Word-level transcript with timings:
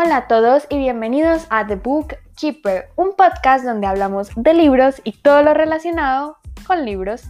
Hola 0.00 0.16
a 0.16 0.28
todos 0.28 0.64
y 0.70 0.78
bienvenidos 0.78 1.48
a 1.50 1.66
The 1.66 1.74
Book 1.74 2.14
Keeper, 2.40 2.84
un 2.94 3.16
podcast 3.16 3.64
donde 3.64 3.88
hablamos 3.88 4.30
de 4.36 4.54
libros 4.54 5.00
y 5.02 5.10
todo 5.10 5.42
lo 5.42 5.54
relacionado 5.54 6.36
con 6.68 6.84
libros. 6.84 7.24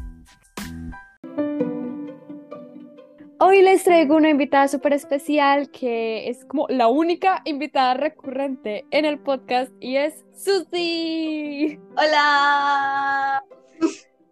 Hoy 3.38 3.62
les 3.62 3.84
traigo 3.84 4.16
una 4.16 4.28
invitada 4.28 4.68
súper 4.68 4.92
especial 4.92 5.70
que 5.70 6.28
es 6.28 6.44
como 6.44 6.68
la 6.68 6.88
única 6.88 7.40
invitada 7.46 7.94
recurrente 7.94 8.84
en 8.90 9.06
el 9.06 9.18
podcast 9.18 9.72
y 9.80 9.96
es 9.96 10.26
Susie. 10.34 11.80
Hola. 11.96 13.42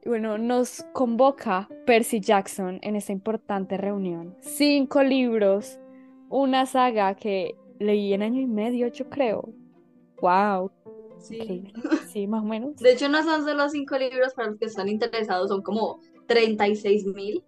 Bueno, 0.04 0.36
nos 0.36 0.84
convoca 0.92 1.70
Percy 1.86 2.20
Jackson 2.20 2.80
en 2.82 2.96
esta 2.96 3.12
importante 3.12 3.78
reunión. 3.78 4.36
Cinco 4.42 5.02
libros, 5.02 5.80
una 6.28 6.66
saga 6.66 7.14
que 7.14 7.56
leí 7.78 8.12
en 8.12 8.22
año 8.22 8.40
y 8.40 8.46
medio, 8.46 8.88
yo 8.88 9.08
creo. 9.08 9.48
¡Wow! 10.20 10.70
Sí. 11.18 11.72
Sí, 12.08 12.26
más 12.26 12.42
o 12.42 12.46
menos. 12.46 12.76
De 12.76 12.92
hecho, 12.92 13.08
no 13.08 13.22
son 13.22 13.44
solo 13.44 13.68
cinco 13.68 13.98
libros 13.98 14.34
para 14.34 14.48
los 14.48 14.58
que 14.58 14.66
están 14.66 14.88
interesados, 14.88 15.48
son 15.48 15.62
como 15.62 16.00
36 16.26 17.06
mil. 17.06 17.42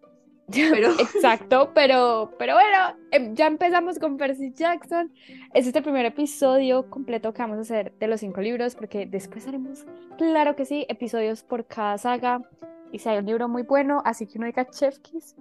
Pero... 0.48 0.92
Exacto, 0.92 1.72
pero, 1.74 2.33
pero 2.38 2.55
bueno, 2.55 2.96
em, 3.10 3.34
ya 3.34 3.46
empezamos 3.46 3.98
con 3.98 4.16
Percy 4.16 4.52
Jackson. 4.55 5.12
Este 5.52 5.70
es 5.70 5.77
el 5.77 5.83
primer 5.83 6.06
episodio 6.06 6.88
completo 6.88 7.34
que 7.34 7.42
vamos 7.42 7.58
a 7.58 7.60
hacer 7.60 7.92
de 7.98 8.08
los 8.08 8.20
cinco 8.20 8.41
libros, 8.41 8.74
porque 8.74 9.05
después 9.05 9.47
haremos, 9.47 9.84
claro 10.16 10.56
que 10.56 10.64
sí, 10.64 10.86
episodios 10.88 11.42
por 11.42 11.66
cada 11.66 11.98
saga. 11.98 12.48
Y 12.92 12.98
si 12.98 13.10
hay 13.10 13.19
un 13.19 13.27
libro 13.27 13.47
muy 13.47 13.62
bueno, 13.62 14.00
así 14.06 14.27
que 14.27 14.38
uno 14.38 14.47
diga 14.47 14.66
Chef 14.70 14.98
Kiss, 15.00 15.36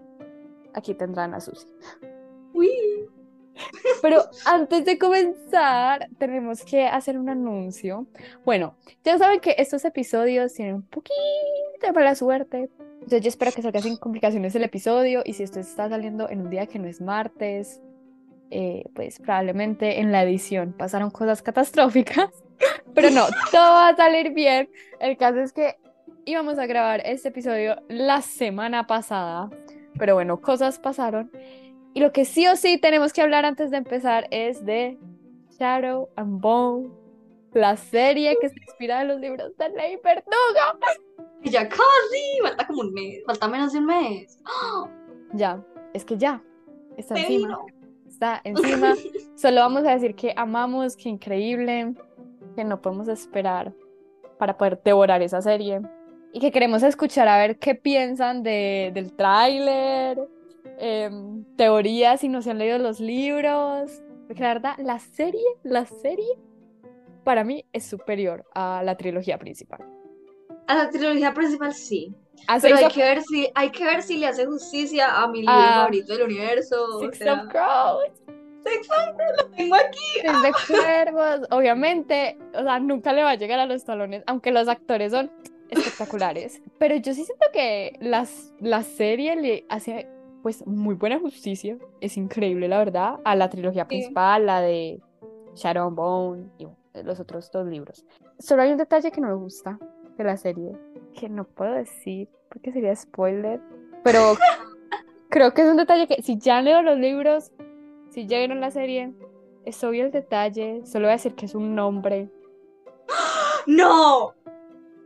aquí 0.74 0.94
tendrán 0.94 1.34
a 1.34 1.40
Susie. 1.40 1.70
Uy. 2.54 2.70
Pero 4.02 4.24
antes 4.46 4.86
de 4.86 4.98
comenzar, 4.98 6.08
tenemos 6.18 6.64
que 6.64 6.86
hacer 6.86 7.18
un 7.18 7.30
anuncio. 7.30 8.08
Bueno, 8.46 8.76
ya 9.04 9.18
saben 9.18 9.40
que 9.40 9.56
estos 9.58 9.86
episodios 9.86 10.54
tienen 10.54 10.76
un 10.76 10.84
poquito 10.84 11.16
de 11.82 11.92
mala 11.92 12.16
suerte. 12.16 12.70
Entonces 12.96 13.22
yo 13.22 13.30
espero 13.30 13.52
que 13.52 13.62
salga 13.62 13.82
sin 13.82 13.98
complicaciones 13.98 14.56
el 14.56 14.64
episodio. 14.64 15.22
Y 15.26 15.34
si 15.34 15.44
esto 15.44 15.60
está 15.60 15.90
saliendo 15.90 16.30
en 16.30 16.42
un 16.42 16.50
día 16.50 16.68
que 16.68 16.80
no 16.80 16.88
es 16.88 17.02
martes, 17.02 17.82
eh, 18.50 18.86
pues 18.94 19.20
probablemente 19.20 20.00
en 20.00 20.12
la 20.12 20.24
edición 20.24 20.74
pasaron 20.74 21.10
cosas 21.12 21.42
catastróficas. 21.42 22.30
Pero 22.94 23.12
no, 23.12 23.26
todo 23.52 23.72
va 23.72 23.90
a 23.90 23.96
salir 23.96 24.34
bien. 24.34 24.70
El 25.00 25.18
caso 25.18 25.40
es 25.40 25.54
que 25.54 25.78
íbamos 26.26 26.60
a 26.60 26.66
grabar 26.66 27.02
este 27.06 27.30
episodio 27.30 27.82
la 27.88 28.22
semana 28.22 28.88
pasada. 28.88 29.50
Pero 29.98 30.16
bueno, 30.16 30.42
cosas 30.42 30.80
pasaron. 30.80 31.32
Y 31.98 32.00
lo 32.00 32.12
que 32.12 32.26
sí 32.26 32.46
o 32.46 32.56
sí 32.56 32.78
tenemos 32.78 33.12
que 33.12 33.24
hablar 33.24 33.44
antes 33.44 33.72
de 33.72 33.78
empezar 33.78 34.28
es 34.30 34.64
de 34.64 35.00
Shadow 35.60 36.10
and 36.16 36.40
Bone, 36.40 36.92
la 37.54 37.76
serie 37.76 38.38
que 38.40 38.50
se 38.50 38.56
inspira 38.68 39.02
en 39.02 39.08
los 39.08 39.20
libros 39.20 39.58
de 39.58 39.70
Ley 39.70 39.98
Verdugo. 40.04 40.80
Y 41.42 41.50
ya 41.50 41.68
casi, 41.68 42.40
falta 42.44 42.68
como 42.68 42.82
un 42.82 42.94
mes, 42.94 43.24
falta 43.26 43.48
menos 43.48 43.74
de 43.74 43.80
un 43.80 43.88
mes. 43.88 44.38
Ya, 45.34 45.60
es 45.96 46.06
que 46.06 46.16
ya, 46.18 46.40
está 46.98 47.16
encima. 47.16 47.58
Está 48.08 48.42
encima. 48.44 48.94
Solo 49.36 49.62
vamos 49.62 49.84
a 49.84 49.96
decir 49.96 50.14
que 50.14 50.36
amamos, 50.38 50.96
que 50.96 51.10
increíble, 51.10 51.96
que 52.56 52.64
no 52.64 52.80
podemos 52.80 53.08
esperar 53.08 53.74
para 54.38 54.56
poder 54.56 54.80
devorar 54.86 55.24
esa 55.24 55.42
serie. 55.42 55.82
Y 56.32 56.42
que 56.42 56.52
queremos 56.52 56.84
escuchar 56.84 57.28
a 57.28 57.40
ver 57.40 57.58
qué 57.58 57.74
piensan 57.74 58.44
de, 58.44 58.92
del 58.94 59.14
tráiler, 59.14 60.20
em, 60.78 61.44
teorías 61.56 62.20
si 62.22 62.30
no 62.30 62.42
se 62.42 62.52
han 62.52 62.58
leído 62.58 62.78
los 62.80 63.00
libros. 63.00 64.02
Porque 64.28 64.42
la 64.44 64.50
verdad, 64.54 64.74
la 64.80 65.00
serie, 65.00 65.44
la 65.64 65.86
serie, 65.86 66.28
para 67.24 67.44
mí 67.44 67.66
es 67.74 67.86
superior 67.86 68.46
a 68.54 68.82
la 68.84 68.96
trilogía 68.98 69.38
principal. 69.38 69.80
A 70.68 70.76
la 70.76 70.90
trilogía 70.90 71.34
principal 71.34 71.74
sí. 71.74 72.14
A 72.48 72.60
Pero 72.60 72.76
Six 72.76 72.80
hay 72.80 72.86
of- 72.86 72.94
que 72.94 73.02
ver 73.04 73.22
si, 73.24 73.50
hay 73.56 73.70
que 73.72 73.84
ver 73.86 74.02
si 74.04 74.18
le 74.18 74.28
hace 74.28 74.46
justicia 74.46 75.22
a 75.24 75.28
mi 75.30 75.40
libro 75.40 75.54
Ah. 75.56 75.76
favorito 75.80 76.14
del 76.14 76.24
universo. 76.24 76.76
o 76.98 77.00
Six 77.02 77.18
sea, 77.20 77.34
of 77.34 77.48
Crows. 77.50 78.12
Six 78.66 78.90
of 78.90 79.16
Crows, 79.16 79.32
lo 79.38 79.50
tengo 79.56 79.76
aquí. 79.76 80.20
Es 80.24 80.42
de 80.42 80.52
cuervos, 80.68 81.48
obviamente, 81.52 82.38
o 82.54 82.62
sea, 82.64 82.80
nunca 82.80 83.14
le 83.14 83.24
va 83.24 83.32
a 83.32 83.36
llegar 83.36 83.60
a 83.60 83.66
los 83.66 83.86
talones, 83.86 84.24
aunque 84.28 84.52
los 84.52 84.68
actores 84.68 85.12
son 85.14 85.32
espectaculares. 85.70 86.62
Pero 86.78 86.96
yo 86.98 87.14
sí 87.14 87.24
siento 87.24 87.48
que 87.54 87.98
las, 88.02 88.54
la 88.60 88.84
serie 88.84 89.36
le 89.38 89.66
hace 89.70 90.08
pues 90.48 90.66
muy 90.66 90.96
buena 90.96 91.20
justicia, 91.20 91.78
es 92.00 92.16
increíble 92.16 92.70
la 92.70 92.78
verdad, 92.78 93.20
a 93.26 93.36
la 93.36 93.50
trilogía 93.50 93.86
principal, 93.86 94.46
la 94.46 94.62
de 94.62 95.02
Shadow 95.56 95.88
and 95.88 95.98
Bone 95.98 96.50
y 96.58 96.68
los 97.04 97.20
otros 97.20 97.52
dos 97.52 97.68
libros. 97.68 98.06
Solo 98.40 98.62
hay 98.62 98.72
un 98.72 98.78
detalle 98.78 99.12
que 99.12 99.20
no 99.20 99.28
me 99.28 99.34
gusta 99.34 99.78
de 100.18 100.24
la 100.24 100.38
serie, 100.38 100.72
que 101.20 101.28
no 101.28 101.44
puedo 101.44 101.74
decir 101.74 102.30
porque 102.48 102.72
sería 102.72 102.96
spoiler, 102.96 103.60
pero 104.06 104.38
creo 105.30 105.54
que 105.54 105.64
es 105.64 105.68
un 105.68 105.76
detalle 105.76 106.08
que 106.08 106.22
si 106.22 106.38
ya 106.38 106.62
leo 106.62 106.82
los 106.82 106.98
libros, 106.98 107.52
si 108.10 108.26
ya 108.26 108.38
vieron 108.38 108.62
la 108.62 108.72
serie, 108.72 109.14
es 109.66 109.84
obvio 109.84 110.06
el 110.06 110.12
detalle, 110.12 110.86
solo 110.86 111.08
voy 111.08 111.12
a 111.12 111.18
decir 111.18 111.36
que 111.36 111.48
es 111.48 111.56
un 111.56 111.76
nombre. 111.76 112.30
¡No! 113.66 114.34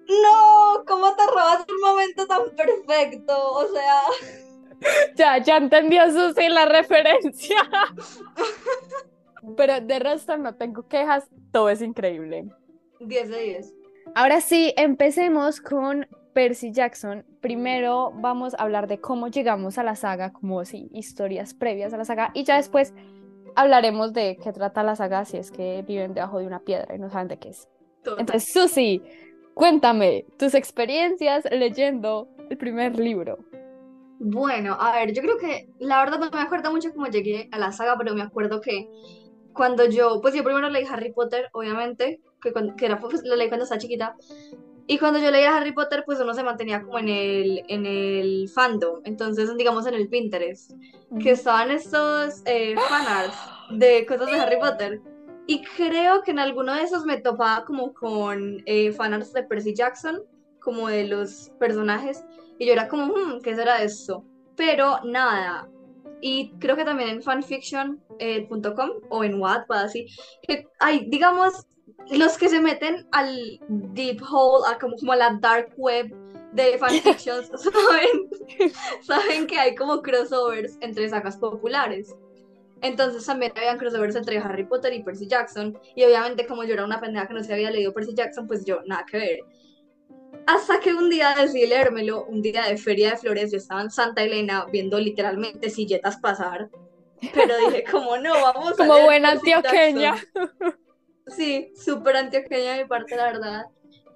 ¡No! 0.07 0.83
¿Cómo 0.85 1.15
te 1.15 1.25
robas 1.25 1.65
un 1.67 1.81
momento 1.81 2.27
tan 2.27 2.41
perfecto? 2.55 3.33
O 3.53 3.67
sea. 3.69 4.01
Ya, 5.15 5.37
ya 5.37 5.57
entendió 5.57 6.09
Susi 6.11 6.49
la 6.49 6.65
referencia. 6.65 7.57
Pero 9.57 9.81
de 9.81 9.99
resto 9.99 10.37
no 10.37 10.55
tengo 10.55 10.87
quejas, 10.87 11.27
todo 11.51 11.69
es 11.69 11.81
increíble. 11.81 12.49
10 12.99 13.29
de 13.29 13.41
10. 13.41 13.73
Ahora 14.15 14.41
sí, 14.41 14.73
empecemos 14.77 15.61
con 15.61 16.07
Percy 16.33 16.71
Jackson. 16.71 17.25
Primero 17.41 18.11
vamos 18.15 18.53
a 18.53 18.57
hablar 18.57 18.87
de 18.87 18.99
cómo 18.99 19.27
llegamos 19.27 19.77
a 19.77 19.83
la 19.83 19.95
saga, 19.95 20.31
como 20.31 20.63
sí, 20.65 20.89
historias 20.93 21.53
previas 21.53 21.93
a 21.93 21.97
la 21.97 22.05
saga, 22.05 22.31
y 22.33 22.43
ya 22.43 22.57
después 22.57 22.93
hablaremos 23.55 24.13
de 24.13 24.37
qué 24.41 24.53
trata 24.53 24.83
la 24.83 24.95
saga 24.95 25.25
si 25.25 25.37
es 25.37 25.51
que 25.51 25.83
viven 25.87 26.13
debajo 26.13 26.39
de 26.39 26.47
una 26.47 26.59
piedra 26.59 26.95
y 26.95 26.99
no 26.99 27.09
saben 27.09 27.27
de 27.27 27.37
qué 27.37 27.49
es. 27.49 27.67
Entonces, 28.17 28.51
Susi, 28.51 29.01
cuéntame 29.53 30.25
tus 30.37 30.53
experiencias 30.53 31.45
leyendo 31.51 32.29
el 32.49 32.57
primer 32.57 32.97
libro. 32.97 33.39
Bueno, 34.23 34.77
a 34.79 34.91
ver, 34.91 35.13
yo 35.13 35.23
creo 35.23 35.39
que 35.39 35.67
la 35.79 35.97
verdad 35.97 36.19
no 36.19 36.29
me 36.29 36.41
acuerdo 36.43 36.71
mucho 36.71 36.93
cómo 36.93 37.07
llegué 37.07 37.49
a 37.51 37.57
la 37.57 37.71
saga, 37.71 37.97
pero 37.97 38.13
me 38.13 38.21
acuerdo 38.21 38.61
que 38.61 38.87
cuando 39.51 39.85
yo, 39.85 40.21
pues 40.21 40.35
yo 40.35 40.43
primero 40.43 40.69
leí 40.69 40.85
Harry 40.85 41.11
Potter, 41.11 41.49
obviamente, 41.53 42.21
que, 42.39 42.53
cuando, 42.53 42.75
que 42.75 42.85
era, 42.85 42.99
pues, 42.99 43.23
lo 43.25 43.35
leí 43.35 43.47
cuando 43.47 43.63
estaba 43.63 43.81
chiquita, 43.81 44.15
y 44.85 44.99
cuando 44.99 45.17
yo 45.17 45.31
leía 45.31 45.57
Harry 45.57 45.71
Potter, 45.71 46.03
pues 46.05 46.19
uno 46.19 46.35
se 46.35 46.43
mantenía 46.43 46.83
como 46.83 46.99
en 46.99 47.09
el, 47.09 47.63
en 47.67 47.87
el 47.87 48.47
fandom, 48.53 49.01
entonces 49.05 49.57
digamos 49.57 49.87
en 49.87 49.95
el 49.95 50.07
Pinterest, 50.07 50.73
que 51.19 51.31
estaban 51.31 51.71
estos 51.71 52.43
eh, 52.45 52.75
fanarts 52.89 53.37
de 53.71 54.05
cosas 54.05 54.27
de 54.27 54.39
Harry 54.39 54.59
Potter. 54.59 55.01
Y 55.47 55.63
creo 55.63 56.21
que 56.21 56.29
en 56.29 56.37
alguno 56.37 56.75
de 56.75 56.83
esos 56.83 57.05
me 57.05 57.19
topaba 57.19 57.65
como 57.65 57.91
con 57.95 58.61
eh, 58.67 58.91
fanarts 58.91 59.33
de 59.33 59.41
Percy 59.41 59.73
Jackson, 59.73 60.21
como 60.59 60.89
de 60.89 61.07
los 61.07 61.51
personajes. 61.57 62.23
Y 62.61 62.67
yo 62.67 62.73
era 62.73 62.87
como, 62.87 63.07
hmm, 63.07 63.41
¿qué 63.41 63.55
será 63.55 63.81
esto? 63.81 64.23
Pero 64.55 64.99
nada. 65.03 65.67
Y 66.21 66.51
creo 66.59 66.75
que 66.75 66.85
también 66.85 67.09
en 67.09 67.23
fanfiction.com 67.23 68.89
o 69.09 69.23
en 69.23 69.41
Wattpad, 69.41 69.85
así, 69.85 70.05
que 70.43 70.67
hay, 70.77 71.09
digamos, 71.09 71.65
los 72.11 72.37
que 72.37 72.49
se 72.49 72.61
meten 72.61 73.07
al 73.13 73.59
deep 73.67 74.21
hole, 74.21 74.63
a 74.71 74.77
como, 74.77 74.95
como 74.97 75.13
a 75.13 75.15
la 75.15 75.39
dark 75.41 75.73
web 75.75 76.15
de 76.53 76.77
fanfictions, 76.77 77.49
saben, 77.55 78.29
saben 79.01 79.47
que 79.47 79.57
hay 79.57 79.73
como 79.73 80.03
crossovers 80.03 80.77
entre 80.81 81.09
sagas 81.09 81.37
populares. 81.37 82.15
Entonces 82.83 83.25
también 83.25 83.53
habían 83.55 83.79
crossovers 83.79 84.15
entre 84.15 84.37
Harry 84.37 84.65
Potter 84.65 84.93
y 84.93 85.01
Percy 85.01 85.25
Jackson. 85.25 85.75
Y 85.95 86.03
obviamente 86.03 86.45
como 86.45 86.63
yo 86.63 86.75
era 86.75 86.85
una 86.85 87.01
pendeja 87.01 87.27
que 87.27 87.33
no 87.33 87.43
se 87.43 87.53
había 87.53 87.71
leído 87.71 87.91
Percy 87.91 88.13
Jackson, 88.13 88.45
pues 88.45 88.65
yo 88.65 88.81
nada 88.85 89.03
que 89.09 89.17
ver. 89.17 89.39
Hasta 90.47 90.79
que 90.79 90.93
un 90.93 91.09
día 91.09 91.35
decidí 91.39 91.67
leérmelo, 91.67 92.25
un 92.25 92.41
día 92.41 92.63
de 92.67 92.77
feria 92.77 93.11
de 93.11 93.17
flores, 93.17 93.51
yo 93.51 93.57
estaba 93.57 93.81
en 93.81 93.91
Santa 93.91 94.23
Elena 94.23 94.65
viendo 94.71 94.99
literalmente 94.99 95.69
silletas 95.69 96.17
pasar. 96.17 96.69
Pero 97.33 97.55
dije, 97.67 97.83
como 97.91 98.17
no, 98.17 98.33
vamos 98.33 98.73
a 98.73 98.75
Como 98.75 99.01
buena 99.01 99.31
antioqueña. 99.31 100.15
Jackson". 100.15 100.51
Sí, 101.27 101.71
súper 101.75 102.17
antioqueña 102.17 102.73
de 102.73 102.83
mi 102.83 102.89
parte, 102.89 103.15
la 103.15 103.25
verdad. 103.25 103.65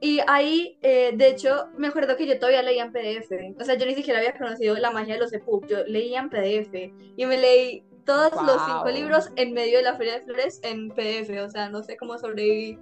Y 0.01 0.19
ahí, 0.27 0.77
eh, 0.81 1.11
de 1.15 1.27
hecho, 1.29 1.67
me 1.77 1.87
acuerdo 1.87 2.17
que 2.17 2.27
yo 2.27 2.37
todavía 2.37 2.61
leía 2.61 2.83
en 2.83 2.91
PDF. 2.91 3.55
O 3.59 3.63
sea, 3.63 3.75
yo 3.75 3.85
ni 3.85 3.95
siquiera 3.95 4.19
había 4.19 4.37
conocido 4.37 4.75
la 4.75 4.91
magia 4.91 5.13
de 5.13 5.21
los 5.21 5.31
EPUB. 5.31 5.65
Yo 5.67 5.83
leía 5.85 6.19
en 6.19 6.29
PDF. 6.29 6.91
Y 7.15 7.25
me 7.25 7.37
leí 7.37 7.83
todos 8.05 8.33
los 8.33 8.61
cinco 8.65 8.83
Wow. 8.83 8.93
libros 8.93 9.29
en 9.37 9.53
medio 9.53 9.77
de 9.77 9.83
la 9.83 9.95
Feria 9.95 10.15
de 10.15 10.21
Flores 10.25 10.59
en 10.63 10.89
PDF. 10.89 11.41
O 11.41 11.49
sea, 11.49 11.69
no 11.69 11.83
sé 11.83 11.95
cómo 11.95 12.17
sobreviví. 12.17 12.77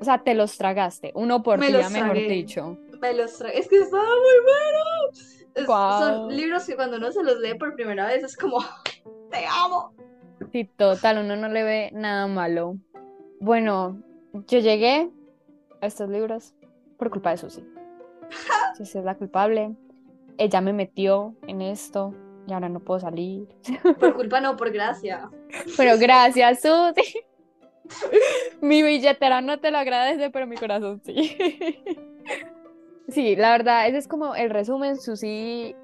O 0.00 0.04
sea, 0.04 0.22
te 0.22 0.34
los 0.34 0.56
tragaste, 0.58 1.12
uno 1.14 1.42
por 1.42 1.58
Me 1.58 1.68
día, 1.68 1.88
mejor 1.88 2.12
tragué. 2.12 2.28
dicho. 2.28 2.78
Me 3.00 3.14
los 3.14 3.36
traje. 3.38 3.58
Es 3.58 3.68
que 3.68 3.76
estaba 3.78 4.02
muy 4.02 4.42
bueno. 4.44 5.66
Son 5.66 6.36
libros 6.36 6.64
que 6.64 6.74
cuando 6.74 6.96
uno 6.96 7.12
se 7.12 7.22
los 7.22 7.38
lee 7.38 7.54
por 7.54 7.74
primera 7.74 8.06
vez 8.06 8.24
es 8.24 8.36
como, 8.36 8.58
te 9.30 9.46
amo. 9.46 9.94
Sí, 10.52 10.64
total, 10.64 11.18
uno 11.18 11.36
no 11.36 11.48
le 11.48 11.62
ve 11.62 11.90
nada 11.92 12.26
malo. 12.26 12.76
Bueno, 13.40 14.02
yo 14.48 14.58
llegué 14.58 15.10
a 15.80 15.86
estos 15.86 16.08
libros 16.08 16.54
por 16.98 17.10
culpa 17.10 17.30
de 17.30 17.36
Susi. 17.38 17.64
Susi 18.76 18.98
es 18.98 19.04
la 19.04 19.14
culpable. 19.14 19.74
Ella 20.38 20.60
me 20.60 20.72
metió 20.72 21.34
en 21.46 21.62
esto 21.62 22.14
y 22.46 22.52
ahora 22.52 22.68
no 22.68 22.80
puedo 22.80 23.00
salir. 23.00 23.46
Por 24.00 24.14
culpa 24.14 24.40
no, 24.40 24.56
por 24.56 24.70
gracia. 24.72 25.30
Pero 25.76 25.96
gracias, 25.98 26.60
Susi. 26.62 27.20
Mi 28.60 28.82
billetera 28.82 29.40
no 29.40 29.60
te 29.60 29.70
lo 29.70 29.78
agradece, 29.78 30.30
pero 30.30 30.46
mi 30.46 30.56
corazón 30.56 31.00
sí. 31.04 31.36
Sí, 33.08 33.36
la 33.36 33.50
verdad, 33.50 33.86
ese 33.86 33.98
es 33.98 34.08
como 34.08 34.34
el 34.34 34.50
resumen. 34.50 34.96
Susi, 34.96 35.74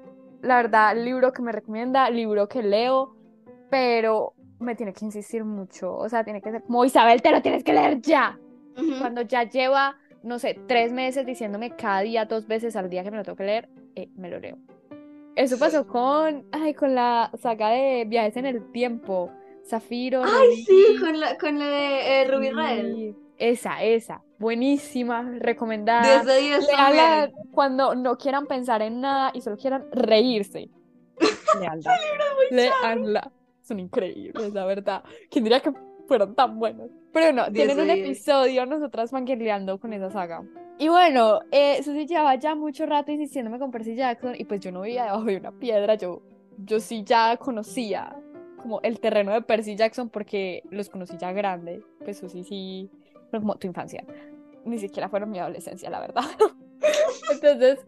la 0.41 0.57
verdad, 0.57 0.95
libro 0.97 1.31
que 1.31 1.41
me 1.41 1.51
recomienda, 1.51 2.09
libro 2.09 2.49
que 2.49 2.63
leo, 2.63 3.15
pero 3.69 4.33
me 4.59 4.75
tiene 4.75 4.91
que 4.91 5.05
insistir 5.05 5.43
mucho. 5.45 5.95
O 5.95 6.09
sea, 6.09 6.23
tiene 6.23 6.41
que 6.41 6.51
ser 6.51 6.63
como 6.63 6.83
Isabel, 6.83 7.21
te 7.21 7.31
lo 7.31 7.41
tienes 7.41 7.63
que 7.63 7.73
leer 7.73 8.01
ya. 8.01 8.39
Ujú. 8.75 8.99
Cuando 8.99 9.21
ya 9.21 9.43
lleva, 9.43 9.97
no 10.23 10.39
sé, 10.39 10.59
tres 10.67 10.91
meses 10.91 11.25
diciéndome 11.25 11.75
cada 11.75 12.01
día, 12.01 12.25
dos 12.25 12.47
veces 12.47 12.75
al 12.75 12.89
día 12.89 13.03
que 13.03 13.11
me 13.11 13.17
lo 13.17 13.23
tengo 13.23 13.37
que 13.37 13.45
leer, 13.45 13.69
eh, 13.95 14.09
me 14.15 14.29
lo 14.29 14.39
leo. 14.39 14.57
Eso 15.35 15.57
pasó 15.57 15.87
con, 15.87 16.45
ay, 16.51 16.73
con 16.73 16.95
la 16.95 17.31
saga 17.39 17.69
de 17.69 18.05
viajes 18.05 18.35
en 18.35 18.45
el 18.45 18.71
tiempo. 18.71 19.31
Zafiro. 19.71 20.23
Ay, 20.23 20.47
Rubí, 20.49 20.63
sí, 20.63 20.85
con 20.99 21.19
la, 21.19 21.37
con 21.37 21.59
la 21.59 21.65
de 21.67 22.21
eh, 22.21 22.27
Rubí 22.27 22.49
Rael. 22.51 22.93
sí, 22.95 23.15
Esa, 23.37 23.83
esa. 23.83 24.21
Buenísima, 24.37 25.21
recomendada. 25.39 26.23
10 26.23 26.25
de 26.25 26.39
10 26.41 26.67
Léala 26.67 27.21
también. 27.27 27.51
cuando 27.51 27.95
no 27.95 28.17
quieran 28.17 28.47
pensar 28.47 28.81
en 28.81 29.01
nada 29.01 29.31
y 29.33 29.41
solo 29.41 29.57
quieran 29.57 29.85
reírse. 29.91 30.69
Lealda. 31.59 31.95
Leanla. 32.49 33.31
Son 33.61 33.79
increíbles, 33.79 34.53
la 34.53 34.65
verdad. 34.65 35.03
¿Quién 35.29 35.43
diría 35.43 35.59
que 35.59 35.71
fueron 36.07 36.35
tan 36.35 36.59
buenos? 36.59 36.89
Pero 37.13 37.31
no, 37.33 37.49
10 37.49 37.53
tienen 37.53 37.79
un 37.79 37.93
10. 37.93 38.05
episodio 38.07 38.65
nosotras 38.65 39.11
fangirleando 39.11 39.79
con 39.79 39.93
esa 39.93 40.09
saga. 40.09 40.43
Y 40.79 40.87
bueno, 40.89 41.39
eh, 41.51 41.81
Susi 41.83 42.07
llevaba 42.07 42.35
ya 42.35 42.55
mucho 42.55 42.85
rato 42.87 43.11
insistiéndome 43.11 43.59
con 43.59 43.69
Percy 43.71 43.95
Jackson 43.95 44.33
y 44.35 44.45
pues 44.45 44.59
yo 44.61 44.71
no 44.71 44.81
vivía 44.81 45.03
debajo 45.05 45.25
de 45.25 45.37
una 45.37 45.51
piedra, 45.51 45.93
yo, 45.95 46.21
yo 46.57 46.79
sí 46.79 47.03
ya 47.03 47.37
conocía 47.37 48.15
como 48.61 48.81
el 48.81 48.99
terreno 48.99 49.33
de 49.33 49.41
Percy 49.41 49.75
Jackson 49.75 50.09
porque 50.09 50.63
los 50.69 50.89
conocí 50.89 51.17
ya 51.17 51.31
grande. 51.31 51.83
Pues 52.03 52.17
Susi 52.17 52.43
sí, 52.43 52.89
fueron 53.29 53.41
como 53.41 53.55
tu 53.55 53.67
infancia. 53.67 54.05
Ni 54.65 54.79
siquiera 54.79 55.09
fueron 55.09 55.31
mi 55.31 55.39
adolescencia, 55.39 55.89
la 55.89 55.99
verdad. 55.99 56.23
Entonces, 57.31 57.79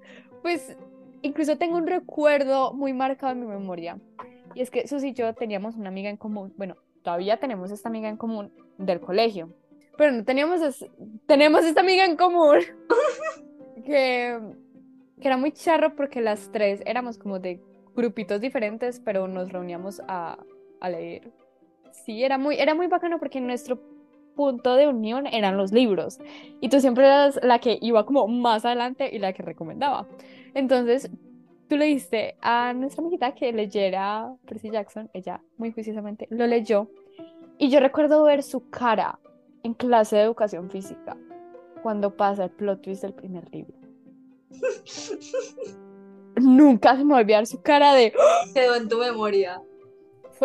pues 0.41 0.77
incluso 1.21 1.57
tengo 1.57 1.77
un 1.77 1.87
recuerdo 1.87 2.73
muy 2.73 2.93
marcado 2.93 3.33
en 3.33 3.41
mi 3.41 3.47
memoria. 3.47 3.99
Y 4.55 4.61
es 4.61 4.69
que 4.69 4.87
Susi 4.87 5.09
y 5.09 5.13
yo 5.13 5.33
teníamos 5.33 5.75
una 5.75 5.89
amiga 5.89 6.09
en 6.09 6.17
común. 6.17 6.53
Bueno, 6.57 6.75
todavía 7.03 7.37
tenemos 7.37 7.71
esta 7.71 7.89
amiga 7.89 8.09
en 8.09 8.17
común 8.17 8.51
del 8.77 8.99
colegio. 8.99 9.53
Pero 9.97 10.11
no 10.11 10.23
teníamos, 10.23 10.61
tenemos 11.27 11.63
esta 11.65 11.81
amiga 11.81 12.05
en 12.05 12.17
común 12.17 12.59
que, 13.85 14.39
que 15.21 15.27
era 15.27 15.37
muy 15.37 15.51
charro 15.51 15.95
porque 15.95 16.19
las 16.19 16.51
tres 16.51 16.81
éramos 16.85 17.17
como 17.17 17.39
de 17.39 17.61
grupitos 17.95 18.41
diferentes, 18.41 18.99
pero 18.99 19.27
nos 19.27 19.51
reuníamos 19.51 20.01
a, 20.07 20.37
a 20.83 20.89
leer. 20.89 21.31
Sí, 21.91 22.23
era 22.23 22.37
muy, 22.37 22.57
era 22.57 22.75
muy 22.75 22.87
bacano 22.87 23.17
porque 23.17 23.41
nuestro 23.41 23.79
punto 24.35 24.75
de 24.75 24.87
unión 24.87 25.25
eran 25.27 25.57
los 25.57 25.71
libros. 25.71 26.19
Y 26.61 26.69
tú 26.69 26.79
siempre 26.79 27.05
eras 27.05 27.39
la 27.41 27.59
que 27.59 27.79
iba 27.81 28.05
como 28.05 28.27
más 28.27 28.65
adelante 28.65 29.09
y 29.11 29.19
la 29.19 29.33
que 29.33 29.43
recomendaba. 29.43 30.07
Entonces, 30.53 31.09
tú 31.67 31.77
le 31.77 31.85
diste 31.85 32.35
a 32.41 32.73
nuestra 32.73 33.01
amiguita 33.01 33.33
que 33.33 33.51
leyera 33.53 34.33
Percy 34.45 34.69
Jackson, 34.69 35.09
ella 35.13 35.41
muy 35.57 35.71
juiciosamente 35.71 36.27
lo 36.29 36.45
leyó. 36.45 36.89
Y 37.57 37.69
yo 37.69 37.79
recuerdo 37.79 38.23
ver 38.23 38.43
su 38.43 38.69
cara 38.69 39.19
en 39.63 39.73
clase 39.73 40.17
de 40.17 40.23
educación 40.23 40.69
física 40.69 41.15
cuando 41.81 42.15
pasa 42.15 42.45
el 42.45 42.51
plot 42.51 42.81
twist 42.81 43.03
del 43.03 43.13
primer 43.13 43.49
libro. 43.53 43.73
Nunca 46.35 46.97
se 46.97 47.05
me 47.05 47.13
va 47.13 47.19
a 47.19 47.21
olvidar 47.21 47.45
su 47.45 47.61
cara 47.61 47.93
de 47.93 48.11
Quedó 48.53 48.75
en 48.75 48.89
tu 48.89 48.97
memoria. 48.97 49.61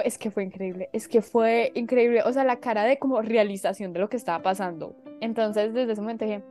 Es 0.01 0.19
que 0.19 0.31
fue 0.31 0.45
increíble, 0.45 0.89
es 0.93 1.09
que 1.09 1.23
fue 1.23 1.73
increíble, 1.75 2.23
o 2.25 2.33
sea, 2.33 2.45
la 2.45 2.57
cara 2.57 2.85
de 2.85 2.99
como 2.99 3.23
realización 3.23 3.93
de 3.93 4.01
lo 4.01 4.09
que 4.09 4.17
estaba 4.17 4.43
pasando. 4.43 4.97
Entonces, 5.21 5.75
desde 5.75 5.93
ese 5.93 6.01
momento 6.01 6.25
dije, 6.25 6.43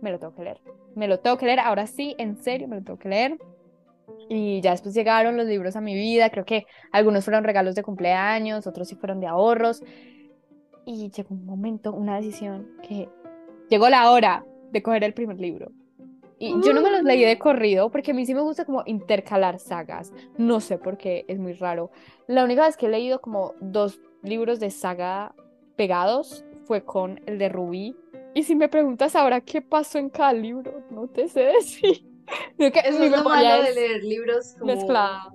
me 0.00 0.10
lo 0.10 0.18
tengo 0.18 0.34
que 0.34 0.44
leer, 0.44 0.60
me 0.94 1.08
lo 1.08 1.20
tengo 1.20 1.36
que 1.36 1.46
leer, 1.46 1.60
ahora 1.60 1.86
sí, 1.86 2.14
en 2.18 2.36
serio, 2.36 2.68
me 2.68 2.76
lo 2.76 2.82
tengo 2.82 2.98
que 2.98 3.08
leer. 3.08 3.38
Y 4.28 4.60
ya 4.60 4.72
después 4.72 4.94
llegaron 4.94 5.36
los 5.36 5.46
libros 5.46 5.76
a 5.76 5.80
mi 5.80 5.94
vida, 5.94 6.30
creo 6.30 6.44
que 6.44 6.66
algunos 6.92 7.24
fueron 7.24 7.44
regalos 7.44 7.74
de 7.74 7.82
cumpleaños, 7.82 8.66
otros 8.66 8.88
sí 8.88 8.94
fueron 8.94 9.20
de 9.20 9.26
ahorros. 9.26 9.82
Y 10.84 11.10
llegó 11.10 11.34
un 11.34 11.44
momento, 11.44 11.92
una 11.92 12.16
decisión, 12.16 12.68
que 12.86 13.08
llegó 13.68 13.88
la 13.88 14.10
hora 14.10 14.44
de 14.72 14.82
coger 14.82 15.04
el 15.04 15.14
primer 15.14 15.38
libro. 15.38 15.72
Y 16.42 16.58
yo 16.62 16.72
no 16.72 16.80
me 16.80 16.90
los 16.90 17.02
leí 17.02 17.22
de 17.22 17.38
corrido 17.38 17.90
porque 17.90 18.12
a 18.12 18.14
mí 18.14 18.24
sí 18.24 18.34
me 18.34 18.40
gusta 18.40 18.64
como 18.64 18.82
intercalar 18.86 19.58
sagas. 19.58 20.10
No 20.38 20.60
sé 20.60 20.78
por 20.78 20.96
qué, 20.96 21.26
es 21.28 21.38
muy 21.38 21.52
raro. 21.52 21.90
La 22.26 22.44
única 22.44 22.62
vez 22.64 22.78
que 22.78 22.86
he 22.86 22.88
leído 22.88 23.20
como 23.20 23.52
dos 23.60 24.00
libros 24.22 24.58
de 24.58 24.70
saga 24.70 25.34
pegados 25.76 26.46
fue 26.64 26.82
con 26.82 27.20
el 27.26 27.36
de 27.36 27.50
Rubí. 27.50 27.94
Y 28.32 28.44
si 28.44 28.56
me 28.56 28.70
preguntas 28.70 29.14
ahora 29.16 29.42
qué 29.42 29.60
pasó 29.60 29.98
en 29.98 30.08
cada 30.08 30.32
libro, 30.32 30.82
no 30.90 31.08
te 31.08 31.28
sé 31.28 31.40
decir. 31.40 32.06
Creo 32.56 32.72
que 32.72 32.80
Eso 32.80 32.98
mi 33.00 33.04
es 33.04 33.10
lo 33.10 33.18
memoria 33.18 33.50
malo 33.50 33.64
de 33.64 33.74
leer 33.74 34.02
libros 34.02 34.54
como... 34.58 34.72
mezclada. 34.72 35.34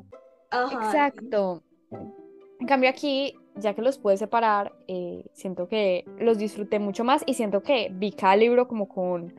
Ajá. 0.50 0.86
Exacto. 0.88 1.62
En 2.60 2.66
cambio 2.66 2.90
aquí, 2.90 3.36
ya 3.58 3.76
que 3.76 3.84
los 3.84 4.00
pude 4.00 4.18
separar, 4.18 4.74
eh, 4.88 5.24
siento 5.34 5.68
que 5.68 6.04
los 6.18 6.40
disfruté 6.40 6.80
mucho 6.80 7.04
más 7.04 7.22
y 7.28 7.36
siento 7.36 7.62
que 7.62 7.90
vi 7.92 8.12
cada 8.12 8.36
libro 8.38 8.68
como 8.68 8.88
con 8.88 9.36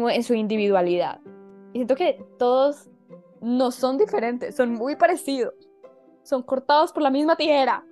como 0.00 0.08
en 0.08 0.22
su 0.22 0.32
individualidad. 0.32 1.20
Y 1.74 1.78
siento 1.78 1.94
que 1.94 2.24
todos 2.38 2.88
no 3.42 3.70
son 3.70 3.98
diferentes, 3.98 4.56
son 4.56 4.72
muy 4.72 4.96
parecidos. 4.96 5.52
Son 6.22 6.42
cortados 6.42 6.90
por 6.90 7.02
la 7.02 7.10
misma 7.10 7.36
tijera. 7.36 7.84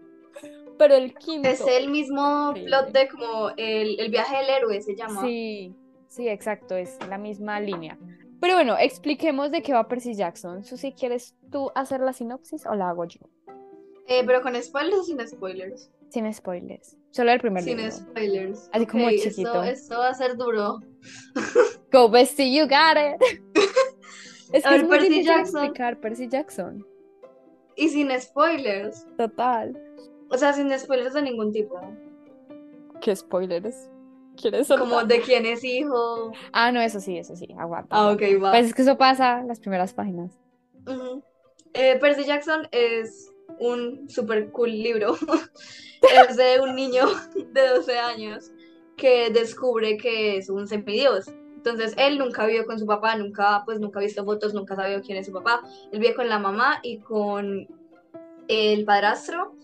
Pero 0.79 0.95
el 0.95 1.15
quinto. 1.15 1.47
Es 1.47 1.61
el 1.67 1.91
mismo 1.91 2.51
Increíble. 2.51 2.71
plot 2.71 2.93
de 2.93 3.09
como 3.09 3.49
el, 3.59 4.01
el 4.01 4.11
viaje 4.11 4.39
del 4.39 4.49
héroe 4.49 4.81
se 4.81 4.97
llama. 4.97 5.21
Sí, 5.21 5.75
sí, 6.07 6.29
exacto, 6.29 6.77
es 6.77 6.99
la 7.11 7.19
misma 7.19 7.61
línea. 7.61 7.99
Pero 8.41 8.55
bueno, 8.55 8.77
expliquemos 8.79 9.51
de 9.51 9.61
qué 9.61 9.75
va 9.75 9.87
Percy 9.87 10.15
Jackson. 10.15 10.65
Susi, 10.65 10.93
¿quieres 10.93 11.37
tú 11.51 11.71
hacer 11.75 12.01
la 12.01 12.15
sinopsis 12.15 12.65
o 12.65 12.75
la 12.75 12.89
hago 12.89 13.05
yo? 13.05 13.21
Eh, 14.09 14.23
pero 14.27 14.41
con 14.43 14.61
spoilers 14.61 14.99
o 14.99 15.05
sin 15.05 15.27
spoilers. 15.27 15.91
Sin 16.09 16.33
spoilers. 16.33 16.97
Solo 17.11 17.31
el 17.33 17.41
primer 17.41 17.63
Sin 17.63 17.77
libro. 17.77 17.93
spoilers. 17.93 18.69
Así 18.73 18.87
como 18.87 19.05
Ok, 19.07 19.13
chiquito. 19.23 19.63
Esto, 19.63 19.63
esto 19.65 19.99
va 19.99 20.09
a 20.09 20.15
ser 20.15 20.37
duro. 20.37 20.81
Go 21.93 22.09
Bestie, 22.11 22.53
you 22.55 22.65
got 22.67 22.97
it. 22.97 23.39
Es 24.51 24.65
A 24.65 24.71
que 24.71 24.75
ver, 24.77 24.81
es 24.85 24.89
muy 24.89 24.99
Percy 24.99 25.25
Jackson. 25.25 25.63
explicar 25.65 26.01
Percy 26.01 26.27
Jackson. 26.29 26.87
Y 27.77 27.91
sin 27.91 28.11
spoilers. 28.19 29.07
Total. 29.19 29.79
O 30.31 30.39
sea, 30.39 30.55
sin 30.55 30.77
spoilers 30.79 31.13
de 31.13 31.21
ningún 31.21 31.53
tipo. 31.53 31.79
¿Qué 33.03 33.15
spoilers? 33.15 33.91
¿Quieres 34.41 34.69
soltar? 34.69 34.89
Como 34.89 35.05
de 35.05 35.21
quién 35.21 35.45
es 35.45 35.63
hijo. 35.65 36.33
Ah, 36.53 36.73
no, 36.73 36.81
eso 36.81 36.99
sí, 36.99 37.19
eso 37.19 37.37
sí, 37.37 37.49
aguanta. 37.59 37.89
Ah, 37.95 38.11
ok, 38.11 38.23
va. 38.43 38.53
Pues 38.53 38.67
es 38.69 38.75
que 38.75 38.81
eso 38.83 38.97
pasa 38.97 39.41
en 39.41 39.49
las 39.49 39.61
primeras 39.61 39.93
páginas. 39.93 40.33
Eh, 41.75 41.99
Percy 42.01 42.25
Jackson 42.25 42.67
es 42.73 43.31
un 43.59 44.09
super 44.09 44.51
cool 44.51 44.71
libro. 44.71 45.17
es 46.29 46.37
de 46.37 46.61
un 46.61 46.75
niño 46.75 47.07
de 47.53 47.69
12 47.69 47.99
años 47.99 48.51
que 48.97 49.31
descubre 49.31 49.97
que 49.97 50.37
es 50.37 50.49
un 50.51 50.67
semidios. 50.67 51.29
Entonces 51.57 51.95
él 51.99 52.19
nunca 52.19 52.47
vivió 52.47 52.65
con 52.67 52.79
su 52.79 52.87
papá, 52.87 53.17
nunca, 53.17 53.63
pues 53.65 53.81
nunca 53.81 53.99
ha 53.99 54.03
visto 54.03 54.25
fotos, 54.25 54.55
nunca 54.55 54.77
sabe 54.77 55.01
quién 55.03 55.19
es 55.19 55.27
su 55.27 55.33
papá. 55.33 55.63
Él 55.93 55.99
vive 55.99 56.15
con 56.15 56.29
la 56.29 56.39
mamá 56.39 56.79
y 56.83 56.99
con 56.99 57.67
el 58.49 58.85
padrastro 58.85 59.55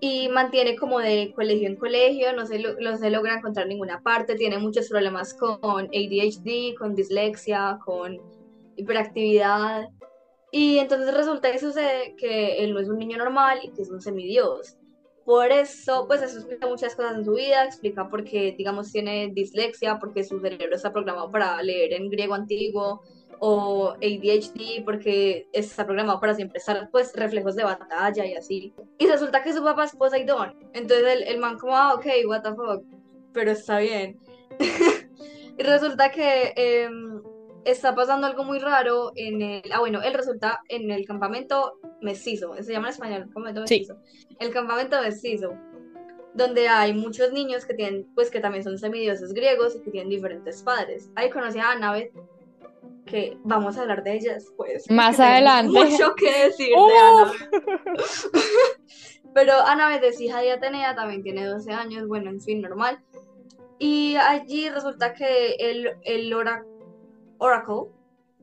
y 0.00 0.28
mantiene 0.28 0.74
como 0.76 0.98
de 0.98 1.32
colegio 1.34 1.68
en 1.68 1.76
colegio, 1.76 2.32
no 2.34 2.44
se, 2.44 2.58
lo- 2.58 2.74
no 2.80 2.96
se 2.98 3.08
logra 3.10 3.36
encontrar 3.36 3.68
ninguna 3.68 4.02
parte, 4.02 4.34
tiene 4.34 4.58
muchos 4.58 4.88
problemas 4.88 5.32
con 5.34 5.58
ADHD, 5.86 6.74
con 6.76 6.96
dislexia, 6.96 7.78
con 7.84 8.18
hiperactividad. 8.76 9.88
Y 10.52 10.78
entonces 10.78 11.14
resulta 11.14 11.54
y 11.54 11.58
sucede 11.58 12.16
que 12.16 12.64
él 12.64 12.74
no 12.74 12.80
es 12.80 12.88
un 12.88 12.98
niño 12.98 13.18
normal 13.18 13.60
y 13.62 13.70
que 13.70 13.82
es 13.82 13.90
un 13.90 14.00
semidios. 14.00 14.76
Por 15.24 15.52
eso, 15.52 16.06
pues 16.08 16.22
eso 16.22 16.38
explica 16.38 16.66
muchas 16.66 16.96
cosas 16.96 17.16
en 17.16 17.24
su 17.24 17.32
vida, 17.32 17.64
explica 17.64 18.08
por 18.08 18.24
qué, 18.24 18.54
digamos, 18.56 18.90
tiene 18.90 19.30
dislexia, 19.32 19.98
porque 19.98 20.24
su 20.24 20.40
cerebro 20.40 20.74
está 20.74 20.92
programado 20.92 21.30
para 21.30 21.62
leer 21.62 21.92
en 21.92 22.10
griego 22.10 22.34
antiguo, 22.34 23.02
o 23.38 23.94
ADHD, 24.02 24.84
porque 24.84 25.46
está 25.52 25.84
programado 25.84 26.20
para 26.20 26.34
siempre 26.34 26.58
estar, 26.58 26.88
pues, 26.90 27.12
reflejos 27.14 27.54
de 27.56 27.64
batalla 27.64 28.26
y 28.26 28.34
así. 28.34 28.74
Y 28.98 29.06
resulta 29.06 29.42
que 29.42 29.52
su 29.52 29.62
papá 29.62 29.84
es 29.84 29.96
Poseidón. 29.96 30.54
Entonces 30.74 31.06
el, 31.06 31.22
el 31.22 31.38
man 31.38 31.58
como, 31.58 31.76
ah, 31.76 31.94
ok, 31.94 32.06
what 32.26 32.42
the 32.42 32.50
fuck, 32.50 32.84
pero 33.32 33.52
está 33.52 33.78
bien. 33.78 34.18
y 35.58 35.62
resulta 35.62 36.10
que 36.10 36.52
em, 36.56 37.22
está 37.64 37.94
pasando 37.94 38.26
algo 38.26 38.44
muy 38.44 38.58
raro 38.58 39.12
en 39.16 39.42
el, 39.42 39.72
ah 39.72 39.80
bueno, 39.80 40.00
él 40.02 40.14
resulta 40.14 40.60
en 40.68 40.90
el 40.90 41.06
campamento 41.06 41.78
mestizo, 42.00 42.54
se 42.60 42.72
llama 42.72 42.88
en 42.88 42.92
español, 42.94 43.22
campamento 43.32 43.66
Sí. 43.66 43.80
mestizo. 43.80 44.00
El 44.38 44.50
campamento 44.52 45.00
mestizo, 45.02 45.54
donde 46.34 46.68
hay 46.68 46.94
muchos 46.94 47.32
niños 47.32 47.64
que 47.64 47.74
tienen, 47.74 48.06
pues 48.14 48.30
que 48.30 48.40
también 48.40 48.64
son 48.64 48.78
semidioses 48.78 49.32
griegos 49.34 49.76
y 49.76 49.82
que 49.82 49.90
tienen 49.90 50.08
diferentes 50.10 50.62
padres. 50.62 51.10
Ahí 51.16 51.28
conocí 51.30 51.58
a 51.58 51.72
Annabeth, 51.72 52.12
que 53.04 53.36
vamos 53.44 53.76
a 53.76 53.82
hablar 53.82 54.04
de 54.04 54.14
ella 54.14 54.34
después. 54.34 54.88
Más 54.90 55.18
adelante. 55.18 55.72
Mucho 55.72 56.14
que 56.14 56.44
decir 56.46 56.68
de. 56.68 56.74
Annabeth. 56.98 58.30
Pero 59.34 59.52
Annabeth 59.66 60.02
es 60.04 60.20
hija 60.20 60.40
de 60.40 60.52
Atenea, 60.52 60.94
también 60.94 61.22
tiene 61.22 61.46
12 61.46 61.72
años, 61.72 62.06
bueno, 62.08 62.30
en 62.30 62.40
fin, 62.40 62.60
normal. 62.60 62.98
Y 63.78 64.16
allí 64.16 64.68
resulta 64.68 65.14
que 65.14 65.54
el, 65.58 65.92
el 66.02 66.32
ora- 66.34 66.64
Oracle, 67.40 67.90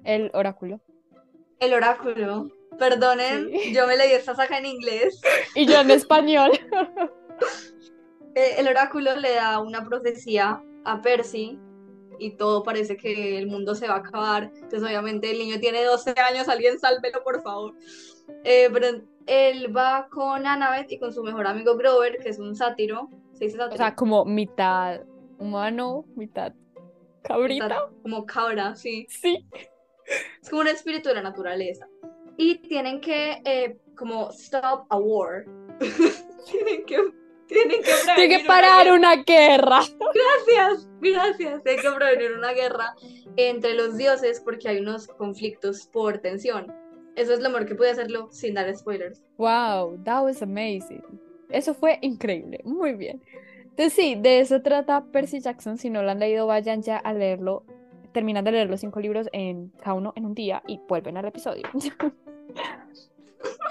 El 0.04 0.30
oráculo. 0.34 0.80
el 1.60 1.74
oráculo, 1.74 2.50
perdonen, 2.78 3.50
Sí. 3.52 3.74
yo 3.74 3.88
me 3.88 3.96
leí 3.96 4.12
esta 4.12 4.36
saga 4.36 4.58
en 4.58 4.66
inglés. 4.66 5.22
Y 5.56 5.66
yo 5.66 5.80
en 5.82 5.92
español. 5.92 6.52
Eh, 8.36 8.56
el 8.60 8.68
oráculo 8.68 9.16
le 9.16 9.34
da 9.34 9.60
una 9.60 9.84
profecía 9.84 10.62
a 10.86 11.02
Percy 11.02 11.60
y 12.20 12.36
todo 12.38 12.62
parece 12.62 12.96
que 12.96 13.36
el 13.40 13.48
mundo 13.48 13.74
se 13.74 13.88
va 13.88 13.96
a 13.96 13.98
acabar. 13.98 14.52
Entonces, 14.54 14.84
obviamente, 14.84 15.32
el 15.32 15.40
niño 15.40 15.60
tiene 15.60 15.84
12 15.84 16.14
años, 16.20 16.48
alguien 16.48 16.78
sálvelo, 16.80 17.24
por 17.24 17.42
favor. 17.42 17.74
Eh, 18.44 18.70
pero 18.72 19.02
él 19.26 19.76
va 19.76 20.08
con 20.12 20.46
Annabeth 20.46 20.92
y 20.92 21.00
con 21.00 21.12
su 21.14 21.24
mejor 21.24 21.48
amigo 21.48 21.76
Grover, 21.78 22.18
que 22.20 22.30
es 22.30 22.38
un 22.38 22.56
sátiro. 22.56 23.10
¿Se 23.34 23.46
dice 23.46 23.58
O 23.58 23.62
sátiro? 23.62 23.78
sea, 23.78 23.96
como 23.96 24.24
mitad 24.24 25.02
humano, 25.40 26.06
mitad 26.16 26.54
cabrita. 27.28 27.66
Está 27.66 27.90
como 28.02 28.26
cabra, 28.26 28.76
sí. 28.76 29.06
Sí. 29.10 29.46
Es 30.42 30.50
como 30.50 30.62
un 30.62 30.68
espíritu 30.68 31.10
de 31.10 31.16
la 31.16 31.24
naturaleza. 31.24 31.88
Y 32.38 32.60
tienen 32.60 33.02
que, 33.02 33.42
eh, 33.46 33.78
como, 33.96 34.30
stop 34.32 34.86
a 34.90 34.98
war. 34.98 35.46
tienen 36.50 36.86
que, 36.86 37.12
tienen 37.48 37.82
que 37.82 37.92
Tiene 38.16 38.16
prevenir 38.16 38.30
que 38.30 38.44
una 38.44 38.48
parar 38.48 38.86
guerra. 38.86 38.98
una 38.98 39.16
guerra. 39.24 39.80
Gracias, 40.48 40.90
gracias. 41.02 41.66
Hay 41.66 41.78
que 41.78 41.92
prevenir 41.92 42.34
una 42.34 42.54
guerra 42.54 42.96
entre 43.38 43.74
los 43.74 43.98
dioses 43.98 44.40
porque 44.40 44.70
hay 44.70 44.80
unos 44.80 45.08
conflictos 45.08 45.88
por 45.88 46.20
tensión. 46.20 46.74
Eso 47.16 47.34
es 47.34 47.40
lo 47.40 47.50
mejor 47.50 47.68
que 47.68 47.76
puede 47.76 47.92
hacerlo 47.92 48.30
sin 48.32 48.54
dar 48.54 48.74
spoilers. 48.78 49.24
Wow, 49.38 49.98
that 50.04 50.24
was 50.24 50.42
amazing. 50.42 51.02
Eso 51.50 51.74
fue 51.74 51.98
increíble, 52.02 52.60
muy 52.64 52.94
bien. 52.94 53.22
Entonces 53.78 53.94
sí, 53.94 54.16
de 54.16 54.40
eso 54.40 54.64
trata 54.64 55.06
Percy 55.06 55.40
Jackson. 55.40 55.78
Si 55.78 55.92
no 55.92 56.02
lo 56.02 56.10
han 56.10 56.18
leído, 56.18 56.48
vayan 56.48 56.82
ya 56.82 56.98
a 56.98 57.14
leerlo. 57.14 57.64
Terminan 58.12 58.44
de 58.44 58.52
leer 58.52 58.70
los 58.72 58.80
cinco 58.80 59.00
libros 59.00 59.30
en 59.34 59.70
cada 59.84 59.94
uno 59.94 60.14
en 60.16 60.26
un 60.26 60.34
día 60.34 60.64
y 60.66 60.80
vuelven 60.88 61.16
al 61.16 61.26
episodio. 61.26 61.62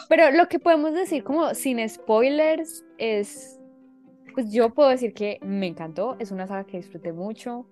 Pero 0.08 0.30
lo 0.30 0.46
que 0.46 0.60
podemos 0.60 0.94
decir 0.94 1.24
como 1.24 1.54
sin 1.54 1.86
spoilers 1.88 2.84
es, 2.98 3.58
pues 4.32 4.52
yo 4.52 4.72
puedo 4.72 4.90
decir 4.90 5.12
que 5.12 5.40
me 5.42 5.66
encantó, 5.66 6.14
es 6.20 6.30
una 6.30 6.46
saga 6.46 6.62
que 6.64 6.76
disfruté 6.76 7.12
mucho, 7.12 7.66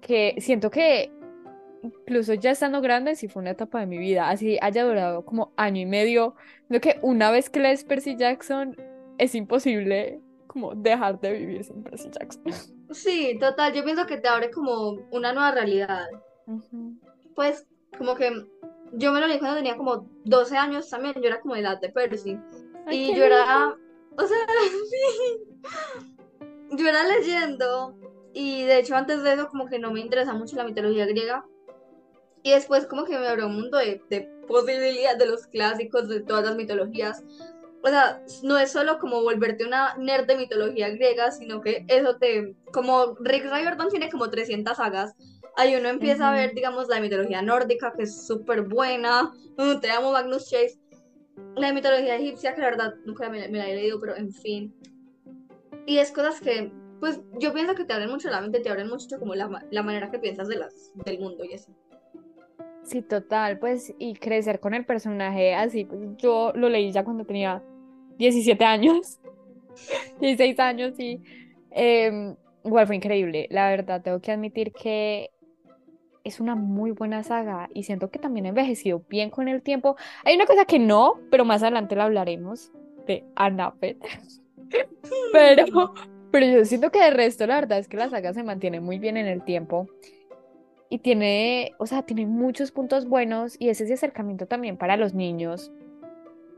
que 0.00 0.36
siento 0.38 0.70
que 0.70 1.10
incluso 1.82 2.34
ya 2.34 2.52
estando 2.52 2.80
grande, 2.80 3.16
sí 3.16 3.26
fue 3.26 3.42
una 3.42 3.50
etapa 3.50 3.80
de 3.80 3.86
mi 3.86 3.98
vida, 3.98 4.30
así 4.30 4.58
haya 4.62 4.84
durado 4.84 5.24
como 5.24 5.52
año 5.56 5.80
y 5.80 5.86
medio, 5.86 6.36
creo 6.68 6.80
que 6.80 7.00
una 7.02 7.32
vez 7.32 7.50
que 7.50 7.58
lees 7.58 7.82
Percy 7.82 8.16
Jackson 8.16 8.76
es 9.18 9.34
imposible 9.34 10.20
como 10.54 10.74
dejar 10.74 11.20
de 11.20 11.32
vivir 11.32 11.64
sin 11.64 11.82
Percy 11.82 12.08
Jackson. 12.10 12.44
Sí, 12.92 13.36
total, 13.40 13.72
yo 13.74 13.84
pienso 13.84 14.06
que 14.06 14.18
te 14.18 14.28
abre 14.28 14.50
como 14.50 14.92
una 15.10 15.32
nueva 15.32 15.50
realidad. 15.50 16.06
Ujú. 16.46 16.94
Pues 17.34 17.66
como 17.98 18.14
que 18.14 18.30
yo 18.92 19.12
me 19.12 19.20
lo 19.20 19.26
leí 19.26 19.40
cuando 19.40 19.56
tenía 19.56 19.76
como 19.76 20.08
12 20.24 20.56
años 20.56 20.88
también, 20.88 21.14
yo 21.16 21.26
era 21.26 21.40
como 21.40 21.54
de 21.54 21.60
edad 21.60 21.80
de 21.80 21.88
Percy. 21.90 22.38
Ay, 22.86 23.10
Y 23.10 23.16
yo 23.16 23.24
era, 23.24 23.76
o 24.16 24.26
sea, 24.26 24.38
sí, 24.90 25.40
yo 26.70 26.88
era 26.88 27.02
leyendo 27.08 27.96
y 28.32 28.62
de 28.62 28.78
hecho 28.78 28.94
antes 28.94 29.22
de 29.24 29.34
eso 29.34 29.48
como 29.48 29.66
que 29.66 29.80
no 29.80 29.90
me 29.90 30.00
interesa 30.00 30.34
mucho 30.34 30.56
la 30.56 30.64
mitología 30.64 31.06
griega 31.06 31.44
y 32.44 32.50
después 32.52 32.86
como 32.86 33.04
que 33.04 33.18
me 33.18 33.26
abrió 33.26 33.46
un 33.46 33.56
mundo 33.56 33.78
de, 33.78 34.00
de 34.08 34.20
posibilidades 34.46 35.18
de 35.18 35.26
los 35.26 35.46
clásicos, 35.48 36.08
de 36.08 36.20
todas 36.20 36.44
las 36.44 36.56
mitologías. 36.56 37.24
O 37.84 37.88
sea, 37.88 38.22
no 38.42 38.58
es 38.58 38.72
solo 38.72 38.98
como 38.98 39.22
volverte 39.22 39.66
una 39.66 39.94
nerd 39.98 40.26
de 40.26 40.38
mitología 40.38 40.88
griega, 40.88 41.30
sino 41.30 41.60
que 41.60 41.84
eso 41.88 42.16
te, 42.16 42.56
como 42.72 43.14
Rick 43.20 43.44
Riordan 43.44 43.90
tiene 43.90 44.10
como 44.10 44.30
300 44.30 44.78
sagas, 44.78 45.14
ahí 45.56 45.76
uno 45.76 45.90
empieza 45.90 46.30
a 46.30 46.32
ver, 46.32 46.54
digamos, 46.54 46.88
la 46.88 47.00
mitología 47.00 47.42
nórdica, 47.42 47.92
que 47.94 48.04
es 48.04 48.26
súper 48.26 48.62
buena, 48.62 49.32
Mm, 49.56 49.80
te 49.80 49.90
amo 49.90 50.10
Magnus 50.10 50.50
Chase, 50.50 50.78
la 51.56 51.72
mitología 51.72 52.16
egipcia, 52.16 52.54
que 52.54 52.60
la 52.60 52.70
verdad 52.70 52.94
nunca 53.04 53.28
me, 53.30 53.48
me 53.48 53.58
la 53.58 53.68
he 53.68 53.76
leído, 53.76 54.00
pero 54.00 54.16
en 54.16 54.32
fin. 54.32 54.74
Y 55.86 55.98
es 55.98 56.10
cosas 56.10 56.40
que, 56.40 56.72
pues, 56.98 57.20
yo 57.38 57.52
pienso 57.52 57.74
que 57.74 57.84
te 57.84 57.92
abren 57.92 58.10
mucho 58.10 58.30
la 58.30 58.40
mente, 58.40 58.60
te 58.60 58.70
abren 58.70 58.88
mucho 58.88 59.18
como 59.18 59.34
la, 59.34 59.64
la 59.70 59.82
manera 59.82 60.10
que 60.10 60.18
piensas 60.18 60.48
de 60.48 60.56
las, 60.56 60.92
del 61.04 61.20
mundo 61.20 61.44
y 61.44 61.52
eso. 61.52 61.72
Sí, 62.82 63.00
total, 63.00 63.58
pues, 63.58 63.94
y 63.98 64.14
crecer 64.14 64.60
con 64.60 64.74
el 64.74 64.84
personaje 64.84 65.54
así, 65.54 65.84
pues 65.84 66.00
yo 66.16 66.52
lo 66.54 66.68
leí 66.68 66.90
ya 66.90 67.04
cuando 67.04 67.24
tenía 67.24 67.62
17 68.18 68.64
años, 68.64 69.18
16 70.20 70.58
años, 70.60 70.94
em, 71.70 72.36
igual 72.64 72.86
fue 72.86 72.96
increíble, 72.96 73.46
la 73.50 73.68
verdad, 73.68 74.02
tengo 74.02 74.20
que 74.20 74.32
admitir 74.32 74.72
que 74.72 75.30
es 76.24 76.40
una 76.40 76.54
muy 76.54 76.90
buena 76.90 77.22
saga 77.22 77.68
y 77.74 77.82
siento 77.82 78.10
que 78.10 78.18
también 78.18 78.46
ha 78.46 78.48
envejecido 78.48 79.02
bien 79.10 79.28
con 79.28 79.46
el 79.46 79.62
tiempo. 79.62 79.96
Hay 80.24 80.34
una 80.34 80.46
cosa 80.46 80.64
que 80.64 80.78
no, 80.78 81.20
pero 81.30 81.44
más 81.44 81.62
adelante 81.62 81.96
la 81.96 82.04
hablaremos, 82.04 82.72
de 83.06 83.24
Annabeth, 83.36 84.02
pero, 85.32 85.92
pero 86.30 86.46
yo 86.46 86.64
siento 86.64 86.90
que 86.90 87.00
de 87.00 87.10
resto 87.10 87.46
la 87.46 87.56
verdad 87.56 87.78
es 87.78 87.88
que 87.88 87.98
la 87.98 88.08
saga 88.08 88.32
se 88.32 88.42
mantiene 88.42 88.80
muy 88.80 88.98
bien 88.98 89.18
en 89.18 89.26
el 89.26 89.44
tiempo. 89.44 89.86
Y 90.90 90.98
tiene, 90.98 91.72
o 91.78 91.86
sea, 91.86 92.02
tiene 92.02 92.24
muchos 92.24 92.70
puntos 92.70 93.06
buenos 93.06 93.56
y 93.58 93.68
es 93.68 93.80
ese 93.80 93.94
acercamiento 93.94 94.46
también 94.46 94.76
para 94.76 94.96
los 94.96 95.12
niños 95.12 95.72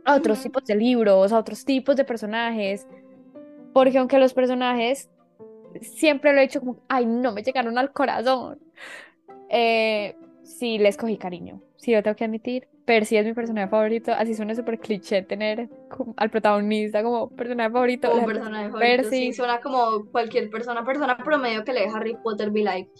a 0.06 0.16
otros 0.16 0.42
tipos 0.42 0.64
de 0.64 0.74
libros, 0.74 1.32
a 1.32 1.38
otros 1.38 1.64
tipos 1.64 1.96
de 1.96 2.04
personajes. 2.04 2.86
Porque 3.72 3.98
aunque 3.98 4.18
los 4.18 4.32
personajes 4.32 5.10
siempre 5.82 6.32
lo 6.32 6.38
he 6.38 6.42
dicho 6.42 6.60
como, 6.60 6.78
ay, 6.88 7.06
no 7.06 7.32
me 7.32 7.42
llegaron 7.42 7.76
al 7.76 7.92
corazón. 7.92 8.58
Eh, 9.50 10.16
sí, 10.42 10.78
les 10.78 10.96
cogí 10.96 11.16
cariño. 11.18 11.60
Sí, 11.76 11.92
lo 11.92 12.02
tengo 12.02 12.16
que 12.16 12.24
admitir. 12.24 12.68
Percy 12.84 13.16
es 13.16 13.26
mi 13.26 13.34
personaje 13.34 13.68
favorito. 13.68 14.12
Así 14.12 14.34
suena 14.34 14.54
súper 14.54 14.78
cliché 14.78 15.22
tener 15.22 15.68
al 16.16 16.30
protagonista 16.30 17.02
como 17.02 17.28
personaje 17.30 17.70
favorito. 17.70 18.10
Como 18.10 18.26
personaje 18.26 18.70
favorito, 18.70 19.02
Percy. 19.02 19.26
sí, 19.26 19.32
suena 19.32 19.60
como 19.60 20.06
cualquier 20.06 20.48
persona, 20.50 20.84
persona 20.84 21.16
promedio 21.18 21.64
que 21.64 21.72
lee 21.72 21.88
Harry 21.92 22.16
Potter 22.22 22.50
be 22.50 22.62
like. 22.62 22.90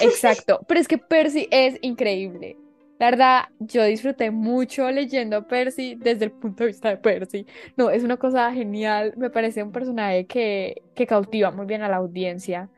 Exacto, 0.00 0.60
pero 0.66 0.80
es 0.80 0.88
que 0.88 0.98
Percy 0.98 1.48
es 1.50 1.78
increíble. 1.82 2.56
La 3.02 3.10
verdad, 3.10 3.42
yo 3.58 3.82
disfruté 3.82 4.30
mucho 4.30 4.88
leyendo 4.88 5.36
a 5.36 5.48
Percy 5.48 5.96
desde 5.96 6.26
el 6.26 6.30
punto 6.30 6.62
de 6.62 6.68
vista 6.68 6.88
de 6.88 6.98
Percy. 6.98 7.48
No, 7.76 7.90
es 7.90 8.04
una 8.04 8.16
cosa 8.16 8.52
genial. 8.52 9.12
Me 9.16 9.28
parece 9.28 9.64
un 9.64 9.72
personaje 9.72 10.26
que, 10.26 10.82
que 10.94 11.08
cautiva 11.08 11.50
muy 11.50 11.66
bien 11.66 11.82
a 11.82 11.88
la 11.88 11.96
audiencia. 11.96 12.70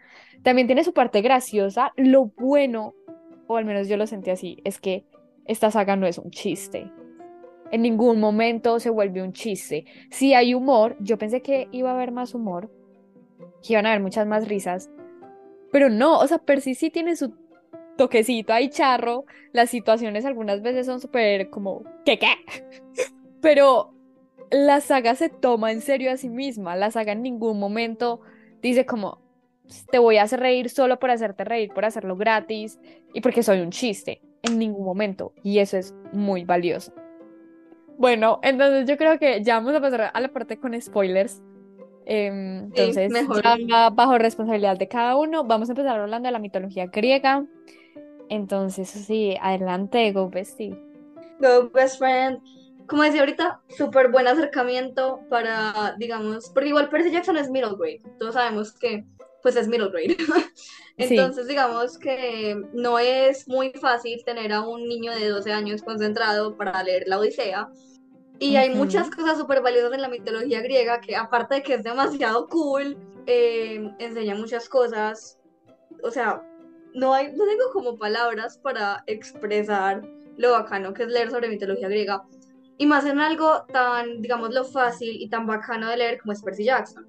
También 0.42 0.66
tiene 0.66 0.82
su 0.82 0.94
parte 0.94 1.20
graciosa. 1.20 1.92
Lo 1.96 2.32
bueno, 2.38 2.94
o 3.48 3.58
al 3.58 3.66
menos 3.66 3.86
yo 3.86 3.98
lo 3.98 4.06
sentí 4.06 4.30
así, 4.30 4.62
es 4.64 4.80
que 4.80 5.04
esta 5.44 5.70
saga 5.70 5.94
no 5.94 6.06
es 6.06 6.16
un 6.16 6.30
chiste. 6.30 6.90
En 7.70 7.82
ningún 7.82 8.18
momento 8.18 8.80
se 8.80 8.88
vuelve 8.88 9.20
un 9.20 9.34
chiste. 9.34 9.84
Si 10.10 10.32
hay 10.32 10.54
humor, 10.54 10.96
yo 11.00 11.18
pensé 11.18 11.42
que 11.42 11.68
iba 11.70 11.90
a 11.90 11.94
haber 11.96 12.12
más 12.12 12.32
humor, 12.32 12.70
que 13.62 13.74
iban 13.74 13.84
a 13.84 13.90
haber 13.90 14.00
muchas 14.00 14.26
más 14.26 14.48
risas, 14.48 14.88
pero 15.74 15.90
no, 15.90 16.20
o 16.20 16.26
sea, 16.28 16.38
Percy 16.38 16.76
sí 16.76 16.88
tiene 16.88 17.16
su 17.16 17.34
toquecito 17.96 18.52
ahí 18.52 18.68
charro, 18.70 19.24
las 19.52 19.70
situaciones 19.70 20.24
algunas 20.24 20.62
veces 20.62 20.86
son 20.86 21.00
súper 21.00 21.50
como, 21.50 21.84
¿qué 22.04 22.18
qué? 22.18 22.32
Pero 23.40 23.92
la 24.50 24.80
saga 24.80 25.14
se 25.14 25.28
toma 25.28 25.72
en 25.72 25.80
serio 25.80 26.10
a 26.10 26.16
sí 26.16 26.28
misma, 26.28 26.76
la 26.76 26.90
saga 26.90 27.12
en 27.12 27.22
ningún 27.22 27.58
momento 27.58 28.20
dice 28.62 28.86
como, 28.86 29.18
te 29.90 29.98
voy 29.98 30.16
a 30.18 30.22
hacer 30.22 30.40
reír 30.40 30.70
solo 30.70 30.98
por 30.98 31.10
hacerte 31.10 31.44
reír, 31.44 31.70
por 31.72 31.84
hacerlo 31.84 32.16
gratis 32.16 32.78
y 33.12 33.20
porque 33.20 33.42
soy 33.42 33.60
un 33.60 33.70
chiste, 33.70 34.20
en 34.42 34.58
ningún 34.58 34.84
momento, 34.84 35.32
y 35.42 35.58
eso 35.58 35.76
es 35.76 35.94
muy 36.12 36.44
valioso. 36.44 36.92
Bueno, 37.96 38.40
entonces 38.42 38.88
yo 38.88 38.96
creo 38.96 39.18
que 39.18 39.42
ya 39.42 39.54
vamos 39.54 39.74
a 39.74 39.80
pasar 39.80 40.10
a 40.12 40.20
la 40.20 40.28
parte 40.28 40.58
con 40.58 40.80
spoilers. 40.80 41.40
Em, 42.06 42.70
Sí, 42.74 42.80
entonces, 42.80 43.10
mejor. 43.10 43.42
ya 43.42 43.90
bajo 43.90 44.18
responsabilidad 44.18 44.76
de 44.76 44.88
cada 44.88 45.16
uno, 45.16 45.44
vamos 45.44 45.68
a 45.68 45.72
empezar 45.72 45.98
hablando 45.98 46.26
de 46.26 46.32
la 46.32 46.38
mitología 46.38 46.86
griega. 46.86 47.46
Entonces, 48.28 48.88
sí, 48.88 49.36
adelante, 49.40 50.12
Go 50.12 50.28
Bestie. 50.28 50.78
Go 51.40 51.70
best 51.70 51.98
friend. 51.98 52.40
Como 52.86 53.02
decía 53.02 53.20
ahorita, 53.20 53.60
súper 53.68 54.10
buen 54.10 54.26
acercamiento 54.26 55.20
para, 55.30 55.94
digamos, 55.98 56.50
porque 56.50 56.68
igual 56.68 56.90
Percy 56.90 57.10
Jackson 57.10 57.36
es 57.36 57.50
middle 57.50 57.76
grade. 57.78 58.02
Todos 58.18 58.34
sabemos 58.34 58.72
que 58.72 59.04
pues 59.42 59.56
es 59.56 59.68
middle 59.68 59.90
grade. 59.90 60.16
Entonces, 60.96 61.46
digamos 61.46 61.98
que 61.98 62.56
no 62.72 62.98
es 62.98 63.48
muy 63.48 63.72
fácil 63.72 64.22
tener 64.24 64.52
a 64.52 64.62
un 64.62 64.88
niño 64.88 65.12
de 65.12 65.28
12 65.28 65.52
años 65.52 65.82
concentrado 65.82 66.56
para 66.56 66.82
leer 66.82 67.04
la 67.06 67.18
Odisea. 67.18 67.68
Y 68.38 68.56
hay 68.56 68.74
muchas 68.74 69.10
cosas 69.10 69.38
súper 69.38 69.62
valiosas 69.62 69.92
en 69.92 70.02
la 70.02 70.08
mitología 70.08 70.60
griega 70.60 71.00
que 71.00 71.14
aparte 71.14 71.56
de 71.56 71.62
que 71.62 71.74
es 71.74 71.84
demasiado 71.84 72.48
cool, 72.48 72.96
eh, 73.26 73.90
enseña 73.98 74.34
muchas 74.34 74.68
cosas. 74.68 75.38
O 76.02 76.10
sea, 76.10 76.42
no, 76.94 77.12
hay, 77.12 77.32
no 77.32 77.44
tengo 77.44 77.72
como 77.72 77.98
palabras 77.98 78.58
para 78.58 79.02
expresar 79.06 80.02
lo 80.36 80.52
bacano 80.52 80.94
que 80.94 81.04
es 81.04 81.08
leer 81.08 81.30
sobre 81.30 81.48
mitología 81.48 81.88
griega. 81.88 82.24
Y 82.78 82.86
más 82.86 83.04
en 83.06 83.20
algo 83.20 83.64
tan, 83.72 84.20
digamos, 84.20 84.52
lo 84.52 84.64
fácil 84.64 85.10
y 85.10 85.28
tan 85.28 85.46
bacano 85.46 85.88
de 85.88 85.96
leer 85.96 86.20
como 86.20 86.32
es 86.32 86.42
Percy 86.42 86.64
Jackson. 86.64 87.06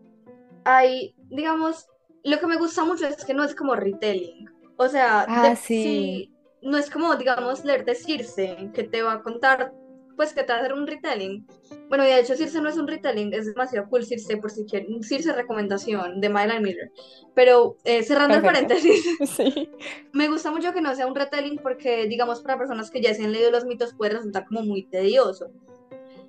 Hay, 0.63 1.15
digamos, 1.30 1.88
lo 2.24 2.39
que 2.39 2.48
me 2.48 2.58
gusta 2.58 2.84
mucho 2.84 3.08
es 3.08 3.24
que 3.24 3.34
no 3.34 3.44
es 3.44 3.56
como 3.56 3.75
retelling. 3.75 4.50
O 4.77 4.88
sea, 4.88 5.25
ah, 5.27 5.56
sí. 5.56 6.32
no 6.62 6.77
es 6.77 6.89
como, 6.89 7.15
digamos, 7.15 7.63
leerte 7.63 7.96
Circe, 7.96 8.72
que 8.74 8.84
te 8.84 9.01
va 9.01 9.13
a 9.13 9.24
contar 9.24 9.74
pues 10.15 10.34
que 10.34 10.43
te 10.43 10.51
va 10.51 10.60
a 10.60 10.62
hacer 10.62 10.74
un 10.74 10.88
retelling. 10.88 11.45
Bueno, 11.89 12.03
y 12.03 12.07
de 12.07 12.19
hecho 12.19 12.36
Circe 12.36 12.62
no 12.62 12.69
es 12.69 12.77
un 12.77 12.88
retelling, 12.88 13.34
es 13.34 13.45
demasiado 13.45 13.88
cool 13.89 14.05
Circe 14.05 14.38
por 14.38 14.51
si 14.51 14.65
quieren. 14.65 15.03
Circe 15.03 15.34
recomendación 15.34 16.22
de 16.22 16.29
Mylan 16.29 16.63
Miller. 16.63 16.91
Pero 17.34 17.77
eh, 17.84 18.03
cerrando 18.03 18.36
el 18.36 18.41
paréntesis, 18.41 19.05
sí. 19.36 19.69
me 20.13 20.27
gusta 20.27 20.51
mucho 20.51 20.74
que 20.74 20.81
no 20.81 20.95
sea 20.95 21.07
un 21.07 21.15
retelling 21.15 21.57
porque, 21.57 22.07
digamos, 22.07 22.41
para 22.41 22.57
personas 22.57 22.91
que 22.91 23.01
ya 23.01 23.13
se 23.13 23.24
han 23.24 23.31
leído 23.31 23.51
los 23.51 23.65
mitos 23.65 23.93
puede 23.93 24.13
resultar 24.13 24.45
como 24.45 24.62
muy 24.62 24.84
tedioso. 24.84 25.51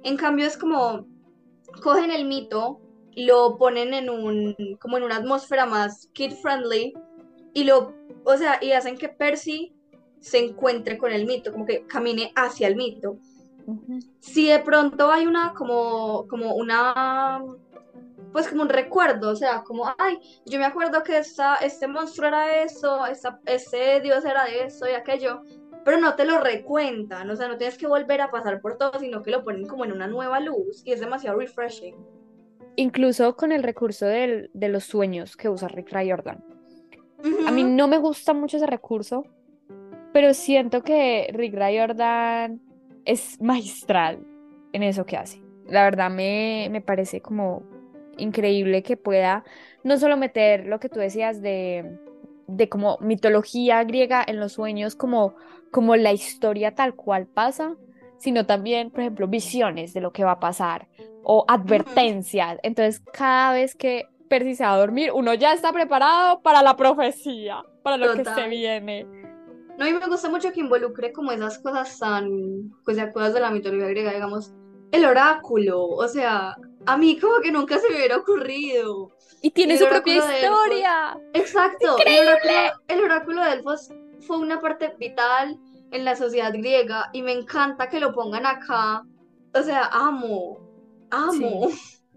En 0.03 0.17
cambio 0.17 0.47
es 0.47 0.57
como, 0.57 1.07
cogen 1.83 2.11
el 2.11 2.27
mito, 2.27 2.81
lo 3.17 3.57
ponen 3.57 3.95
en 3.95 4.11
un, 4.11 4.55
como 4.81 4.99
en 4.99 5.05
una 5.05 5.17
atmósfera 5.17 5.67
más 5.67 6.09
kid 6.13 6.33
friendly 6.33 6.93
y 7.55 7.65
lo, 7.65 7.95
o 8.25 8.37
sea, 8.37 8.59
y 8.61 8.73
hacen 8.73 8.99
que 8.99 9.09
Percy 9.09 9.75
se 10.21 10.45
encuentre 10.45 10.99
con 10.99 11.13
el 11.13 11.25
mito, 11.25 11.53
como 11.53 11.65
que 11.65 11.87
camine 11.87 12.33
hacia 12.35 12.69
el 12.69 12.77
mito. 12.77 13.19
Si 14.21 14.49
de 14.49 14.59
pronto 14.61 15.11
hay 15.11 15.27
una 15.27 15.53
como, 15.55 16.27
como 16.29 16.55
una 16.55 17.43
pues 18.33 18.49
como 18.49 18.63
un 18.63 18.69
recuerdo, 18.69 19.31
o 19.31 19.35
sea, 19.35 19.63
como, 19.63 19.87
ay, 19.97 20.19
yo 20.45 20.59
me 20.59 20.67
acuerdo 20.67 21.03
que 21.03 21.17
esta, 21.17 21.57
este 21.57 21.89
monstruo 21.89 22.29
era 22.29 22.63
eso, 22.63 23.07
esta, 23.07 23.41
ese 23.47 24.01
dios 24.03 24.27
era 24.27 24.45
de 24.45 24.65
eso 24.65 24.87
y 24.87 24.93
aquello, 24.93 25.41
pero 25.87 25.99
no 25.99 26.17
te 26.17 26.27
lo 26.27 26.41
recuentan, 26.41 27.31
o 27.31 27.37
sea, 27.37 27.49
no 27.49 27.57
tienes 27.57 27.79
que 27.79 27.87
volver 27.87 28.21
a 28.21 28.31
pasar 28.31 28.61
por 28.61 28.77
todo, 28.77 28.99
sino 29.01 29.23
que 29.23 29.31
lo 29.31 29.43
ponen 29.43 29.67
como 29.67 29.87
en 29.87 29.93
una 29.93 30.07
nueva 30.07 30.39
luz 30.41 30.83
y 30.85 30.93
es 30.93 31.01
demasiado 31.01 31.39
refreshing. 31.39 31.97
Incluso 32.77 33.37
con 33.37 33.53
el 33.53 33.63
recurso 33.63 34.05
del, 34.05 34.51
de 34.53 34.69
los 34.69 34.85
sueños 34.85 35.35
que 35.35 35.49
usa 35.49 35.69
Rick 35.69 35.93
Riordan. 35.93 36.45
A 37.47 37.51
mí 37.51 37.65
no 37.65 37.89
me 37.89 37.97
gusta 37.97 38.35
mucho 38.35 38.59
ese 38.59 38.67
recurso, 38.67 39.25
pero 40.13 40.35
siento 40.35 40.83
que 40.83 41.31
Rick 41.33 41.55
Riordan 41.55 42.61
es 43.07 43.41
magistral 43.41 44.21
en 44.73 44.83
eso 44.83 45.07
que 45.07 45.17
hace. 45.17 45.43
La 45.67 45.85
verdad 45.85 46.11
me, 46.11 46.69
me 46.71 46.81
parece 46.81 47.21
como 47.21 47.63
increíble 48.19 48.83
que 48.83 48.97
pueda 48.97 49.45
no 49.83 49.99
solo 49.99 50.17
meter 50.17 50.67
lo 50.67 50.81
que 50.81 50.89
tú 50.89 50.99
decías 50.99 51.41
de, 51.41 51.99
de 52.47 52.69
como 52.69 52.99
mitología 53.01 53.83
griega 53.85 54.25
en 54.27 54.41
los 54.41 54.53
sueños, 54.53 54.97
como, 54.97 55.35
como 55.71 55.97
la 55.97 56.13
historia 56.13 56.75
tal 56.75 56.95
cual 56.95 57.27
pasa, 57.27 57.77
sino 58.19 58.47
también, 58.47 58.91
por 58.91 59.01
ejemplo, 59.01 59.29
visiones 59.29 59.93
de 59.93 60.01
lo 60.01 60.13
que 60.13 60.25
va 60.25 60.33
a 60.33 60.41
pasar 60.41 60.89
o 61.23 61.45
advertencias. 61.49 62.59
Entonces, 62.63 63.01
cada 63.13 63.53
vez 63.53 63.75
que 63.75 64.07
Percy 64.29 64.55
se 64.55 64.65
va 64.65 64.75
a 64.75 64.79
dormir, 64.79 65.13
uno 65.13 65.35
ya 65.35 65.53
está 65.53 65.73
preparado 65.73 66.41
para 66.41 66.63
la 66.63 66.77
profecía, 66.77 67.63
para 67.83 67.97
lo 67.97 68.15
que 68.15 68.25
se 68.25 68.49
viene. 68.49 69.07
No, 69.79 69.85
a 69.85 69.89
mí 69.89 69.93
me 69.93 70.07
gusta 70.07 70.31
mucho 70.31 70.53
que 70.53 70.61
involucre 70.61 71.13
como 71.13 71.33
esas 71.33 71.59
cosas 71.59 71.99
tan, 71.99 72.73
pues, 72.85 72.99
cosas 73.13 73.35
de 73.35 73.41
la 73.41 73.51
mitología 73.51 73.89
griega, 73.89 74.13
digamos, 74.13 74.53
el 74.93 75.05
oráculo, 75.05 75.85
o 75.85 76.09
sea, 76.09 76.57
a 76.87 76.97
mí 76.97 77.19
como 77.19 77.41
que 77.41 77.53
nunca 77.53 77.79
se 77.79 77.91
me 77.91 77.97
hubiera 77.97 78.17
ocurrido. 78.17 79.11
Y 79.43 79.51
tiene 79.51 79.77
su 79.77 79.87
propia 79.87 80.17
historia. 80.17 81.19
Exacto, 81.35 81.97
el 82.05 82.29
oráculo, 82.29 82.83
el 82.89 83.01
oráculo 83.01 83.45
de 83.45 83.53
Elfos 83.53 83.93
fue 84.21 84.39
una 84.39 84.61
parte 84.61 84.95
vital 84.99 85.59
en 85.91 86.05
la 86.05 86.17
sociedad 86.17 86.53
griega 86.53 87.11
y 87.13 87.23
me 87.23 87.33
encanta 87.33 87.89
que 87.89 88.01
lo 88.01 88.13
pongan 88.13 88.47
acá. 88.47 89.05
O 89.55 89.63
sea, 89.63 89.89
amo, 89.93 90.59
amo. 91.11 91.69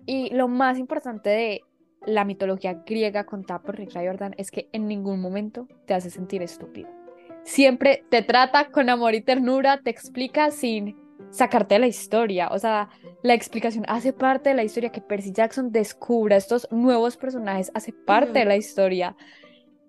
Y 0.06 0.34
lo 0.34 0.48
más 0.48 0.78
importante 0.78 1.30
de 1.30 1.62
la 2.06 2.26
mitología 2.26 2.84
griega 2.86 3.26
contada 3.26 3.62
por 3.62 3.76
Rick 3.76 3.94
Riordan 3.94 4.34
es 4.38 4.52
que 4.52 4.70
en 4.72 4.88
ningún 4.88 5.20
momento 5.20 5.68
te 5.86 5.94
hace 5.94 6.10
sentir 6.10 6.42
estúpido 6.42 6.99
siempre 7.50 8.06
te 8.10 8.22
trata 8.22 8.70
con 8.70 8.90
amor 8.90 9.16
y 9.16 9.22
ternura, 9.22 9.82
te 9.82 9.90
explica 9.90 10.52
sin 10.52 10.96
sacarte 11.32 11.76
de 11.76 11.80
la 11.80 11.88
historia. 11.88 12.50
O 12.52 12.60
sea, 12.60 12.90
la 13.24 13.34
explicación 13.34 13.86
hace 13.88 14.14
parte 14.14 14.50
de 14.50 14.56
la 14.56 14.64
historia 14.64 14.92
que 14.92 15.02
Percy 15.02 15.32
Jackson 15.32 15.72
descubra 15.72 16.38
estos 16.38 16.68
nuevos 16.72 17.18
personajes, 17.18 17.72
hace 17.74 17.92
parte 17.92 18.40
de 18.40 18.46
la 18.46 18.56
historia. 18.56 19.16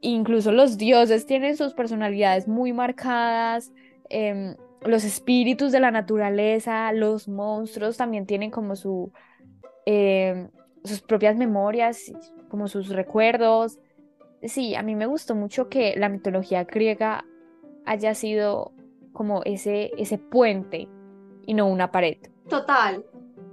Incluso 0.00 0.52
los 0.52 0.78
dioses 0.78 1.26
tienen 1.26 1.56
sus 1.56 1.74
personalidades 1.74 2.48
muy 2.48 2.72
marcadas. 2.72 3.70
Em, 4.08 4.56
los 4.80 5.04
espíritus 5.04 5.70
de 5.70 5.80
la 5.80 5.90
naturaleza, 5.90 6.90
los 6.92 7.28
monstruos 7.28 7.98
también 7.98 8.24
tienen 8.24 8.50
como 8.50 8.74
su, 8.74 9.12
em, 9.84 10.48
sus 10.82 11.02
propias 11.02 11.36
memorias, 11.36 12.10
como 12.48 12.68
sus 12.68 12.88
recuerdos. 12.88 13.78
Sí, 14.42 14.74
a 14.74 14.82
mí 14.82 14.96
me 14.96 15.04
gustó 15.04 15.34
mucho 15.34 15.68
que 15.68 15.94
la 15.98 16.08
mitología 16.08 16.64
griega 16.64 17.26
haya 17.86 18.14
sido 18.14 18.72
como 19.12 19.42
ese, 19.44 19.90
ese 19.96 20.18
puente 20.18 20.88
y 21.46 21.54
no 21.54 21.66
una 21.66 21.90
pared. 21.90 22.16
Total. 22.48 23.04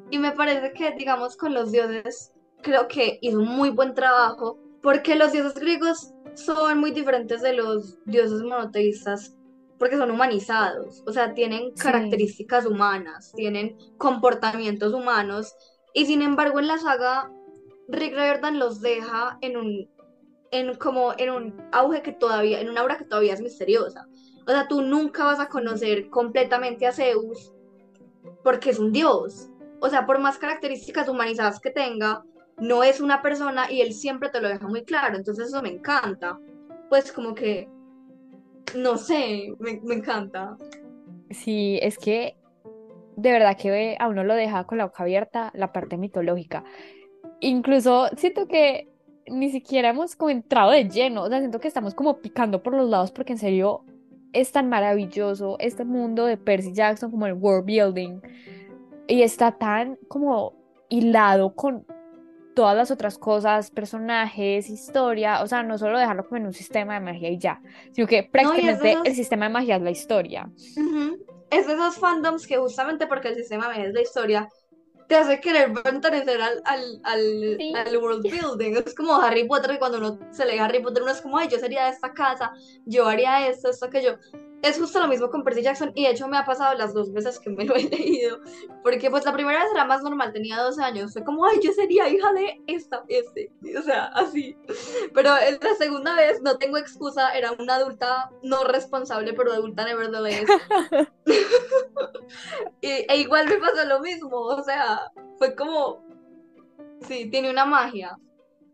Y 0.09 0.19
me 0.19 0.31
parece 0.31 0.71
que, 0.73 0.91
digamos, 0.91 1.35
con 1.35 1.53
los 1.53 1.71
dioses, 1.71 2.33
creo 2.61 2.87
que 2.87 3.19
hizo 3.21 3.39
un 3.39 3.47
muy 3.47 3.69
buen 3.69 3.93
trabajo, 3.93 4.59
porque 4.81 5.15
los 5.15 5.31
dioses 5.31 5.55
griegos 5.55 6.13
son 6.35 6.79
muy 6.79 6.91
diferentes 6.91 7.41
de 7.41 7.53
los 7.53 7.97
dioses 8.05 8.41
monoteístas, 8.41 9.35
porque 9.77 9.97
son 9.97 10.11
humanizados, 10.11 11.03
o 11.05 11.11
sea, 11.11 11.33
tienen 11.33 11.73
características 11.73 12.65
humanas, 12.65 13.33
tienen 13.35 13.77
comportamientos 13.97 14.93
humanos, 14.93 15.53
y 15.93 16.05
sin 16.05 16.21
embargo 16.21 16.59
en 16.59 16.67
la 16.67 16.77
saga, 16.77 17.31
Rick 17.87 18.15
Riordan 18.15 18.59
los 18.59 18.81
deja 18.81 19.37
en 19.41 19.57
un 19.57 19.89
en 20.51 20.75
como 20.75 21.13
en 21.17 21.29
un 21.29 21.69
auge 21.71 22.01
que 22.01 22.13
todavía, 22.13 22.61
en 22.61 22.69
una 22.69 22.83
obra 22.83 22.97
que 22.97 23.05
todavía 23.05 23.33
es 23.33 23.41
misteriosa. 23.41 24.07
O 24.47 24.51
sea, 24.51 24.67
tú 24.67 24.81
nunca 24.81 25.25
vas 25.25 25.41
a 25.41 25.49
conocer 25.49 26.09
completamente 26.09 26.87
a 26.87 26.93
Zeus 26.93 27.53
porque 28.43 28.69
es 28.69 28.79
un 28.79 28.93
dios. 28.93 29.49
O 29.81 29.89
sea, 29.89 30.05
por 30.05 30.19
más 30.19 30.37
características 30.37 31.09
humanizadas 31.09 31.59
que 31.59 31.69
tenga, 31.69 32.23
no 32.57 32.81
es 32.81 33.01
una 33.01 33.21
persona 33.21 33.69
y 33.69 33.81
él 33.81 33.93
siempre 33.93 34.29
te 34.29 34.39
lo 34.39 34.47
deja 34.47 34.65
muy 34.67 34.85
claro. 34.85 35.17
Entonces 35.17 35.49
eso 35.49 35.61
me 35.61 35.69
encanta. 35.69 36.39
Pues 36.89 37.11
como 37.11 37.35
que, 37.35 37.67
no 38.73 38.97
sé, 38.97 39.53
me, 39.59 39.81
encanta. 39.93 40.55
Sí, 41.29 41.77
es 41.81 41.97
que 41.97 42.37
de 43.17 43.31
verdad 43.33 43.57
que 43.57 43.97
a 43.99 44.07
uno 44.07 44.23
lo 44.23 44.33
deja 44.33 44.63
con 44.63 44.77
la 44.77 44.85
boca 44.85 45.03
abierta 45.03 45.51
la 45.55 45.73
parte 45.73 45.97
mitológica. 45.97 46.63
Incluso 47.41 48.07
siento 48.15 48.47
que 48.47 48.87
ni 49.27 49.51
siquiera 49.51 49.89
hemos 49.89 50.15
como 50.15 50.29
entrado 50.29 50.71
de 50.71 50.87
lleno, 50.87 51.23
o 51.23 51.27
sea, 51.27 51.39
siento 51.39 51.59
que 51.59 51.67
estamos 51.67 51.93
como 51.93 52.19
picando 52.19 52.63
por 52.63 52.73
los 52.73 52.89
lados 52.89 53.11
porque 53.11 53.33
en 53.33 53.39
serio 53.39 53.83
es 54.33 54.51
tan 54.51 54.69
maravilloso 54.69 55.57
este 55.59 55.85
mundo 55.85 56.25
de 56.25 56.37
Percy 56.37 56.73
Jackson 56.73 57.11
como 57.11 57.25
el 57.25 57.33
world 57.33 57.65
building. 57.65 58.19
Y 59.07 59.21
está 59.21 59.57
tan 59.57 59.97
como 60.07 60.53
hilado 60.89 61.53
con 61.55 61.85
todas 62.57 62.75
las 62.75 62.89
otras 62.89 63.19
cosas, 63.19 63.69
personajes, 63.69 64.69
historia, 64.69 65.43
o 65.43 65.47
sea, 65.47 65.61
no 65.61 65.77
solo 65.77 65.99
dejarlo 65.99 66.25
como 66.25 66.37
en 66.37 66.47
un 66.47 66.53
sistema 66.53 66.95
de 66.95 67.01
magia 67.01 67.29
y 67.29 67.37
ya, 67.37 67.61
sino 67.91 68.07
que 68.07 68.23
prácticamente 68.23 68.97
el 69.05 69.13
sistema 69.13 69.45
de 69.45 69.53
magia 69.53 69.75
es 69.75 69.81
la 69.83 69.91
historia. 69.91 70.49
Es 71.51 71.67
de 71.67 71.73
esos 71.73 71.97
fandoms 71.97 72.47
que 72.47 72.57
justamente 72.57 73.05
porque 73.05 73.27
el 73.27 73.35
sistema 73.35 73.65
de 73.65 73.69
magia 73.69 73.85
es 73.85 73.93
la 73.93 74.01
historia, 74.01 74.49
te 75.07 75.15
hace 75.15 75.39
querer 75.39 75.73
pertenecer 75.73 76.41
al, 76.41 76.61
al, 76.65 77.01
al, 77.03 77.97
world 77.97 78.23
building. 78.23 78.75
Es 78.85 78.93
como 78.93 79.15
Harry 79.15 79.47
Potter, 79.47 79.79
cuando 79.79 79.97
uno 79.97 80.19
se 80.31 80.45
lee 80.45 80.57
Harry 80.57 80.81
Potter, 80.81 81.03
uno 81.03 81.11
es 81.11 81.21
como, 81.21 81.37
ay, 81.37 81.47
yo 81.49 81.57
sería 81.59 81.85
de 81.85 81.91
esta 81.91 82.13
casa, 82.13 82.53
yo 82.85 83.07
haría 83.07 83.47
esto, 83.47 83.69
esto, 83.69 83.89
que 83.89 84.03
yo 84.03 84.17
es 84.63 84.79
justo 84.79 84.99
lo 84.99 85.07
mismo 85.07 85.29
con 85.29 85.43
Percy 85.43 85.61
Jackson 85.61 85.91
y 85.93 86.03
de 86.03 86.11
hecho 86.11 86.27
me 86.27 86.37
ha 86.37 86.45
pasado 86.45 86.75
las 86.75 86.93
dos 86.93 87.11
veces 87.13 87.39
que 87.39 87.49
me 87.49 87.65
lo 87.65 87.75
he 87.75 87.83
leído 87.89 88.39
porque 88.83 89.09
pues 89.09 89.25
la 89.25 89.33
primera 89.33 89.63
vez 89.63 89.71
era 89.73 89.85
más 89.85 90.01
normal, 90.03 90.33
tenía 90.33 90.57
12 90.57 90.83
años, 90.83 91.13
fue 91.13 91.23
como, 91.23 91.45
ay, 91.45 91.59
yo 91.61 91.71
sería 91.71 92.09
hija 92.09 92.33
de 92.33 92.61
esta, 92.67 93.03
este, 93.07 93.51
o 93.77 93.81
sea, 93.81 94.05
así, 94.07 94.57
pero 95.13 95.29
la 95.29 95.75
segunda 95.77 96.15
vez 96.15 96.41
no 96.41 96.57
tengo 96.57 96.77
excusa, 96.77 97.31
era 97.31 97.51
una 97.51 97.75
adulta 97.75 98.31
no 98.43 98.63
responsable, 98.63 99.33
pero 99.33 99.53
adulta 99.53 99.85
nevertheless 99.85 100.45
y, 102.81 102.87
e 102.87 103.17
igual 103.17 103.47
me 103.47 103.57
pasó 103.57 103.85
lo 103.87 103.99
mismo, 103.99 104.37
o 104.37 104.63
sea, 104.63 105.11
fue 105.37 105.55
como, 105.55 106.03
sí, 107.01 107.29
tiene 107.29 107.51
una 107.51 107.65
magia. 107.65 108.17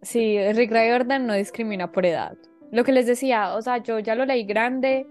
Sí, 0.02 0.38
Rick 0.52 0.72
Riordan 0.72 1.26
no 1.26 1.34
discrimina 1.34 1.91
por 1.91 2.06
edad. 2.06 2.36
Lo 2.72 2.84
que 2.84 2.91
les 2.91 3.06
decía, 3.06 3.56
o 3.56 3.62
sea, 3.62 3.78
yo 3.78 4.00
ya 4.00 4.15
lo 4.15 4.26
leí 4.26 4.43
grande 4.43 5.08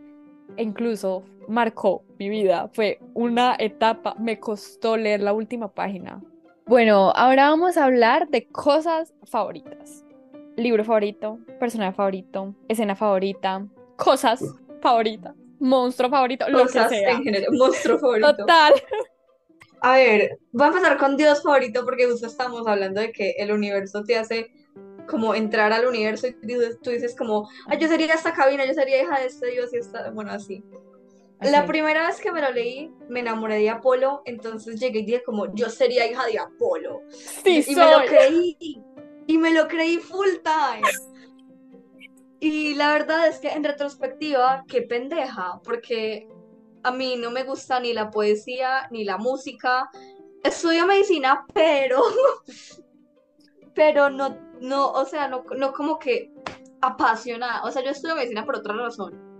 e 0.57 0.63
incluso 0.63 1.25
marcó 1.49 2.05
mi 2.19 2.29
vida. 2.29 2.71
Fue 2.73 3.01
una 3.15 3.57
etapa, 3.59 4.15
me 4.19 4.39
costó 4.39 4.97
leer 4.97 5.21
la 5.23 5.33
última 5.33 5.69
página. 5.69 6.23
Bueno, 6.67 7.13
ahora 7.15 7.51
vamos 7.51 7.77
a 7.77 7.85
hablar 7.85 8.29
de 8.29 8.47
cosas 8.47 9.13
favoritas. 9.25 10.05
Libro 10.57 10.85
favorito, 10.85 11.39
personaje 11.59 11.93
favorito, 11.93 12.55
escena 12.69 12.95
favorita, 12.95 13.67
cosas 13.97 14.45
favoritas, 14.81 15.35
monstruo 15.59 16.11
favorito, 16.11 16.49
lo 16.49 16.59
que 16.59 16.65
Cosas 16.65 16.91
sea. 16.91 17.11
en 17.13 17.23
general, 17.25 17.49
monstruo 17.53 17.99
favorito. 17.99 18.37
Total. 18.37 18.75
A 19.81 19.97
ver, 19.97 20.39
voy 20.53 20.67
a 20.67 20.69
empezar 20.69 20.97
con 20.99 21.17
Dios 21.17 21.43
favorito 21.43 21.85
porque 21.85 22.07
justo 22.07 22.27
estamos 22.27 22.67
hablando 22.69 23.01
de 23.01 23.11
que 23.11 23.35
el 23.39 23.51
universo 23.51 24.05
te 24.05 24.17
hace 24.17 24.53
como 25.09 25.35
entrar 25.35 25.73
al 25.73 25.87
universo 25.87 26.27
y 26.27 26.33
tú 26.33 26.91
dices, 26.91 27.15
como, 27.17 27.49
yo 27.79 27.89
sería 27.89 28.15
esta 28.15 28.33
cabina, 28.33 28.65
yo 28.67 28.75
sería 28.75 29.03
hija 29.03 29.19
de 29.21 29.27
este 29.27 29.51
dios 29.51 29.73
y 29.73 29.79
esta, 29.79 30.11
bueno, 30.11 30.33
así. 30.33 30.65
La 31.41 31.67
primera 31.67 32.07
vez 32.07 32.21
que 32.21 32.31
me 32.31 32.41
lo 32.41 32.53
leí, 32.53 32.93
me 33.09 33.21
enamoré 33.21 33.57
de 33.57 33.71
Apolo, 33.71 34.23
entonces 34.27 34.79
llegué 34.79 35.01
y 35.01 35.05
dije 35.05 35.23
como, 35.25 35.53
yo 35.55 35.69
sería 35.69 36.09
hija 36.09 36.27
de 36.27 36.39
Apolo. 36.39 37.03
Sí, 37.11 37.65
y 37.67 37.75
me 37.75 37.91
lo 37.91 38.05
creí, 38.07 38.57
y 39.27 39.39
me 39.39 39.53
lo 39.53 39.67
creí 39.67 39.99
full 39.99 40.29
time. 40.45 40.89
Y 42.39 42.75
la 42.75 42.93
verdad 42.93 43.29
es 43.29 43.39
que 43.39 43.49
en 43.49 43.65
retrospectiva, 43.65 44.65
qué 44.69 44.83
pendeja, 44.83 45.61
porque 45.65 46.29
a 46.83 46.91
mí 46.91 47.17
no 47.17 47.31
me 47.31 47.45
gusta 47.45 47.81
ni 47.81 47.93
la 47.93 48.11
poesía 48.11 48.89
ni 48.91 49.05
la 49.05 49.17
música. 49.17 49.91
Estudio 50.43 50.87
medicina, 50.87 51.45
pero, 51.55 52.03
pero 53.75 54.11
no, 54.11 54.37
no, 54.61 54.91
o 54.91 55.05
sea, 55.05 55.29
no, 55.29 55.45
no 55.57 55.73
como 55.73 55.99
que 55.99 56.31
apasionada. 56.81 57.63
O 57.65 57.71
sea, 57.71 57.83
yo 57.83 57.91
estudio 57.91 58.17
medicina 58.17 58.45
por 58.45 58.57
otra 58.57 58.75
razón. 58.75 59.31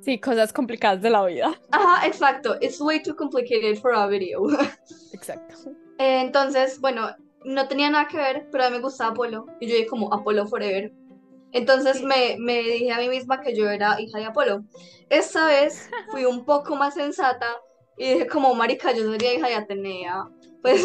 Sí, 0.00 0.18
cosas 0.20 0.52
complicadas 0.52 1.02
de 1.02 1.10
la 1.10 1.24
vida. 1.26 1.52
Ajá, 1.70 2.06
exacto. 2.06 2.56
It's 2.60 2.80
way 2.80 3.02
too 3.02 3.14
complicated 3.16 3.78
for 3.78 3.94
a 3.94 4.06
video. 4.06 4.42
Exacto. 5.12 5.54
Entonces, 5.98 6.80
bueno, 6.80 7.08
no 7.44 7.66
tenía 7.68 7.90
nada 7.90 8.06
que 8.08 8.16
ver, 8.16 8.48
pero 8.52 8.64
a 8.64 8.70
mí 8.70 8.76
me 8.76 8.82
gustaba 8.82 9.10
Apolo. 9.10 9.46
Y 9.60 9.66
yo 9.68 9.74
dije 9.74 9.86
como 9.88 10.12
Apolo 10.14 10.46
Forever. 10.46 10.92
Entonces 11.52 11.98
Sí. 11.98 12.04
me, 12.06 12.36
me 12.38 12.62
dije 12.62 12.92
a 12.92 12.98
mí 12.98 13.08
misma 13.08 13.40
que 13.40 13.56
yo 13.56 13.68
era 13.68 14.00
hija 14.00 14.18
de 14.18 14.26
Apolo. 14.26 14.64
Esta 15.10 15.46
vez 15.46 15.90
fui 16.10 16.24
un 16.24 16.44
poco 16.44 16.76
más 16.76 16.94
sensata 16.94 17.46
y 17.96 18.12
dije 18.12 18.26
como, 18.28 18.54
marica, 18.54 18.92
yo 18.92 19.10
sería 19.10 19.34
hija 19.34 19.48
de 19.48 19.54
Atenea. 19.56 20.24
Pues 20.62 20.82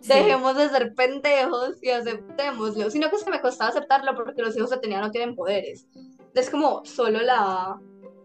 Sí. 0.00 0.08
dejemos 0.14 0.56
de 0.56 0.68
ser 0.68 0.94
pendejos 0.94 1.76
y 1.82 1.90
aceptémoslo. 1.90 2.90
Sino 2.90 3.10
que 3.10 3.16
es 3.16 3.24
que 3.24 3.30
me 3.30 3.40
costaba 3.40 3.70
aceptarlo 3.70 4.14
porque 4.14 4.42
los 4.42 4.56
hijos 4.56 4.70
de 4.70 4.76
Atenea 4.76 5.00
no 5.00 5.10
tienen 5.10 5.34
poderes. 5.34 5.86
Es 6.34 6.48
como 6.48 6.84
solo 6.84 7.20
la, 7.20 7.78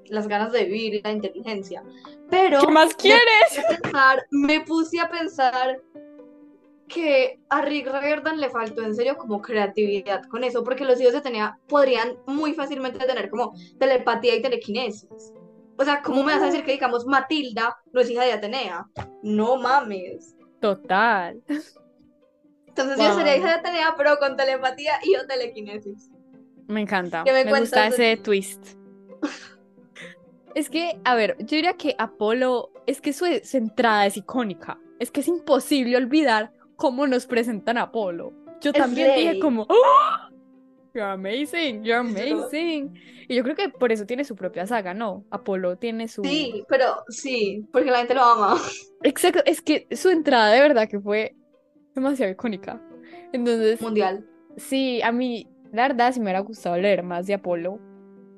las 0.08 0.28
ganas 0.28 0.52
de 0.52 0.66
vivir 0.66 0.96
y 0.96 1.02
la 1.02 1.12
inteligencia. 1.12 1.84
Pero 2.30 2.62
¿Qué 2.62 2.72
más 2.72 2.94
quieres? 2.96 3.60
a 3.60 3.82
pensar, 3.82 4.26
me 4.32 4.62
puse 4.62 5.00
a 5.00 5.10
pensar 5.10 5.82
que 6.88 7.40
a 7.50 7.62
Rick 7.62 7.88
Riordan 7.92 8.40
le 8.40 8.50
faltó 8.50 8.84
en 8.84 8.96
serio 8.96 9.18
como 9.18 9.42
creatividad 9.42 10.24
con 10.26 10.44
eso, 10.44 10.64
porque 10.64 10.86
los 10.86 11.00
hijos 11.02 11.14
de 11.14 11.20
Atenea 11.20 11.58
podrían 11.68 12.16
muy 12.28 12.54
fácilmente 12.54 13.06
tener 13.06 13.30
como 13.30 13.54
telepatía 13.80 14.36
y 14.36 14.42
telequinesis. 14.42 15.34
O 15.78 15.84
sea, 15.84 16.02
¿cómo 16.02 16.24
me 16.24 16.34
vas 16.34 16.44
a 16.44 16.46
decir 16.46 16.64
que, 16.64 16.72
digamos, 16.74 17.06
Matilda 17.06 17.76
no 17.92 18.02
es 18.02 18.10
hija 18.10 18.24
de 18.24 18.34
Atenea? 18.34 18.86
No 19.24 19.58
mames. 19.58 20.35
Total. 20.66 21.44
Entonces 22.68 22.98
yo 22.98 23.16
sería 23.16 23.38
hija 23.38 23.48
de 23.48 23.54
Atenea, 23.54 23.94
pero 23.96 24.18
con 24.18 24.36
telepatía 24.36 24.94
y 25.04 25.14
yo 25.14 25.28
telequinesis. 25.28 26.10
Me 26.68 26.82
encanta. 26.82 27.24
¿Qué 27.24 27.32
me 27.32 27.46
Me 27.46 27.60
gusta 27.60 27.88
ese 27.88 28.18
twist. 28.18 28.76
Es 30.56 30.70
que, 30.70 31.00
a 31.04 31.16
ver, 31.16 31.36
yo 31.40 31.58
diría 31.58 31.74
que 31.74 31.96
Apolo, 32.00 32.72
es 32.88 33.00
que 33.00 33.14
su, 33.14 33.26
su 33.44 33.58
entrada 33.58 34.06
es 34.08 34.18
icónica. 34.18 34.80
Es 35.00 35.12
que 35.12 35.20
es 35.20 35.28
imposible 35.28 35.98
olvidar 35.98 36.52
cómo 36.78 37.06
nos 37.06 37.28
presentan 37.28 37.78
a 37.78 37.84
Apolo. 37.84 38.34
Yo 38.62 38.72
Es 38.72 38.78
también 38.78 39.16
dije 39.16 39.40
como, 39.40 39.68
¡Oh! 39.70 40.25
You're 40.96 41.12
amazing, 41.12 41.84
you're 41.84 42.02
Yo- 42.02 42.38
amazing. 42.40 42.94
Y 43.28 43.36
yo 43.36 43.44
creo 43.44 43.56
que 43.56 43.68
por 43.68 43.92
eso 43.92 44.06
tiene 44.06 44.24
su 44.24 44.36
propia 44.36 44.66
saga, 44.66 44.94
¿no? 44.94 45.26
Apolo 45.30 45.78
tiene 45.78 46.08
su... 46.08 46.24
Sí, 46.24 46.64
pero 46.70 47.04
sí, 47.10 47.68
porque 47.74 47.92
la 47.92 47.98
gente 47.98 48.14
lo 48.14 48.24
ama. 48.24 48.56
Exacto, 49.04 49.42
es 49.46 49.62
que 49.62 49.88
su 49.92 50.10
entrada 50.10 50.52
de 50.54 50.62
verdad 50.62 50.88
que 50.88 51.02
fue 51.02 51.36
demasiado 51.96 52.32
icónica. 52.32 52.82
Entonces, 53.34 53.82
Mundial. 53.82 54.26
Sí, 54.56 55.02
a 55.02 55.12
mí, 55.12 55.50
la 55.74 55.90
verdad, 55.90 56.14
sí 56.14 56.20
me 56.22 56.28
hubiera 56.28 56.40
gustado 56.40 56.78
leer 56.78 57.04
más 57.04 57.28
de 57.28 57.34
Apolo, 57.34 57.78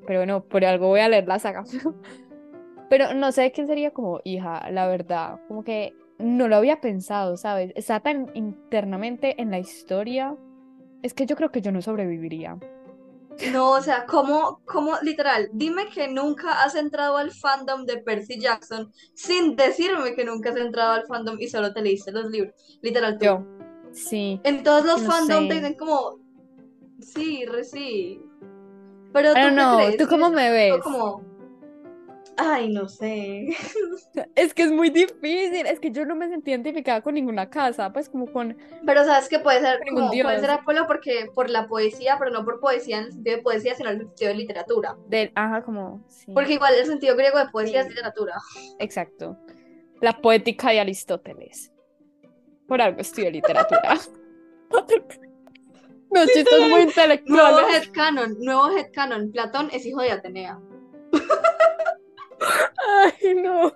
pero 0.08 0.20
bueno, 0.22 0.44
por 0.44 0.66
algo 0.66 0.88
voy 0.88 1.02
a 1.02 1.10
leer 1.10 1.28
la 1.28 1.38
saga. 1.38 1.64
Pero 2.90 3.14
no 3.14 3.34
sé 3.34 3.52
quién 3.52 3.68
sería 3.68 3.92
como 3.92 4.22
hija, 4.24 4.72
la 4.72 4.88
verdad, 4.88 5.42
como 5.50 5.64
que 5.66 5.94
no 6.20 6.48
lo 6.48 6.56
había 6.56 6.80
pensado, 6.80 7.36
¿sabes? 7.36 7.74
Está 7.76 8.00
tan 8.00 8.32
internamente 8.34 9.36
en 9.42 9.52
la 9.52 9.60
historia, 9.60 10.38
es 11.04 11.14
que 11.14 11.26
yo 11.26 11.36
creo 11.36 11.52
que 11.52 11.62
yo 11.62 11.72
no 11.72 11.82
sobreviviría. 11.82 12.58
No, 13.52 13.72
o 13.74 13.82
sea, 13.82 14.06
¿cómo, 14.06 14.62
cómo, 14.66 14.94
literal, 15.04 15.50
dime 15.54 15.88
que 15.94 16.08
nunca 16.08 16.64
has 16.64 16.74
entrado 16.76 17.18
al 17.18 17.32
fandom 17.32 17.86
de 17.86 17.98
Percy 17.98 18.40
Jackson 18.40 18.92
sin 19.14 19.56
decirme 19.56 20.16
que 20.16 20.26
nunca 20.26 20.50
has 20.50 20.58
entrado 20.58 20.94
al 20.94 21.06
fandom 21.06 21.38
y 21.40 21.48
solo 21.48 21.72
te 21.72 21.82
leíste 21.82 22.12
los 22.12 22.32
libros. 22.32 22.56
Literal, 22.82 23.18
tú. 23.20 23.26
Yo, 23.26 23.46
sí. 23.92 24.42
En 24.44 24.64
todos 24.64 24.86
los 24.86 25.04
no 25.04 25.12
fandoms 25.12 25.44
sé. 25.44 25.48
te 25.50 25.54
dicen 25.54 25.74
como, 25.76 26.20
sí, 27.00 27.46
re 27.46 27.64
sí. 27.64 28.22
Pero 29.14 29.34
Pero 29.34 29.50
tú 29.50 29.56
no, 29.56 29.78
crees? 29.78 29.98
¿tú 29.98 30.08
cómo 30.08 30.30
me 30.32 30.52
ves? 30.52 30.78
Como, 30.84 31.22
ay, 32.38 32.70
no 32.72 32.88
sé. 32.88 33.48
Es 34.36 34.54
que 34.54 34.64
es 34.64 34.72
muy 34.72 34.90
difícil, 34.90 35.66
es 35.68 35.80
que 35.80 35.92
yo 35.92 36.06
no 36.06 36.16
me 36.16 36.28
sentí 36.30 36.52
identificada 36.52 37.02
con 37.02 37.14
ninguna 37.16 37.50
casa, 37.50 37.92
pues 37.94 38.10
como 38.10 38.26
con... 38.32 38.58
Pero 38.86 39.04
sabes 39.06 39.28
que 39.30 39.40
puede 39.40 39.60
ser, 39.62 39.80
como, 39.88 40.10
puede 40.10 40.40
ser 40.40 40.50
Apolo 40.52 40.88
porque 40.88 41.28
por 41.36 41.50
la 41.50 41.68
poesía, 41.68 42.16
pero 42.18 42.32
no 42.32 42.44
por 42.46 42.60
poesía 42.60 42.98
en 43.00 43.06
el 43.06 43.12
sentido 43.14 43.38
de 43.38 43.44
poesía, 43.44 43.76
sino 43.76 43.90
en 43.90 44.00
el 44.00 44.08
sentido 44.08 44.30
de 44.30 44.36
literatura. 44.38 44.96
De, 45.08 45.32
ajá, 45.36 45.64
como... 45.64 46.04
Sí, 46.08 46.32
Porque 46.34 46.54
igual 46.54 46.74
el 46.74 46.86
sentido 46.88 47.16
griego 47.16 47.38
de 47.38 47.50
poesía 47.50 47.82
Sí. 47.84 47.90
es 47.90 47.96
literatura. 47.96 48.34
exacto. 48.80 49.38
La 50.02 50.14
poética 50.22 50.70
de 50.72 50.80
Aristóteles. 50.80 51.72
Por 52.68 52.82
algo 52.82 53.00
estudio 53.02 53.32
literatura. 53.32 53.98
Los 56.12 56.26
chistes 56.28 56.60
muy 56.60 56.70
Nuevo 56.70 56.80
intelectuales. 56.84 57.76
headcanon, 57.76 58.36
nuevo 58.40 58.70
headcanon. 58.78 59.32
Platón 59.32 59.70
es 59.74 59.86
hijo 59.86 60.02
de 60.02 60.12
Atenea. 60.12 60.60
Ay, 62.40 63.36
no. 63.36 63.72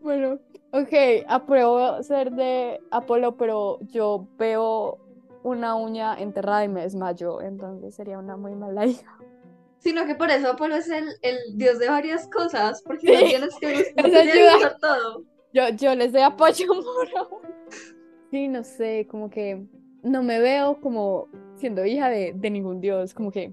Bueno, 0.00 0.38
ok, 0.72 1.24
apruebo 1.26 2.02
ser 2.02 2.30
de 2.32 2.80
Apolo, 2.90 3.36
pero 3.36 3.80
yo 3.90 4.26
veo 4.38 4.98
una 5.42 5.74
uña 5.74 6.14
enterrada 6.20 6.64
y 6.64 6.68
me 6.68 6.82
desmayo, 6.82 7.40
entonces 7.40 7.94
sería 7.94 8.18
una 8.18 8.36
muy 8.36 8.54
mala 8.54 8.86
hija. 8.86 9.18
Sino 9.78 10.06
que 10.06 10.14
por 10.14 10.30
eso 10.30 10.50
Apolo 10.50 10.76
es 10.76 10.88
el, 10.88 11.08
el 11.22 11.38
dios 11.54 11.78
de 11.78 11.88
varias 11.88 12.28
cosas, 12.28 12.82
porque 12.82 13.06
Sí, 13.06 13.34
no 13.38 13.48
tienes 13.58 13.92
que 13.94 14.60
no 14.60 14.76
todo. 14.80 15.22
Yo, 15.52 15.68
yo 15.70 15.94
les 15.94 16.12
doy 16.12 16.22
apoyo 16.22 16.66
moral. 16.74 17.28
Sí, 18.30 18.48
no 18.48 18.64
sé, 18.64 19.06
como 19.08 19.30
que 19.30 19.64
no 20.02 20.22
me 20.22 20.40
veo 20.40 20.80
como 20.80 21.28
siendo 21.56 21.84
hija 21.84 22.08
de, 22.08 22.32
de 22.34 22.50
ningún 22.50 22.80
dios, 22.80 23.14
como 23.14 23.30
que, 23.30 23.52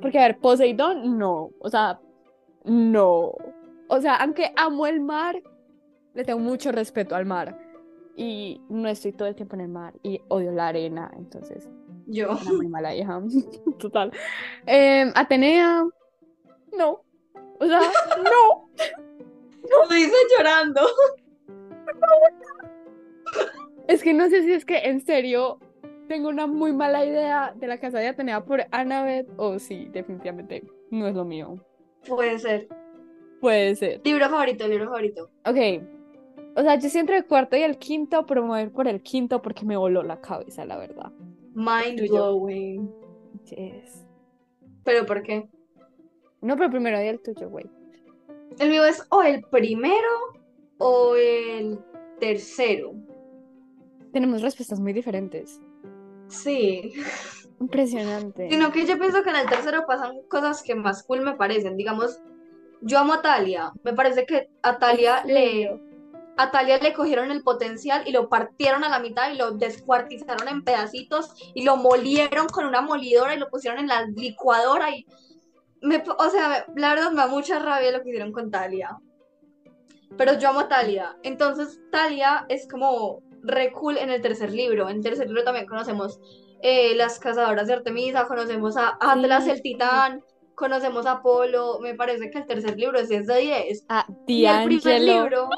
porque 0.00 0.18
a 0.18 0.22
ver, 0.22 0.38
Poseidón, 0.38 1.18
no, 1.18 1.50
o 1.58 1.68
sea, 1.68 2.00
no, 2.64 3.32
o 3.88 4.00
sea, 4.00 4.16
aunque 4.16 4.52
amo 4.56 4.86
el 4.86 5.00
mar, 5.00 5.42
le 6.14 6.24
tengo 6.24 6.40
mucho 6.40 6.72
respeto 6.72 7.14
al 7.14 7.26
mar 7.26 7.58
y 8.16 8.60
no 8.68 8.88
estoy 8.88 9.12
todo 9.12 9.28
el 9.28 9.34
tiempo 9.34 9.54
en 9.56 9.62
el 9.62 9.68
mar 9.68 9.94
y 10.02 10.20
odio 10.28 10.52
la 10.52 10.68
arena, 10.68 11.10
entonces, 11.16 11.68
Yo. 12.06 12.32
una 12.32 12.52
muy 12.52 12.68
mala 12.68 12.94
hija, 12.94 13.20
total. 13.78 14.12
Em, 14.66 15.12
Atenea, 15.14 15.84
no, 16.76 17.04
o 17.58 17.66
sea, 17.66 17.80
no. 18.24 18.68
Lo 19.70 19.88
dice 19.88 20.14
llorando. 20.36 20.82
Es 23.88 24.02
que 24.02 24.12
no 24.14 24.28
sé 24.28 24.42
si 24.42 24.52
es 24.52 24.64
que 24.64 24.78
en 24.78 25.00
serio 25.00 25.58
tengo 26.08 26.28
una 26.28 26.46
muy 26.46 26.72
mala 26.72 27.04
idea 27.04 27.54
de 27.56 27.66
la 27.66 27.78
casa 27.78 27.98
de 27.98 28.08
Atenea 28.08 28.44
por 28.44 28.66
Annabeth 28.70 29.28
o 29.36 29.58
si 29.58 29.86
definitivamente 29.86 30.64
no 30.90 31.06
es 31.06 31.14
lo 31.14 31.24
mío. 31.24 31.58
Puede 32.06 32.38
ser. 32.38 32.68
Puede 33.40 33.76
ser. 33.76 34.00
Libro 34.04 34.28
favorito, 34.28 34.66
libro 34.68 34.86
favorito. 34.86 35.30
Ok. 35.44 35.82
O 36.56 36.62
sea, 36.62 36.78
yo 36.78 36.86
estoy 36.86 37.00
entre 37.00 37.16
el 37.16 37.26
cuarto 37.26 37.56
y 37.56 37.62
el 37.62 37.78
quinto, 37.78 38.24
pero 38.26 38.42
me 38.42 38.48
voy 38.48 38.58
a 38.60 38.62
ir 38.62 38.72
por 38.72 38.86
el 38.86 39.02
quinto 39.02 39.42
porque 39.42 39.64
me 39.64 39.76
voló 39.76 40.02
la 40.02 40.20
cabeza, 40.20 40.64
la 40.64 40.78
verdad. 40.78 41.12
Mind 41.54 42.08
blowing. 42.08 42.90
Yes. 43.44 44.06
¿Pero 44.84 45.04
por 45.04 45.22
qué? 45.22 45.48
No, 46.40 46.56
pero 46.56 46.70
primero 46.70 46.98
di 46.98 47.06
el 47.06 47.20
tuyo, 47.20 47.48
güey. 47.48 47.66
El 48.58 48.70
mío 48.70 48.84
es 48.84 49.04
o 49.10 49.22
el 49.22 49.42
primero 49.50 50.08
o 50.78 51.16
el 51.16 51.78
tercero. 52.20 52.94
Tenemos 54.12 54.42
respuestas 54.42 54.78
muy 54.78 54.92
diferentes. 54.92 55.60
Sí. 56.28 56.92
Impresionante. 57.60 58.48
Sino 58.50 58.72
que 58.72 58.86
yo 58.86 58.98
pienso 58.98 59.22
que 59.22 59.30
en 59.30 59.36
el 59.36 59.48
tercero 59.48 59.84
pasan 59.86 60.22
cosas 60.28 60.62
que 60.62 60.74
más 60.74 61.02
cool 61.04 61.22
me 61.22 61.34
parecen. 61.34 61.76
Digamos, 61.76 62.20
yo 62.80 62.98
amo 62.98 63.14
a 63.14 63.22
Talia. 63.22 63.72
Me 63.82 63.92
parece 63.92 64.26
que 64.26 64.50
a 64.62 64.78
Talia 64.78 65.22
¿En 65.24 65.34
le, 65.34 65.80
a 66.36 66.50
Talia 66.50 66.78
le 66.78 66.92
cogieron 66.92 67.30
el 67.30 67.42
potencial 67.42 68.02
y 68.06 68.12
lo 68.12 68.28
partieron 68.28 68.84
a 68.84 68.88
la 68.88 68.98
mitad 68.98 69.32
y 69.32 69.36
lo 69.36 69.52
descuartizaron 69.52 70.48
en 70.48 70.64
pedacitos 70.64 71.34
y 71.54 71.64
lo 71.64 71.76
molieron 71.76 72.48
con 72.48 72.66
una 72.66 72.80
molidora 72.80 73.34
y 73.34 73.38
lo 73.38 73.48
pusieron 73.48 73.80
en 73.80 73.88
la 73.88 74.02
licuadora 74.06 74.90
y 74.90 75.06
me, 75.80 76.02
o 76.18 76.30
sea, 76.30 76.66
la 76.76 76.94
verdad 76.94 77.10
me 77.10 77.18
da 77.18 77.26
mucha 77.26 77.58
rabia 77.58 77.92
lo 77.92 78.02
que 78.02 78.08
hicieron 78.08 78.32
con 78.32 78.50
Talia. 78.50 78.98
Pero 80.16 80.38
yo 80.38 80.48
amo 80.48 80.60
a 80.60 80.68
Talia. 80.68 81.16
Entonces 81.22 81.80
Talia 81.90 82.46
es 82.48 82.66
como 82.68 83.22
re 83.42 83.72
cool 83.72 83.98
en 83.98 84.10
el 84.10 84.22
tercer 84.22 84.52
libro. 84.52 84.88
En 84.88 84.96
el 84.96 85.02
tercer 85.02 85.26
libro 85.26 85.44
también 85.44 85.66
conocemos 85.66 86.18
eh, 86.66 86.94
las 86.96 87.18
cazadoras 87.18 87.66
de 87.66 87.74
Artemisa, 87.74 88.26
conocemos 88.26 88.78
a 88.78 88.96
Atlas 88.98 89.44
Sí. 89.44 89.50
el 89.50 89.60
titán, 89.60 90.24
conocemos 90.54 91.04
a 91.04 91.12
Apolo. 91.12 91.78
Me 91.80 91.94
parece 91.94 92.30
que 92.30 92.38
el 92.38 92.46
tercer 92.46 92.78
libro 92.78 92.98
es 92.98 93.10
10 93.10 93.26
de 93.26 93.36
10. 93.38 93.84
Ah, 93.90 94.06
Y 94.26 94.46
el 94.46 94.64
primer 94.64 95.02
libro, 95.02 95.50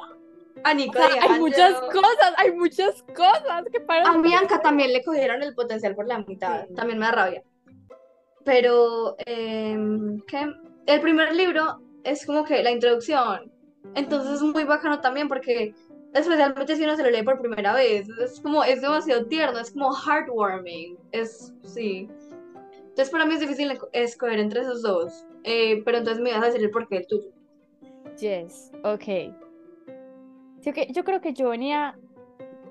a 0.65 0.75
Nico 0.75 0.99
O 0.99 1.07
sea, 1.09 1.23
hay 1.23 1.39
muchas 1.39 1.75
cosas, 1.81 2.33
hay 2.39 2.51
muchas 2.53 3.03
cosas 3.15 3.65
que 3.73 3.79
para 3.79 4.11
A 4.11 4.19
Bianca 4.19 4.61
también 4.61 4.93
le 4.93 5.05
cogieron 5.05 5.45
el 5.45 5.55
potencial 5.55 5.95
por 5.95 6.09
la 6.09 6.19
mitad, 6.19 6.67
Sí. 6.67 6.75
también 6.75 6.99
me 6.99 7.07
da 7.07 7.13
rabia. 7.13 7.43
Pero, 8.45 9.15
em, 9.27 10.21
¿qué? 10.27 10.45
El 10.87 11.01
primer 11.01 11.35
libro 11.37 11.81
es 12.03 12.27
como 12.27 12.45
que 12.45 12.65
la 12.65 12.73
introducción, 12.73 13.53
entonces 13.95 14.35
es 14.35 14.43
muy 14.43 14.65
bacano 14.65 15.01
también 15.01 15.29
porque, 15.29 15.73
especialmente 16.19 16.77
si 16.77 16.85
uno 16.85 16.97
se 16.97 17.03
lo 17.03 17.11
lee 17.11 17.23
por 17.23 17.41
primera 17.41 17.73
vez, 17.75 18.09
es 18.23 18.41
como, 18.41 18.65
es 18.65 18.81
demasiado 18.83 19.27
tierno, 19.27 19.59
es 19.59 19.71
como 19.73 19.91
heartwarming, 19.95 20.97
es, 21.13 21.53
sí. 21.63 22.09
Entonces 22.89 23.11
para 23.11 23.27
mí 23.27 23.35
es 23.35 23.41
difícil 23.41 23.71
esco- 23.71 23.89
escoger 23.93 24.39
entre 24.39 24.61
esos 24.61 24.83
dos, 24.83 25.25
Eh, 25.45 25.83
pero 25.85 25.99
entonces 25.99 26.23
me 26.23 26.33
vas 26.33 26.43
a 26.43 26.47
decir 26.47 26.63
el 26.63 26.71
porqué 26.71 26.97
el 26.97 27.07
tuyo. 27.07 27.29
Yes, 28.19 28.73
ok. 28.83 29.05
Sí, 30.61 30.71
ok, 30.71 30.79
Yo 30.93 31.05
creo 31.05 31.21
que 31.21 31.33
yo 31.33 31.51
venía 31.51 31.97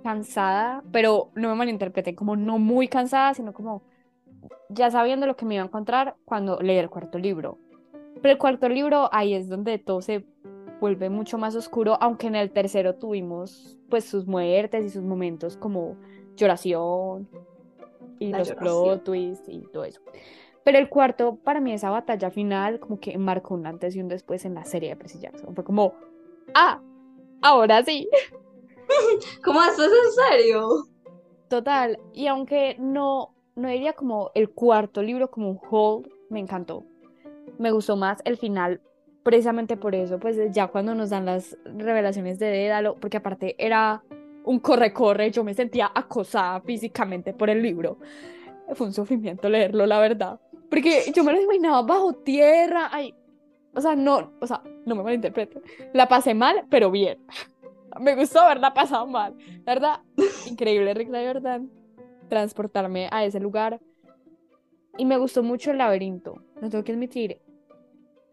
cansada, 0.04 0.84
pero 0.92 1.30
no 1.36 1.50
me 1.50 1.56
malinterpreten, 1.56 2.16
como 2.16 2.36
no 2.36 2.58
muy 2.60 2.88
cansada, 2.88 3.34
sino 3.34 3.54
como 3.54 3.84
ya 4.70 4.92
sabiendo 4.92 5.26
lo 5.26 5.36
que 5.36 5.46
me 5.46 5.56
iba 5.56 5.64
a 5.64 5.68
encontrar 5.68 6.16
cuando 6.26 6.60
leí 6.60 6.78
el 6.78 6.90
cuarto 6.90 7.18
libro. 7.18 7.58
Pero 8.22 8.32
el 8.34 8.38
cuarto 8.38 8.68
libro, 8.68 9.10
ahí 9.14 9.34
es 9.34 9.48
donde 9.48 9.78
todo 9.80 10.02
se 10.02 10.26
vuelve 10.86 11.10
mucho 11.10 11.40
más 11.40 11.56
oscuro, 11.56 11.98
aunque 12.00 12.28
en 12.28 12.36
el 12.36 12.52
tercero 12.52 12.94
tuvimos 12.94 13.76
pues 13.90 14.06
sus 14.06 14.28
muertes 14.28 14.86
y 14.86 14.90
sus 14.92 15.02
momentos 15.02 15.58
como 15.58 15.98
lloración 16.36 17.28
y 18.20 18.32
La 18.32 18.38
los 18.38 18.50
lloración. 18.50 18.84
plot 18.84 19.04
twists 19.04 19.50
y 19.50 19.62
todo 19.74 19.84
eso. 19.84 20.00
Pero 20.64 20.78
el 20.78 20.88
cuarto, 20.88 21.38
para 21.38 21.60
mí, 21.60 21.74
esa 21.74 21.90
batalla 21.90 22.30
final, 22.30 22.80
como 22.80 23.00
que 23.00 23.18
marcó 23.18 23.56
un 23.56 23.66
antes 23.66 23.96
y 23.96 24.02
un 24.02 24.10
después 24.10 24.46
en 24.46 24.54
la 24.54 24.64
serie 24.64 24.90
de 24.90 24.96
Percy 24.96 25.20
Jackson. 25.20 25.56
Fue 25.56 25.64
como, 25.64 25.96
ah, 26.54 26.80
ahora 27.42 27.84
sí. 27.84 28.08
¿Cómo 29.44 29.64
esto 29.64 29.86
es 29.86 29.92
en 29.92 30.12
serio? 30.30 30.70
Total, 31.48 31.98
y 32.14 32.28
aunque 32.28 32.76
no, 32.80 33.34
no 33.56 33.70
diría 33.70 33.94
como 33.94 34.30
el 34.36 34.52
cuarto 34.52 35.02
libro 35.02 35.32
como 35.32 35.50
un 35.50 35.60
whole, 35.68 36.08
me 36.30 36.40
encantó. 36.40 36.84
Me 37.58 37.72
gustó 37.72 37.96
más 37.96 38.22
el 38.24 38.38
final, 38.38 38.82
precisamente 39.26 39.76
por 39.76 39.96
eso, 39.96 40.20
pues 40.20 40.38
ya 40.52 40.68
cuando 40.68 40.94
nos 40.94 41.10
dan 41.10 41.26
las 41.26 41.58
revelaciones 41.66 42.38
de 42.38 42.46
Dédalo, 42.46 42.96
porque 42.98 43.18
aparte 43.18 43.56
era 43.58 44.04
un 44.44 44.60
corre-corre, 44.60 45.32
yo 45.32 45.44
me 45.44 45.56
sentía 45.56 45.92
acosada 45.96 46.62
físicamente 46.62 47.34
por 47.34 47.50
el 47.50 47.64
libro. 47.64 47.98
Fue 48.76 48.86
un 48.86 48.94
sufrimiento 48.94 49.50
leerlo, 49.50 49.88
la 49.88 50.00
verdad. 50.00 50.40
Porque 50.70 51.12
yo 51.12 51.24
me 51.24 51.34
lo 51.34 51.42
imaginaba 51.42 51.82
bajo 51.82 52.14
tierra, 52.14 52.90
ay, 52.92 53.16
o 53.74 53.82
sea, 53.82 53.96
no, 53.96 54.32
o 54.40 54.46
sea, 54.46 54.62
no 54.86 54.94
me 54.94 55.02
malinterpreten. 55.02 55.64
La 55.94 56.08
pasé 56.08 56.36
mal, 56.36 56.64
pero 56.70 56.92
bien. 56.92 57.18
Me 58.00 58.14
gustó 58.14 58.42
haberla 58.42 58.74
pasado 58.74 59.08
mal. 59.08 59.36
La 59.66 59.74
verdad, 59.74 60.00
increíble, 60.52 60.94
Rick 60.94 61.10
Riordan, 61.10 61.72
transportarme 62.28 63.08
a 63.10 63.24
ese 63.24 63.40
lugar. 63.40 63.80
Y 64.98 65.06
me 65.06 65.18
gustó 65.18 65.44
mucho 65.44 65.72
el 65.72 65.78
laberinto, 65.78 66.44
lo 66.62 66.70
tengo 66.70 66.84
que 66.84 66.92
admitir. 66.92 67.40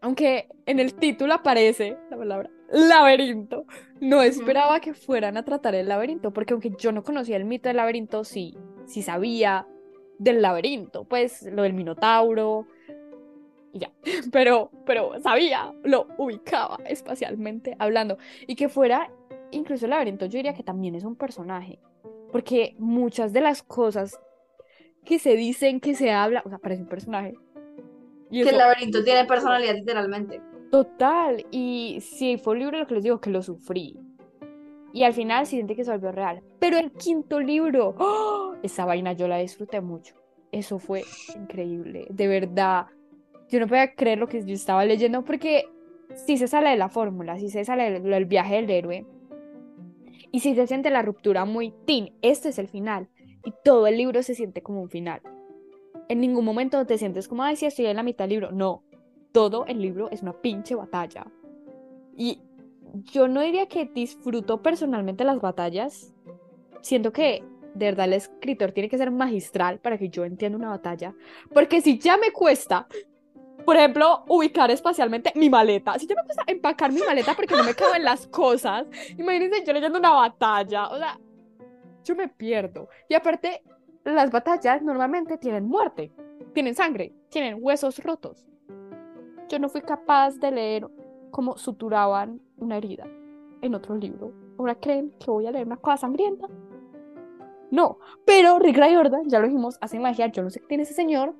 Aunque 0.03 0.49
en 0.65 0.81
el 0.81 0.95
título 0.95 1.33
aparece 1.33 1.97
la 2.11 2.17
palabra 2.17 2.49
laberinto, 2.69 3.65
no 4.01 4.21
esperaba 4.21 4.81
que 4.81 4.93
fueran 4.93 5.37
a 5.37 5.45
tratar 5.45 5.75
el 5.75 5.87
laberinto, 5.87 6.33
porque 6.33 6.51
aunque 6.51 6.73
yo 6.77 6.91
no 6.91 7.03
conocía 7.03 7.37
el 7.37 7.45
mito 7.45 7.69
del 7.69 7.77
laberinto, 7.77 8.25
sí, 8.25 8.57
sí 8.85 9.01
sabía 9.01 9.65
del 10.19 10.41
laberinto, 10.41 11.05
pues 11.05 11.43
lo 11.43 11.63
del 11.63 11.71
minotauro 11.71 12.67
y 13.71 13.79
ya. 13.79 13.91
Pero, 14.33 14.71
pero 14.85 15.21
sabía, 15.21 15.73
lo 15.83 16.07
ubicaba 16.17 16.79
espacialmente 16.85 17.77
hablando. 17.79 18.17
Y 18.45 18.55
que 18.55 18.67
fuera 18.67 19.09
incluso 19.51 19.85
el 19.85 19.91
laberinto, 19.91 20.25
yo 20.25 20.37
diría 20.37 20.53
que 20.53 20.63
también 20.63 20.95
es 20.95 21.05
un 21.05 21.15
personaje, 21.15 21.79
porque 22.29 22.75
muchas 22.77 23.31
de 23.31 23.39
las 23.39 23.63
cosas 23.63 24.19
que 25.05 25.17
se 25.17 25.37
dicen, 25.37 25.79
que 25.79 25.95
se 25.95 26.11
habla, 26.11 26.43
o 26.45 26.49
sea, 26.49 26.57
parece 26.57 26.81
un 26.81 26.89
personaje. 26.89 27.35
Y 28.33 28.41
Que 28.41 28.49
el 28.49 28.57
eso, 28.57 28.57
laberinto 28.57 29.03
tiene 29.03 29.25
personalidad 29.25 29.75
literalmente. 29.75 30.43
total, 30.71 31.45
y 31.51 31.99
sí, 32.01 32.37
fue 32.37 32.53
un 32.53 32.59
libro 32.59 32.79
lo 32.79 32.87
que 32.87 32.95
les 32.95 33.03
digo, 33.03 33.21
que 33.21 33.29
lo 33.29 33.41
sufrí. 33.43 33.99
Y 34.91 35.03
al 35.03 35.13
final 35.13 35.45
sí 35.47 35.55
siente 35.57 35.75
que 35.75 35.83
se 35.85 35.91
volvió 35.91 36.11
real. 36.11 36.43
Pero 36.59 36.77
el 36.77 36.93
quinto 36.93 37.39
libro, 37.39 37.95
¡oh! 37.99 38.55
esa 38.63 38.85
vaina 38.85 39.13
yo 39.13 39.27
la 39.27 39.37
disfruté 39.37 39.81
mucho. 39.81 40.15
Eso 40.51 40.79
fue 40.79 41.03
increíble, 41.35 42.07
de 42.09 42.27
verdad. 42.27 42.87
Yo 43.49 43.59
no 43.59 43.67
podía 43.67 43.95
creer 43.95 44.19
lo 44.19 44.27
que 44.27 44.45
yo 44.45 44.53
estaba 44.55 44.85
leyendo 44.85 45.23
porque 45.23 45.65
si 46.15 46.37
se 46.37 46.47
sale 46.47 46.69
de 46.71 46.77
la 46.77 46.89
fórmula, 46.89 47.37
si 47.39 47.49
se 47.49 47.65
sale 47.65 47.91
del, 47.91 48.03
del 48.03 48.25
viaje 48.25 48.55
del 48.55 48.69
héroe 48.69 49.07
y 50.31 50.39
si 50.41 50.55
se 50.55 50.67
siente 50.67 50.89
la 50.91 51.01
ruptura 51.03 51.45
muy 51.45 51.73
teen, 51.85 52.13
este 52.21 52.49
es 52.49 52.59
el 52.59 52.67
final 52.67 53.09
y 53.45 53.53
todo 53.63 53.87
el 53.87 53.97
libro 53.97 54.23
se 54.23 54.35
siente 54.35 54.61
como 54.63 54.81
un 54.81 54.89
final. 54.89 55.21
En 56.13 56.21
ningún 56.21 56.45
momento 56.45 56.85
te 56.85 56.99
sientes 56.99 57.27
como, 57.27 57.41
ay, 57.41 57.55
sí, 57.55 57.65
estoy 57.65 57.87
en 57.87 57.95
la 57.95 58.03
mitad 58.03 58.25
del 58.25 58.33
libro. 58.33 58.51
No, 58.51 58.83
todo 59.31 59.65
el 59.65 59.81
libro 59.81 60.11
es 60.11 60.21
una 60.21 60.33
pinche 60.33 60.75
batalla. 60.75 61.25
Y 62.15 62.39
yo 63.11 63.27
no 63.27 63.41
diría 63.41 63.65
que 63.65 63.85
disfruto 63.85 64.61
personalmente 64.61 65.23
las 65.23 65.41
batallas. 65.41 66.13
Siento 66.81 67.11
que 67.11 67.43
de 67.73 67.85
verdad 67.87 68.05
el 68.05 68.13
escritor 68.13 68.73
tiene 68.73 68.89
que 68.89 68.97
ser 68.99 69.09
magistral 69.09 69.79
para 69.79 69.97
que 69.97 70.09
yo 70.09 70.23
entienda 70.23 70.55
una 70.55 70.69
batalla. 70.69 71.15
Porque 71.51 71.81
si 71.81 71.97
ya 71.97 72.15
me 72.15 72.31
cuesta, 72.31 72.85
por 73.65 73.75
ejemplo, 73.75 74.23
ubicar 74.27 74.69
espacialmente 74.69 75.31
mi 75.33 75.49
maleta, 75.49 75.97
si 75.97 76.05
ya 76.05 76.13
me 76.13 76.25
cuesta 76.25 76.43
empacar 76.45 76.91
mi 76.91 77.01
maleta 77.01 77.33
porque 77.33 77.55
no 77.55 77.63
me 77.63 77.73
caben 77.73 78.03
las 78.03 78.27
cosas, 78.27 78.85
imagínense 79.17 79.65
yo 79.65 79.73
leyendo 79.73 79.97
una 79.97 80.11
batalla. 80.11 80.89
O 80.89 80.97
sea, 80.99 81.19
yo 82.03 82.15
me 82.15 82.27
pierdo. 82.27 82.87
Y 83.09 83.15
aparte, 83.15 83.63
las 84.03 84.31
batallas 84.31 84.81
normalmente 84.81 85.37
tienen 85.37 85.65
muerte, 85.65 86.11
tienen 86.53 86.75
sangre, 86.75 87.13
tienen 87.29 87.57
huesos 87.59 88.03
rotos. 88.03 88.45
Yo 89.49 89.59
no 89.59 89.69
fui 89.69 89.81
capaz 89.81 90.37
de 90.39 90.51
leer 90.51 90.87
cómo 91.31 91.57
suturaban 91.57 92.41
una 92.57 92.77
herida 92.77 93.07
en 93.61 93.75
otro 93.75 93.95
libro. 93.95 94.33
¿Ahora 94.57 94.75
creen 94.75 95.13
que 95.19 95.31
voy 95.31 95.47
a 95.47 95.51
leer 95.51 95.65
una 95.65 95.77
cosa 95.77 95.97
sangrienta? 95.97 96.47
No, 97.71 97.97
pero 98.25 98.59
Rick 98.59 98.77
Riordan, 98.77 99.27
ya 99.29 99.39
lo 99.39 99.47
dijimos, 99.47 99.77
hace 99.81 99.99
magia, 99.99 100.27
yo 100.27 100.43
no 100.43 100.49
sé 100.49 100.59
qué 100.59 100.67
tiene 100.67 100.83
ese 100.83 100.93
señor. 100.93 101.33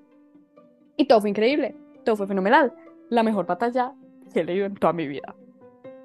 Y 0.97 1.06
todo 1.06 1.21
fue 1.21 1.30
increíble, 1.30 1.76
todo 2.04 2.15
fue 2.15 2.28
fenomenal. 2.28 2.73
La 3.10 3.23
mejor 3.23 3.45
batalla 3.45 3.93
que 4.34 4.39
he 4.39 4.43
leído 4.43 4.65
en 4.65 4.76
toda 4.76 4.93
mi 4.93 5.08
vida. 5.08 5.36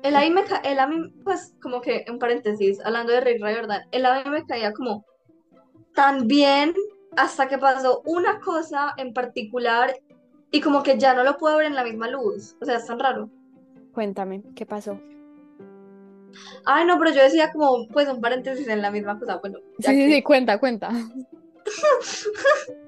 El 0.03 0.14
a 0.14 0.21
mí 0.21 0.31
me 0.31 0.42
el 0.64 0.79
a 0.79 0.87
mí, 0.87 0.97
pues, 1.25 1.57
como 1.62 1.81
que, 1.81 2.05
en 2.07 2.18
paréntesis, 2.18 2.79
hablando 2.85 3.12
de 3.12 3.21
Rick 3.21 3.42
Riordan, 3.42 3.83
el 3.90 4.07
a 4.07 4.23
mí 4.23 4.31
me 4.31 4.44
caía 4.44 4.73
como 4.73 5.05
tan 5.98 6.28
bien 6.28 6.74
hasta 7.16 7.48
que 7.48 7.58
pasó 7.58 8.02
una 8.04 8.38
cosa 8.38 8.94
en 8.98 9.12
particular 9.12 9.92
y 10.52 10.61
como 10.61 10.84
que 10.84 10.96
ya 10.96 11.12
no 11.12 11.24
lo 11.24 11.37
puedo 11.38 11.56
ver 11.56 11.66
en 11.66 11.74
la 11.74 11.82
misma 11.82 12.06
luz. 12.08 12.54
O 12.61 12.64
sea, 12.64 12.76
es 12.76 12.87
tan 12.87 13.00
raro. 13.00 13.28
Cuéntame, 13.92 14.44
¿qué 14.54 14.64
pasó? 14.64 15.00
Ay, 16.64 16.84
no, 16.87 17.00
pero 17.00 17.11
yo 17.11 17.20
decía 17.20 17.50
como, 17.52 17.88
pues, 17.88 18.06
un 18.08 18.20
paréntesis 18.20 18.68
en 18.68 18.80
la 18.80 18.92
misma 18.92 19.18
cosa. 19.18 19.38
Bueno, 19.38 19.58
ya 19.78 19.90
Sí, 19.90 19.96
sí, 19.96 20.06
que- 20.08 20.14
sí, 20.14 20.22
cuenta, 20.22 20.61
cuenta. 20.61 20.90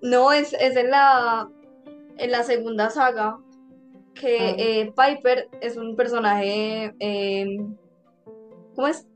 No, 0.00 0.32
es, 0.32 0.54
es 0.54 0.76
en 0.76 0.90
la, 0.90 1.46
en 2.16 2.30
la 2.30 2.42
segunda 2.42 2.88
saga 2.88 3.38
que 4.14 4.38
Ah. 4.38 4.54
eh, 4.56 4.92
Piper 4.96 5.50
es 5.60 5.76
un 5.76 5.94
personaje, 5.94 6.94
eh, 7.00 7.58
¿cómo 8.74 8.86
es? 8.86 9.06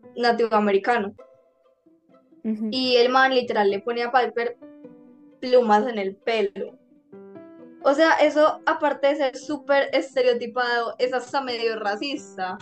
Y 2.70 2.96
el 2.96 3.08
man 3.08 3.34
literal 3.34 3.70
le 3.70 3.80
pone 3.80 4.02
a 4.02 4.12
Piper 4.12 4.58
plumas 5.40 5.86
en 5.86 5.98
el 5.98 6.14
pelo. 6.14 6.78
O 7.86 7.92
sea, 7.92 8.12
eso, 8.14 8.62
aparte 8.64 9.08
de 9.08 9.16
ser 9.16 9.36
súper 9.36 9.90
estereotipado, 9.92 10.94
es 10.98 11.12
hasta 11.12 11.42
medio 11.42 11.78
racista. 11.78 12.56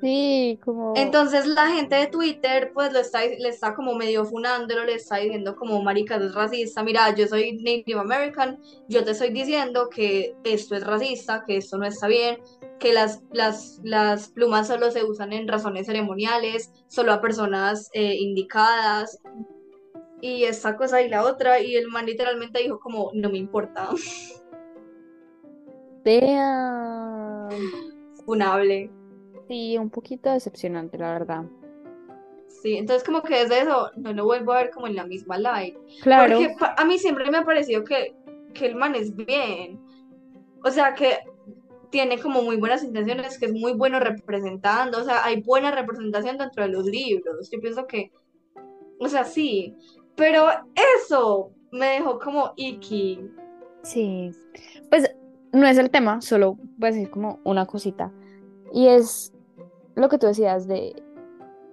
Sí, 0.00 0.56
como... 0.64 0.92
Entonces 0.96 1.46
la 1.46 1.66
gente 1.66 1.96
de 1.96 2.06
Twitter 2.06 2.70
pues 2.72 2.92
lo 2.92 3.00
está, 3.00 3.24
le 3.24 3.48
está 3.48 3.74
como 3.74 3.96
medio 3.96 4.24
funándolo, 4.24 4.84
le 4.84 4.94
está 4.94 5.16
diciendo 5.16 5.56
como 5.56 5.82
marica, 5.82 6.14
es 6.14 6.32
racista, 6.32 6.84
mira, 6.84 7.12
yo 7.12 7.26
soy 7.26 7.56
Native 7.56 7.98
American, 7.98 8.60
yo 8.86 9.04
te 9.04 9.10
estoy 9.10 9.30
diciendo 9.30 9.88
que 9.88 10.36
esto 10.44 10.76
es 10.76 10.86
racista, 10.86 11.42
que 11.44 11.56
esto 11.56 11.76
no 11.76 11.86
está 11.86 12.06
bien, 12.06 12.38
que 12.78 12.92
las, 12.92 13.22
las, 13.32 13.80
las 13.82 14.28
plumas 14.28 14.68
solo 14.68 14.90
se 14.90 15.04
usan 15.04 15.32
en 15.32 15.48
razones 15.48 15.86
ceremoniales, 15.86 16.72
solo 16.88 17.12
a 17.12 17.20
personas 17.20 17.90
eh, 17.92 18.14
indicadas, 18.14 19.18
y 20.20 20.44
esta 20.44 20.76
cosa 20.76 21.00
y 21.02 21.08
la 21.08 21.24
otra, 21.24 21.60
y 21.60 21.76
el 21.76 21.88
man 21.88 22.06
literalmente 22.06 22.62
dijo 22.62 22.80
como, 22.80 23.10
no 23.14 23.30
me 23.30 23.38
importa, 23.38 23.88
Damn. 26.04 27.48
funable. 28.24 28.90
Sí, 29.48 29.76
un 29.78 29.90
poquito 29.90 30.30
decepcionante, 30.30 30.98
la 30.98 31.12
verdad. 31.12 31.44
Sí, 32.62 32.76
entonces 32.76 33.04
como 33.04 33.22
que 33.22 33.40
desde 33.40 33.60
eso 33.60 33.90
no 33.96 34.12
lo 34.12 34.24
vuelvo 34.24 34.52
a 34.52 34.62
ver 34.62 34.70
como 34.70 34.86
en 34.86 34.96
la 34.96 35.06
misma 35.06 35.38
live. 35.38 35.78
Claro, 36.02 36.38
Porque 36.38 36.54
a 36.76 36.84
mí 36.84 36.98
siempre 36.98 37.30
me 37.30 37.38
ha 37.38 37.44
parecido 37.44 37.84
que, 37.84 38.14
que 38.54 38.66
el 38.66 38.74
man 38.74 38.94
es 38.94 39.14
bien. 39.14 39.80
O 40.64 40.70
sea, 40.70 40.94
que 40.94 41.18
tiene 41.90 42.18
como 42.20 42.42
muy 42.42 42.56
buenas 42.56 42.82
intenciones, 42.82 43.38
que 43.38 43.46
es 43.46 43.52
muy 43.52 43.72
bueno 43.72 44.00
representando. 44.00 44.98
O 44.98 45.04
sea, 45.04 45.24
hay 45.24 45.42
buena 45.42 45.70
representación 45.70 46.38
dentro 46.38 46.62
de 46.62 46.70
los 46.70 46.84
libros. 46.84 47.48
Yo 47.50 47.60
pienso 47.60 47.86
que, 47.86 48.12
o 48.98 49.08
sea, 49.08 49.24
sí. 49.24 49.74
Pero 50.16 50.46
eso 50.98 51.52
me 51.70 51.86
dejó 51.86 52.18
como 52.18 52.52
icky. 52.56 53.20
sí. 53.82 54.30
Pues 54.90 55.10
no 55.52 55.66
es 55.66 55.78
el 55.78 55.90
tema, 55.90 56.20
solo 56.20 56.56
voy 56.76 56.88
a 56.88 56.92
decir 56.92 57.10
como 57.10 57.40
una 57.44 57.66
cosita. 57.66 58.12
Y 58.72 58.88
es 58.88 59.32
lo 59.94 60.08
que 60.08 60.18
tú 60.18 60.26
decías 60.26 60.66
de 60.66 60.94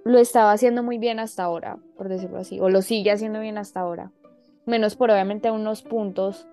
lo 0.06 0.19
estaba 0.19 0.51
haciendo 0.51 0.84
muy 0.84 0.99
bien 0.99 1.19
hasta 1.19 1.43
ahora, 1.43 1.80
por 1.97 2.10
decirlo 2.10 2.38
así, 2.38 2.60
o 2.60 2.69
lo 2.69 2.82
sigue 2.82 3.12
haciendo 3.12 3.39
bien 3.39 3.58
hasta 3.58 3.80
ahora. 3.80 4.12
Menos 4.65 4.95
por 4.95 5.12
obviamente 5.12 5.51
unos 5.51 5.82
puntos. 5.82 6.47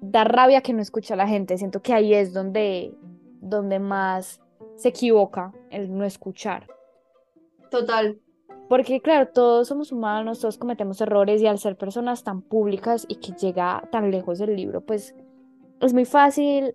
Da 0.00 0.24
rabia 0.24 0.60
que 0.62 0.72
no 0.72 0.80
escucha 0.82 1.14
a 1.14 1.16
la 1.16 1.28
gente. 1.28 1.58
Siento 1.58 1.82
que 1.82 1.92
ahí 1.92 2.14
es 2.14 2.32
donde, 2.32 2.94
donde 3.40 3.78
más 3.78 4.40
se 4.76 4.88
equivoca 4.88 5.52
el 5.70 5.96
no 5.96 6.04
escuchar. 6.04 6.66
Total. 7.70 8.18
Porque 8.68 9.00
claro, 9.00 9.28
todos 9.28 9.68
somos 9.68 9.90
humanos, 9.92 10.40
todos 10.40 10.56
cometemos 10.56 11.00
errores 11.00 11.42
y 11.42 11.46
al 11.46 11.58
ser 11.58 11.76
personas 11.76 12.22
tan 12.24 12.40
públicas 12.40 13.04
y 13.08 13.16
que 13.16 13.32
llega 13.32 13.82
tan 13.90 14.10
lejos 14.10 14.38
del 14.38 14.54
libro, 14.54 14.80
pues 14.80 15.14
es 15.80 15.92
muy 15.92 16.04
fácil 16.04 16.72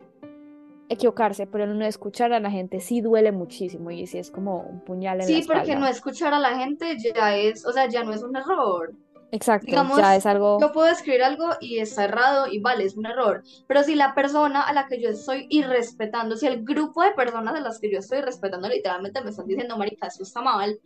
equivocarse, 0.89 1.47
pero 1.47 1.63
el 1.63 1.77
no 1.79 1.85
escuchar 1.85 2.31
a 2.33 2.39
la 2.39 2.51
gente 2.51 2.79
sí 2.79 3.01
duele 3.01 3.31
muchísimo 3.31 3.91
y 3.91 4.05
sí 4.07 4.17
es 4.19 4.29
como 4.29 4.59
un 4.59 4.81
puñal 4.81 5.13
en 5.15 5.19
la 5.21 5.25
Sí, 5.25 5.43
porque 5.47 5.61
espalda. 5.61 5.79
no 5.79 5.88
escuchar 5.88 6.33
a 6.33 6.39
la 6.39 6.57
gente 6.59 6.97
ya 6.99 7.35
es, 7.38 7.65
o 7.65 7.71
sea, 7.71 7.88
ya 7.88 8.03
no 8.03 8.11
es 8.13 8.21
un 8.21 8.35
error. 8.35 8.93
Exacto, 9.35 9.65
Digamos, 9.65 9.97
ya 9.97 10.15
es 10.15 10.25
algo... 10.25 10.61
Yo 10.61 10.71
puedo 10.71 10.87
escribir 10.87 11.21
algo 11.21 11.49
y 11.59 11.79
está 11.79 12.05
errado 12.05 12.47
y 12.47 12.59
vale, 12.59 12.85
es 12.85 12.95
un 12.95 13.05
error. 13.05 13.43
Pero 13.67 13.83
si 13.83 13.93
la 13.93 14.15
persona 14.15 14.61
a 14.61 14.71
la 14.71 14.87
que 14.87 15.01
yo 15.01 15.09
estoy 15.09 15.47
irrespetando, 15.49 16.37
si 16.37 16.47
el 16.47 16.63
grupo 16.63 17.03
de 17.03 17.11
personas 17.11 17.53
a 17.53 17.59
las 17.59 17.79
que 17.81 17.91
yo 17.91 17.99
estoy 17.99 18.21
respetando 18.21 18.69
literalmente 18.69 19.21
me 19.21 19.31
están 19.31 19.45
diciendo, 19.45 19.77
marica, 19.77 20.07
eso 20.07 20.23
está 20.23 20.41
mal, 20.41 20.79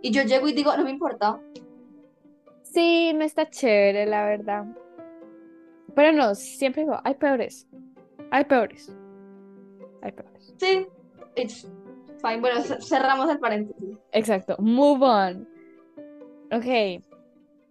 y 0.00 0.12
yo 0.12 0.22
llego 0.22 0.48
y 0.48 0.54
digo, 0.54 0.74
no 0.74 0.82
me 0.82 0.90
importa. 0.90 1.38
Sí, 2.62 3.12
no 3.12 3.22
está 3.22 3.50
chévere, 3.50 4.06
la 4.06 4.24
verdad. 4.24 4.64
Pero 5.94 6.12
no, 6.12 6.34
siempre 6.34 6.84
digo, 6.84 6.98
hay 7.04 7.16
peores, 7.16 7.68
hay 8.30 8.44
peores, 8.44 8.96
hay 10.00 10.12
peores. 10.12 10.54
Sí, 10.56 10.86
it's 11.36 11.68
fine. 12.22 12.40
Bueno, 12.40 12.62
cerramos 12.62 13.28
el 13.28 13.38
paréntesis. 13.38 13.98
Exacto, 14.12 14.56
move 14.58 15.04
on. 15.04 15.46
Ok, 16.50 17.02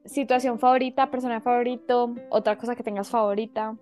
situación 0.10 0.60
favorita, 0.60 1.10
persona 1.10 1.40
favorito, 1.40 2.16
otra 2.30 2.58
cosa 2.58 2.76
que 2.76 2.84
tengas 2.84 3.10
favorita. 3.10 3.76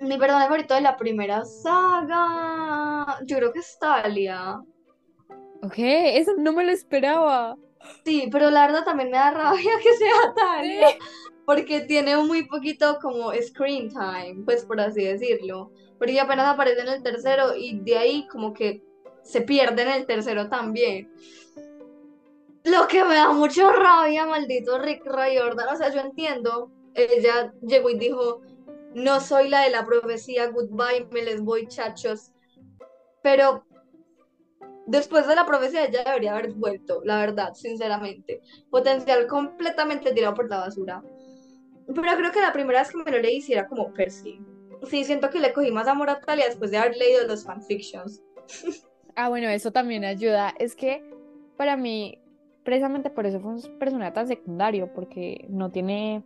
Mi 0.00 0.16
personaje 0.16 0.46
favorito 0.46 0.74
de 0.74 0.80
la 0.80 0.96
primera 0.96 1.44
saga, 1.44 3.18
yo 3.26 3.36
creo 3.36 3.52
que 3.52 3.58
es 3.58 3.78
Talia. 3.78 4.60
Ok, 5.62 5.74
eso 5.76 6.32
no 6.38 6.52
me 6.52 6.64
lo 6.64 6.70
esperaba. 6.70 7.56
Sí, 8.04 8.28
pero 8.30 8.50
la 8.50 8.66
verdad 8.66 8.84
también 8.84 9.10
me 9.10 9.16
da 9.16 9.30
rabia 9.30 9.72
que 9.82 9.92
sea 9.94 10.34
Talia, 10.34 10.88
porque 11.44 11.80
tiene 11.80 12.16
muy 12.16 12.44
poquito 12.44 12.98
como 13.02 13.32
screen 13.34 13.88
time, 13.88 14.42
pues 14.44 14.64
por 14.64 14.80
así 14.80 15.04
decirlo. 15.04 15.72
Porque 15.98 16.20
apenas 16.20 16.46
aparece 16.46 16.82
en 16.82 16.88
el 16.88 17.02
tercero 17.02 17.56
y 17.56 17.80
de 17.80 17.98
ahí 17.98 18.28
como 18.28 18.54
que 18.54 18.84
se 19.22 19.42
pierde 19.42 19.82
en 19.82 19.88
el 19.88 20.06
tercero 20.06 20.48
también. 20.48 21.12
Lo 22.70 22.88
que 22.88 23.04
me 23.04 23.14
da 23.14 23.32
mucho 23.32 23.70
rabia, 23.70 24.26
maldito 24.26 24.78
Rick 24.78 25.04
Riordan. 25.06 25.68
O 25.74 25.76
sea, 25.76 25.92
yo 25.92 26.00
entiendo, 26.00 26.70
ella 26.94 27.52
llegó 27.62 27.90
y 27.90 27.98
dijo, 27.98 28.42
no 28.94 29.20
soy 29.20 29.48
la 29.48 29.62
de 29.62 29.70
la 29.70 29.86
profecía, 29.86 30.48
goodbye, 30.48 31.06
me 31.12 31.22
les 31.22 31.40
voy, 31.40 31.66
chachos. 31.66 32.32
Pero 33.22 33.64
después 34.86 35.26
de 35.26 35.34
la 35.34 35.46
profecía 35.46 35.84
ella 35.84 36.02
debería 36.04 36.32
haber 36.32 36.52
vuelto, 36.54 37.00
la 37.04 37.18
verdad, 37.18 37.54
sinceramente. 37.54 38.42
Potencial 38.70 39.26
completamente 39.26 40.12
tirado 40.12 40.34
por 40.34 40.50
la 40.50 40.58
basura. 40.58 41.02
Pero 41.86 42.16
creo 42.16 42.32
que 42.32 42.40
la 42.40 42.52
primera 42.52 42.80
vez 42.80 42.90
que 42.90 42.98
me 42.98 43.10
lo 43.10 43.18
leí 43.18 43.40
sí 43.40 43.52
era 43.52 43.66
como 43.66 43.92
Percy. 43.94 44.40
Sí, 44.88 45.04
siento 45.04 45.30
que 45.30 45.40
le 45.40 45.52
cogí 45.52 45.70
más 45.70 45.88
amor 45.88 46.10
a 46.10 46.20
Talia 46.20 46.46
después 46.46 46.70
de 46.70 46.78
haber 46.78 46.96
leído 46.96 47.26
los 47.26 47.44
fanfictions. 47.44 48.22
Ah, 49.20 49.28
bueno, 49.28 49.48
eso 49.48 49.72
también 49.72 50.04
ayuda. 50.04 50.54
Es 50.60 50.76
que 50.76 51.02
para 51.56 51.76
mí, 51.76 52.20
precisamente 52.68 53.08
por 53.08 53.24
eso 53.24 53.40
fue 53.40 53.52
un 53.52 53.78
personaje 53.78 54.12
tan 54.12 54.28
secundario, 54.28 54.92
porque 54.92 55.46
no 55.48 55.70
tiene 55.70 56.22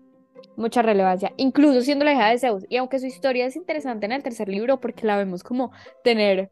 mucha 0.57 0.83
relevancia, 0.83 1.33
incluso 1.37 1.83
siendo 1.83 2.05
la 2.05 2.15
hija 2.15 2.31
de 2.31 2.39
Zeus. 2.41 2.67
Y 2.69 2.79
aunque 2.79 2.99
su 2.99 3.07
historia 3.07 3.47
es 3.47 3.55
interesante 3.55 4.07
en 4.07 4.13
el 4.13 4.25
tercer 4.25 4.49
libro, 4.49 4.81
porque 4.81 5.07
la 5.07 5.17
vemos 5.17 5.45
como 5.45 5.71
tener 6.03 6.51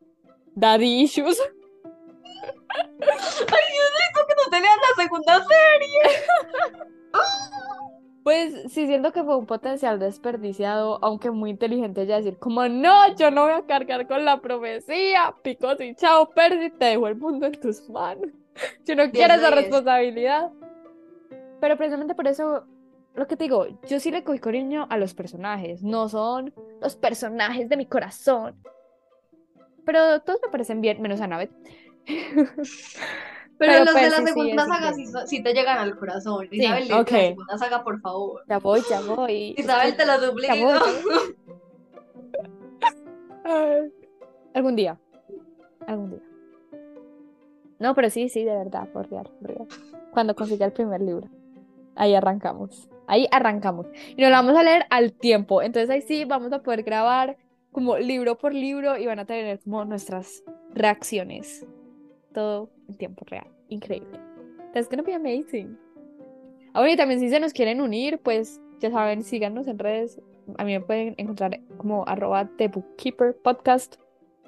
daddy 0.55 1.00
issues. 1.03 1.42
que 3.00 4.35
no 4.37 4.50
tenían 4.53 4.79
la 4.79 5.03
segunda 5.03 5.40
serie. 5.40 6.00
Pues 8.22 8.72
sí, 8.72 8.87
siento 8.87 9.12
que 9.12 9.24
fue 9.24 9.37
un 9.37 9.46
potencial 9.46 9.98
desperdiciado, 9.98 11.00
aunque 11.03 11.33
muy 11.33 11.50
inteligente 11.50 12.03
ella 12.03 12.18
decir, 12.18 12.38
como 12.38 12.68
no, 12.68 13.12
yo 13.16 13.33
no 13.33 13.42
voy 13.42 13.55
a 13.55 13.66
cargar 13.66 14.07
con 14.07 14.24
la 14.24 14.40
profecía, 14.40 15.35
picos 15.42 15.81
y 15.81 15.96
chao, 15.96 16.31
Percy, 16.31 16.70
te 16.70 16.85
dejo 16.85 17.09
el 17.09 17.16
mundo 17.16 17.46
en 17.46 17.59
tus 17.59 17.90
manos. 17.90 18.31
Yo 18.85 18.94
no 18.96 19.11
quiero 19.11 19.35
de 19.35 19.40
esa 19.40 19.51
10. 19.51 19.62
responsabilidad. 19.62 20.51
Pero 21.61 21.77
precisamente 21.77 22.14
por 22.14 22.27
eso, 22.27 22.64
lo 23.14 23.27
que 23.27 23.37
te 23.37 23.44
digo, 23.44 23.66
yo 23.87 24.01
sí 24.01 24.11
le 24.11 24.25
cogí 24.25 24.38
cariño 24.38 24.87
a 24.88 24.96
los 24.96 25.12
personajes, 25.12 25.83
no 25.83 26.09
son 26.09 26.55
los 26.81 26.96
personajes 26.96 27.68
de 27.68 27.77
mi 27.77 27.85
corazón. 27.87 28.57
Pero 29.85 30.20
todos 30.23 30.40
me 30.42 30.51
parecen 30.51 30.81
bien, 30.81 31.03
menos 31.03 31.20
Annabeth. 31.20 31.51
Pero, 33.59 33.73
Pero 33.73 33.85
los 33.85 33.94
de 33.94 34.01
la 34.01 34.09
Percy 34.16 34.25
sí 34.25 34.33
segunda 34.33 34.66
saga 34.66 35.27
sí, 35.27 35.42
te 35.42 35.53
llegan 35.53 35.77
al 35.77 35.99
corazón. 35.99 36.49
Isabel, 36.51 36.88
léete 36.88 36.94
ok. 36.94 37.11
la 37.11 37.18
segunda 37.18 37.59
saga, 37.59 37.85
por 37.85 38.01
favor. 38.01 38.42
Ya 38.49 38.59
voy, 38.59 38.81
ya 38.88 39.01
voy. 39.03 39.55
Isabel, 39.59 39.96
te 39.96 40.07
lo 40.07 40.12
ya 40.18 40.27
duplico. 40.27 40.55
voy, 40.55 40.62
ya 40.62 40.81
voy. 41.05 41.37
Ay. 43.44 43.92
Algún 44.55 44.77
día. 44.77 44.99
Algún 45.87 46.11
día. 46.12 46.20
No, 47.81 47.95
pero 47.95 48.11
sí, 48.11 48.29
sí, 48.29 48.45
de 48.45 48.55
verdad, 48.55 48.88
por 48.93 49.11
real, 49.11 49.29
por 49.40 49.51
real. 49.51 49.66
Cuando 50.12 50.37
consiga 50.37 50.66
el 50.66 50.73
primer 50.73 51.01
libro. 51.01 51.29
Ahí 51.97 52.14
arrancamos. 52.14 52.88
Ahí 53.07 53.27
arrancamos. 53.33 53.87
Y 54.16 54.21
nos 54.21 54.31
lo 54.31 54.37
vamos 54.37 54.55
a 54.55 54.62
leer 54.62 54.85
al 54.90 55.12
tiempo. 55.12 55.62
Entonces 55.62 55.90
ahí 55.90 56.03
sí 56.03 56.25
vamos 56.27 56.53
a 56.53 56.62
poder 56.62 56.83
grabar 56.83 57.38
como 57.73 57.97
libro 57.99 58.37
por 58.37 58.55
libro 58.55 58.99
y 58.99 59.07
van 59.07 59.19
a 59.19 59.25
tener 59.25 59.61
como 59.61 59.85
nuestras 59.85 60.45
reacciones. 60.75 61.66
Todo 62.35 62.71
en 62.88 62.97
tiempo 62.97 63.25
real. 63.27 63.47
Increíble. 63.69 64.21
That's 64.75 64.88
gonna 64.88 65.03
be 65.03 65.14
amazing. 65.14 65.77
Ah, 66.75 66.81
bueno, 66.81 66.93
y 66.93 66.97
también 66.97 67.19
si 67.19 67.31
se 67.31 67.40
nos 67.40 67.53
quieren 67.53 67.81
unir, 67.81 68.19
pues 68.19 68.61
ya 68.79 68.90
saben, 68.90 69.25
síganos 69.25 69.66
en 69.66 69.79
redes. 69.79 70.21
A 70.59 70.64
mí 70.64 70.73
me 70.73 70.81
pueden 70.81 71.14
encontrar 71.16 71.61
como 71.78 72.07
arroba 72.07 72.49
The 72.59 72.68
Bookkeeper 72.68 73.37
Podcast. 73.43 73.97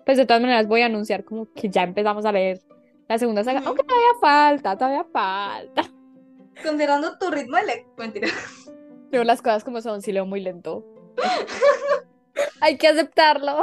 Pues 0.04 0.18
de 0.18 0.26
todas 0.26 0.42
maneras 0.42 0.68
voy 0.68 0.82
a 0.82 0.86
anunciar 0.86 1.24
como 1.24 1.50
que 1.52 1.70
ya 1.70 1.82
empezamos 1.82 2.24
a 2.24 2.32
leer 2.32 2.60
la 3.12 3.18
segunda 3.18 3.44
saga. 3.44 3.62
Aunque 3.64 3.84
todavía 3.84 4.14
falta, 4.20 4.76
todavía 4.76 5.04
falta. 5.04 5.82
Considerando 6.62 7.18
tu 7.18 7.30
ritmo 7.30 7.56
de 7.58 7.64
lectura. 7.64 7.94
Mentira. 7.98 8.28
Pero 9.10 9.24
las 9.24 9.42
cosas 9.42 9.64
como 9.64 9.80
son, 9.82 10.00
sí 10.02 10.12
leo 10.12 10.24
muy 10.26 10.40
lento. 10.40 10.84
Hay 12.60 12.78
que 12.78 12.88
aceptarlo. 12.88 13.62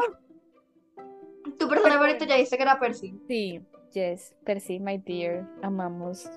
Tu 1.57 1.67
personaje 1.67 1.97
favorito 1.97 2.25
ya 2.25 2.35
dijiste 2.35 2.57
que 2.57 2.63
era 2.63 2.79
Percy. 2.79 3.19
Sí, 3.27 3.61
yes, 3.93 4.35
Percy, 4.45 4.79
my 4.79 4.97
dear, 4.99 5.47
amamos. 5.63 6.29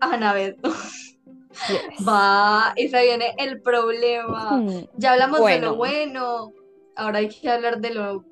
Annabeth. 0.00 0.56
Yes. 0.62 2.06
Va, 2.06 2.72
y 2.76 2.88
se 2.88 3.02
viene 3.02 3.34
el 3.38 3.60
problema. 3.60 4.52
Hmm, 4.58 4.86
Ya 4.96 5.12
hablamos 5.12 5.44
de 5.44 5.58
lo 5.58 5.76
bueno, 5.76 6.52
ahora 6.96 7.18
hay 7.18 7.28
que 7.28 7.48
hablar 7.50 7.80
de 7.80 7.90
lo 7.94 8.24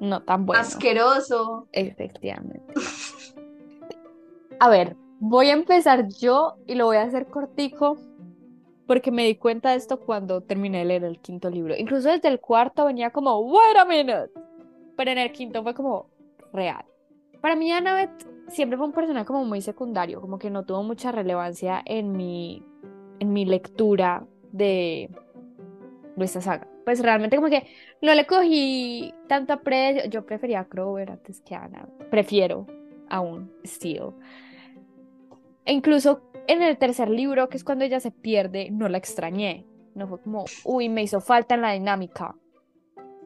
No 0.00 0.22
tan 0.22 0.46
bueno. 0.46 0.60
asqueroso. 0.60 1.68
Efectivamente. 1.72 2.74
A 4.60 4.68
ver, 4.68 4.96
voy 5.20 5.48
a 5.48 5.52
empezar 5.52 6.08
yo 6.08 6.56
y 6.66 6.74
lo 6.74 6.86
voy 6.86 6.96
a 6.96 7.02
hacer 7.02 7.26
cortico 7.26 7.96
porque 8.86 9.10
me 9.10 9.24
di 9.24 9.36
cuenta 9.36 9.70
de 9.70 9.76
esto 9.76 10.00
cuando 10.00 10.40
terminé 10.42 10.78
de 10.78 10.84
leer 10.84 11.04
el 11.04 11.18
quinto 11.18 11.50
libro. 11.50 11.74
Incluso 11.76 12.08
desde 12.08 12.28
el 12.28 12.40
cuarto 12.40 12.86
venía 12.86 13.10
como, 13.10 13.38
wait 13.40 13.76
a 13.76 13.84
minute. 13.84 14.30
Pero 14.96 15.10
en 15.10 15.18
el 15.18 15.32
quinto 15.32 15.62
fue 15.62 15.74
como 15.74 16.08
real. 16.52 16.84
Para 17.40 17.56
mí 17.56 17.70
Annabeth 17.70 18.26
siempre 18.48 18.78
fue 18.78 18.86
un 18.86 18.92
personaje 18.92 19.26
como 19.26 19.44
muy 19.44 19.60
secundario, 19.60 20.20
como 20.20 20.38
que 20.38 20.50
no 20.50 20.64
tuvo 20.64 20.82
mucha 20.82 21.12
relevancia 21.12 21.82
en 21.84 22.12
mi, 22.12 22.64
en 23.18 23.32
mi 23.32 23.44
lectura 23.44 24.24
de, 24.52 25.10
de 26.16 26.24
esta 26.24 26.40
saga. 26.40 26.68
Pues 26.86 27.00
realmente 27.00 27.34
como 27.34 27.48
que 27.48 27.66
no 28.00 28.14
le 28.14 28.28
cogí 28.28 29.12
tanto 29.26 29.52
aprecio. 29.52 30.08
Yo 30.08 30.24
prefería 30.24 30.60
a 30.60 30.68
Crower 30.68 31.10
antes 31.10 31.40
que 31.40 31.56
a 31.56 31.64
Annabeth. 31.64 32.08
Prefiero 32.10 32.64
aún, 33.08 33.52
still. 33.64 34.12
E 35.64 35.72
incluso 35.72 36.30
en 36.46 36.62
el 36.62 36.78
tercer 36.78 37.10
libro, 37.10 37.48
que 37.48 37.56
es 37.56 37.64
cuando 37.64 37.84
ella 37.84 37.98
se 37.98 38.12
pierde, 38.12 38.70
no 38.70 38.88
la 38.88 38.98
extrañé. 38.98 39.66
No 39.96 40.06
fue 40.06 40.20
como, 40.20 40.44
uy, 40.62 40.88
me 40.88 41.02
hizo 41.02 41.20
falta 41.20 41.56
en 41.56 41.62
la 41.62 41.72
dinámica. 41.72 42.36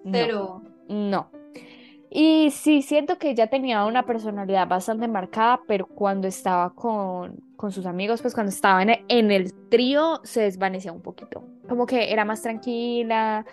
No, 0.04 0.10
Pero 0.10 0.62
no. 0.88 1.30
Y 2.12 2.50
sí, 2.50 2.82
siento 2.82 3.18
que 3.18 3.30
ella 3.30 3.46
tenía 3.46 3.84
una 3.84 4.04
personalidad 4.04 4.66
bastante 4.66 5.06
marcada, 5.06 5.60
pero 5.68 5.86
cuando 5.86 6.26
estaba 6.26 6.74
con, 6.74 7.36
con 7.56 7.70
sus 7.70 7.86
amigos, 7.86 8.20
pues 8.20 8.34
cuando 8.34 8.50
estaba 8.50 8.82
en 8.82 8.90
el, 8.90 9.04
en 9.08 9.30
el 9.30 9.54
trío, 9.68 10.20
se 10.24 10.40
desvanecía 10.40 10.92
un 10.92 11.02
poquito. 11.02 11.44
Como 11.68 11.86
que 11.86 12.12
era 12.12 12.24
más 12.24 12.42
tranquila, 12.42 13.46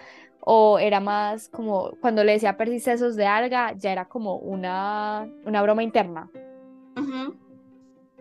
o 0.50 0.80
era 0.80 1.02
más 1.02 1.50
como 1.50 1.92
cuando 2.00 2.24
le 2.24 2.32
decía 2.32 2.56
Percy 2.56 2.80
sesos 2.80 3.18
de 3.18 3.26
alga, 3.26 3.74
ya 3.74 3.92
era 3.92 4.06
como 4.06 4.38
una, 4.38 5.30
una 5.46 5.62
broma 5.62 5.84
interna. 5.84 6.32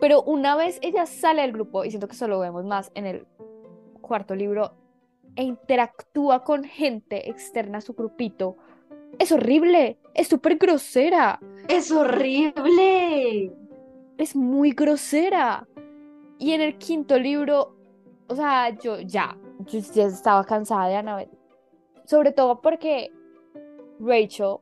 Pero 0.01 0.23
una 0.25 0.57
vez 0.57 0.81
ella 0.83 1.07
sale 1.07 1.43
del 1.43 1.53
grupo, 1.53 1.85
y 1.85 1.91
siento 1.91 2.09
que 2.09 2.15
eso 2.15 2.27
lo 2.27 2.41
vemos 2.41 2.65
más 2.65 2.91
en 2.95 3.07
el 3.07 3.27
cuarto 4.03 4.35
libro, 4.35 4.75
e 5.37 5.45
interactúa 5.45 6.43
con 6.43 6.65
gente 6.65 7.31
externa 7.31 7.79
a 7.79 7.81
su 7.81 7.95
grupito, 7.95 8.57
es 9.19 9.33
horrible, 9.33 9.99
es 10.15 10.29
súper 10.29 10.57
grosera, 10.57 11.41
es 11.69 11.91
horrible. 11.91 13.53
es 14.19 14.37
muy 14.37 14.73
grosera. 14.73 15.67
Y 16.39 16.53
en 16.53 16.61
el 16.61 16.77
quinto 16.79 17.19
libro, 17.19 17.75
o 18.29 18.35
sea, 18.37 18.71
yo 18.79 19.01
ya, 19.01 19.37
yo 19.67 19.79
ya 19.81 20.05
estaba 20.05 20.45
cansada 20.45 20.89
de 20.89 20.97
Annabeth. 20.97 21.31
Sobre 22.05 22.33
todo 22.33 22.61
porque 22.61 23.11
Rachel, 23.99 24.57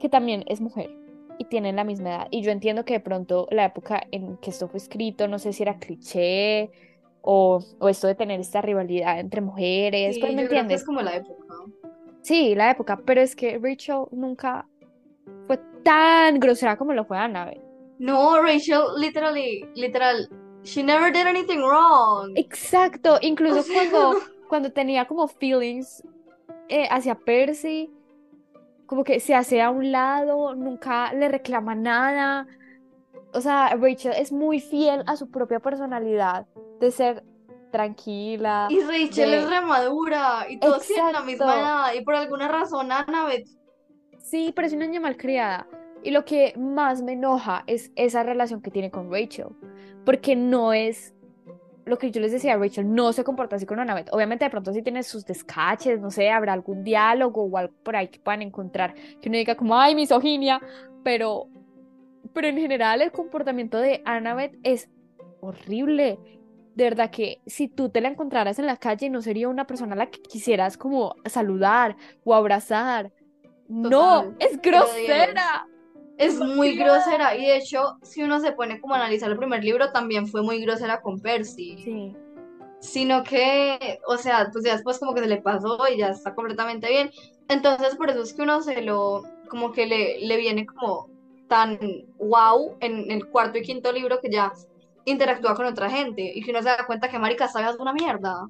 que 0.00 0.08
también 0.08 0.44
es 0.48 0.60
mujer 0.60 0.90
y 1.38 1.44
tienen 1.46 1.76
la 1.76 1.84
misma 1.84 2.08
edad, 2.10 2.28
y 2.30 2.42
yo 2.42 2.50
entiendo 2.50 2.84
que 2.84 2.94
de 2.94 3.00
pronto 3.00 3.46
la 3.50 3.64
época 3.66 4.02
en 4.10 4.36
que 4.38 4.50
esto 4.50 4.68
fue 4.68 4.78
escrito, 4.78 5.26
no 5.28 5.38
sé 5.38 5.52
si 5.52 5.62
era 5.62 5.78
cliché 5.78 6.70
o, 7.22 7.60
o 7.78 7.88
esto 7.88 8.06
de 8.08 8.14
tener 8.14 8.40
esta 8.40 8.60
rivalidad 8.60 9.20
entre 9.20 9.40
mujeres, 9.40 10.16
Sí, 10.16 10.20
pues 10.20 10.34
me 10.34 10.42
yo 10.42 10.48
creo 10.48 10.66
que 10.66 10.74
entiendes. 10.74 10.80
es 10.80 10.86
como 10.86 11.00
la 11.02 11.16
época. 11.16 11.54
Sí, 12.22 12.54
la 12.54 12.70
época, 12.70 12.98
pero 13.04 13.20
es 13.20 13.34
que 13.34 13.58
Rachel 13.58 14.04
nunca 14.12 14.66
fue 15.46 15.58
tan 15.82 16.38
grosera 16.38 16.76
como 16.76 16.92
lo 16.92 17.04
fue 17.04 17.18
Annabeth. 17.18 17.62
No, 17.98 18.40
Rachel, 18.42 18.80
literally, 18.98 19.64
literal, 19.74 20.28
she 20.62 20.82
never 20.82 21.12
did 21.12 21.26
anything 21.26 21.58
wrong. 21.58 22.32
Exacto, 22.36 23.18
incluso 23.20 23.60
O 23.60 23.62
sea- 23.62 23.74
cuando, 23.90 24.18
cuando 24.48 24.72
tenía 24.72 25.06
como 25.06 25.28
feelings 25.28 26.02
eh, 26.68 26.86
hacia 26.90 27.14
Percy, 27.14 27.90
como 28.86 29.04
que 29.04 29.20
se 29.20 29.34
hace 29.34 29.60
a 29.62 29.70
un 29.70 29.92
lado, 29.92 30.54
nunca 30.54 31.12
le 31.12 31.28
reclama 31.28 31.74
nada. 31.74 32.46
O 33.32 33.40
sea, 33.40 33.74
Rachel 33.76 34.12
es 34.16 34.32
muy 34.32 34.60
fiel 34.60 35.02
a 35.06 35.16
su 35.16 35.30
propia 35.30 35.60
personalidad 35.60 36.46
de 36.80 36.90
ser 36.90 37.22
tranquila. 37.70 38.66
Y 38.70 38.80
Rachel 38.80 39.30
de- 39.30 39.38
es 39.38 39.48
remadura 39.50 40.46
y 40.48 40.58
todos 40.58 40.86
tienen 40.86 41.12
la 41.12 41.22
misma 41.22 41.54
edad 41.60 41.94
y 41.94 42.02
por 42.04 42.14
alguna 42.14 42.48
razón 42.48 42.90
Annabeth 42.92 43.46
Sí, 44.18 44.52
pero 44.54 44.66
es 44.66 44.72
una 44.74 44.86
niña 44.86 45.00
malcriada. 45.00 45.66
Y 46.02 46.10
lo 46.12 46.24
que 46.24 46.54
más 46.56 47.02
me 47.02 47.12
enoja 47.12 47.64
es 47.66 47.90
esa 47.96 48.22
relación 48.22 48.60
que 48.62 48.70
tiene 48.70 48.90
con 48.90 49.10
Rachel. 49.10 49.48
Porque 50.04 50.36
no 50.36 50.72
es 50.72 51.14
lo 51.84 51.98
que 51.98 52.10
yo 52.10 52.20
les 52.20 52.30
decía, 52.30 52.56
Rachel 52.56 52.94
no 52.94 53.12
se 53.12 53.24
comporta 53.24 53.56
así 53.56 53.66
con 53.66 53.80
Annabeth. 53.80 54.08
Obviamente 54.12 54.44
de 54.44 54.50
pronto 54.50 54.72
sí 54.72 54.82
tiene 54.82 55.02
sus 55.02 55.24
descaches, 55.26 56.00
no 56.00 56.10
sé, 56.10 56.30
habrá 56.30 56.52
algún 56.52 56.84
diálogo 56.84 57.42
o 57.42 57.56
algo 57.56 57.74
por 57.82 57.96
ahí 57.96 58.08
que 58.08 58.20
puedan 58.20 58.42
encontrar 58.42 58.94
que 58.94 59.28
uno 59.28 59.38
diga 59.38 59.56
como, 59.56 59.76
ay, 59.76 59.94
misoginia, 59.94 60.60
pero, 61.02 61.48
pero 62.32 62.46
en 62.46 62.58
general 62.58 63.02
el 63.02 63.10
comportamiento 63.10 63.78
de 63.78 64.02
Annabeth 64.04 64.56
es 64.62 64.88
horrible. 65.40 66.18
De 66.74 66.84
verdad 66.84 67.10
que 67.10 67.40
si 67.46 67.68
tú 67.68 67.88
te 67.88 68.00
la 68.00 68.08
encontraras 68.08 68.58
en 68.58 68.66
la 68.66 68.76
calle 68.76 69.10
no 69.10 69.22
sería 69.22 69.48
una 69.48 69.66
persona 69.66 69.94
a 69.94 69.98
la 69.98 70.10
que 70.10 70.22
quisieras 70.22 70.76
como 70.76 71.14
saludar 71.26 71.96
o 72.24 72.34
abrazar. 72.34 73.12
No, 73.68 74.34
es 74.38 74.60
grosera. 74.60 75.66
es 76.18 76.38
muy 76.38 76.76
grosera 76.76 77.36
y 77.36 77.46
de 77.46 77.56
hecho 77.56 77.98
si 78.02 78.22
uno 78.22 78.40
se 78.40 78.52
pone 78.52 78.80
como 78.80 78.94
a 78.94 78.98
analizar 78.98 79.30
el 79.30 79.38
primer 79.38 79.62
libro 79.62 79.92
también 79.92 80.26
fue 80.26 80.42
muy 80.42 80.60
grosera 80.60 81.00
con 81.00 81.20
Percy. 81.20 81.78
Sí, 81.78 82.16
Sino 82.80 83.22
que, 83.24 84.00
o 84.06 84.16
sea, 84.16 84.48
pues 84.52 84.64
ya 84.64 84.72
después 84.72 84.98
como 84.98 85.12
que 85.12 85.20
se 85.20 85.28
le 85.28 85.42
pasó 85.42 85.78
y 85.92 85.98
ya 85.98 86.08
está 86.08 86.34
completamente 86.34 86.88
bien. 86.88 87.10
Entonces 87.48 87.94
por 87.96 88.10
eso 88.10 88.22
es 88.22 88.32
que 88.32 88.42
uno 88.42 88.62
se 88.62 88.80
lo, 88.80 89.22
como 89.48 89.72
que 89.72 89.86
le, 89.86 90.20
le 90.20 90.36
viene 90.36 90.64
como 90.66 91.10
tan 91.48 91.78
wow 92.18 92.76
en 92.80 93.10
el 93.10 93.26
cuarto 93.26 93.58
y 93.58 93.62
quinto 93.62 93.92
libro 93.92 94.20
que 94.20 94.30
ya 94.30 94.52
interactúa 95.04 95.54
con 95.54 95.66
otra 95.66 95.90
gente 95.90 96.32
y 96.34 96.42
que 96.42 96.50
uno 96.50 96.62
se 96.62 96.68
da 96.68 96.86
cuenta 96.86 97.08
que 97.08 97.18
marica 97.18 97.46
esta 97.46 97.68
es 97.68 97.76
una 97.76 97.92
mierda. 97.92 98.48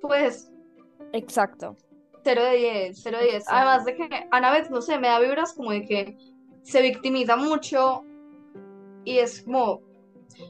Pues 0.00 0.50
exacto. 1.12 1.76
0 2.22 2.44
de 2.44 2.56
10, 2.56 3.00
0 3.02 3.18
de 3.18 3.24
10. 3.24 3.34
Exacto. 3.36 3.56
Además 3.56 3.84
de 3.84 3.94
que 3.94 4.28
Annabeth, 4.30 4.70
no 4.70 4.82
sé, 4.82 4.98
me 4.98 5.08
da 5.08 5.18
vibras 5.18 5.54
como 5.54 5.70
de 5.72 5.84
que 5.84 6.16
se 6.62 6.82
victimiza 6.82 7.36
mucho 7.36 8.04
y 9.04 9.18
es 9.18 9.42
como, 9.42 9.80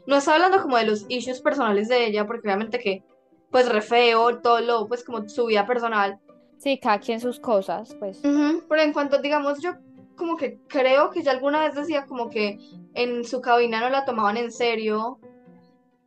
no 0.07 0.17
está 0.17 0.35
hablando 0.35 0.61
como 0.63 0.77
de 0.77 0.87
los 0.87 1.07
issues 1.09 1.41
personales 1.41 1.89
de 1.89 2.07
ella, 2.07 2.27
porque 2.27 2.49
obviamente 2.49 2.79
que, 2.79 3.05
pues 3.51 3.69
re 3.69 3.81
feo, 3.81 4.41
todo 4.41 4.61
lo, 4.61 4.89
pues 4.89 5.05
como 5.05 5.29
su 5.29 5.47
vida 5.47 5.67
personal. 5.67 6.19
Sí, 6.59 6.79
cada 6.79 6.99
quien 6.99 7.21
sus 7.21 7.41
cosas, 7.41 7.95
pues. 7.99 8.23
Ujú, 8.25 8.65
Pero 8.69 8.83
en 8.83 8.93
cuanto, 8.93 9.21
digamos, 9.23 9.63
yo 9.63 9.73
como 10.21 10.37
que 10.37 10.59
creo 10.69 11.11
que 11.11 11.23
ya 11.23 11.33
alguna 11.33 11.61
vez 11.65 11.75
decía 11.75 12.07
como 12.07 12.31
que 12.31 12.59
en 12.95 13.25
su 13.25 13.41
cabina 13.41 13.81
no 13.81 13.91
la 13.91 14.05
tomaban 14.05 14.37
en 14.37 14.53
serio 14.53 15.19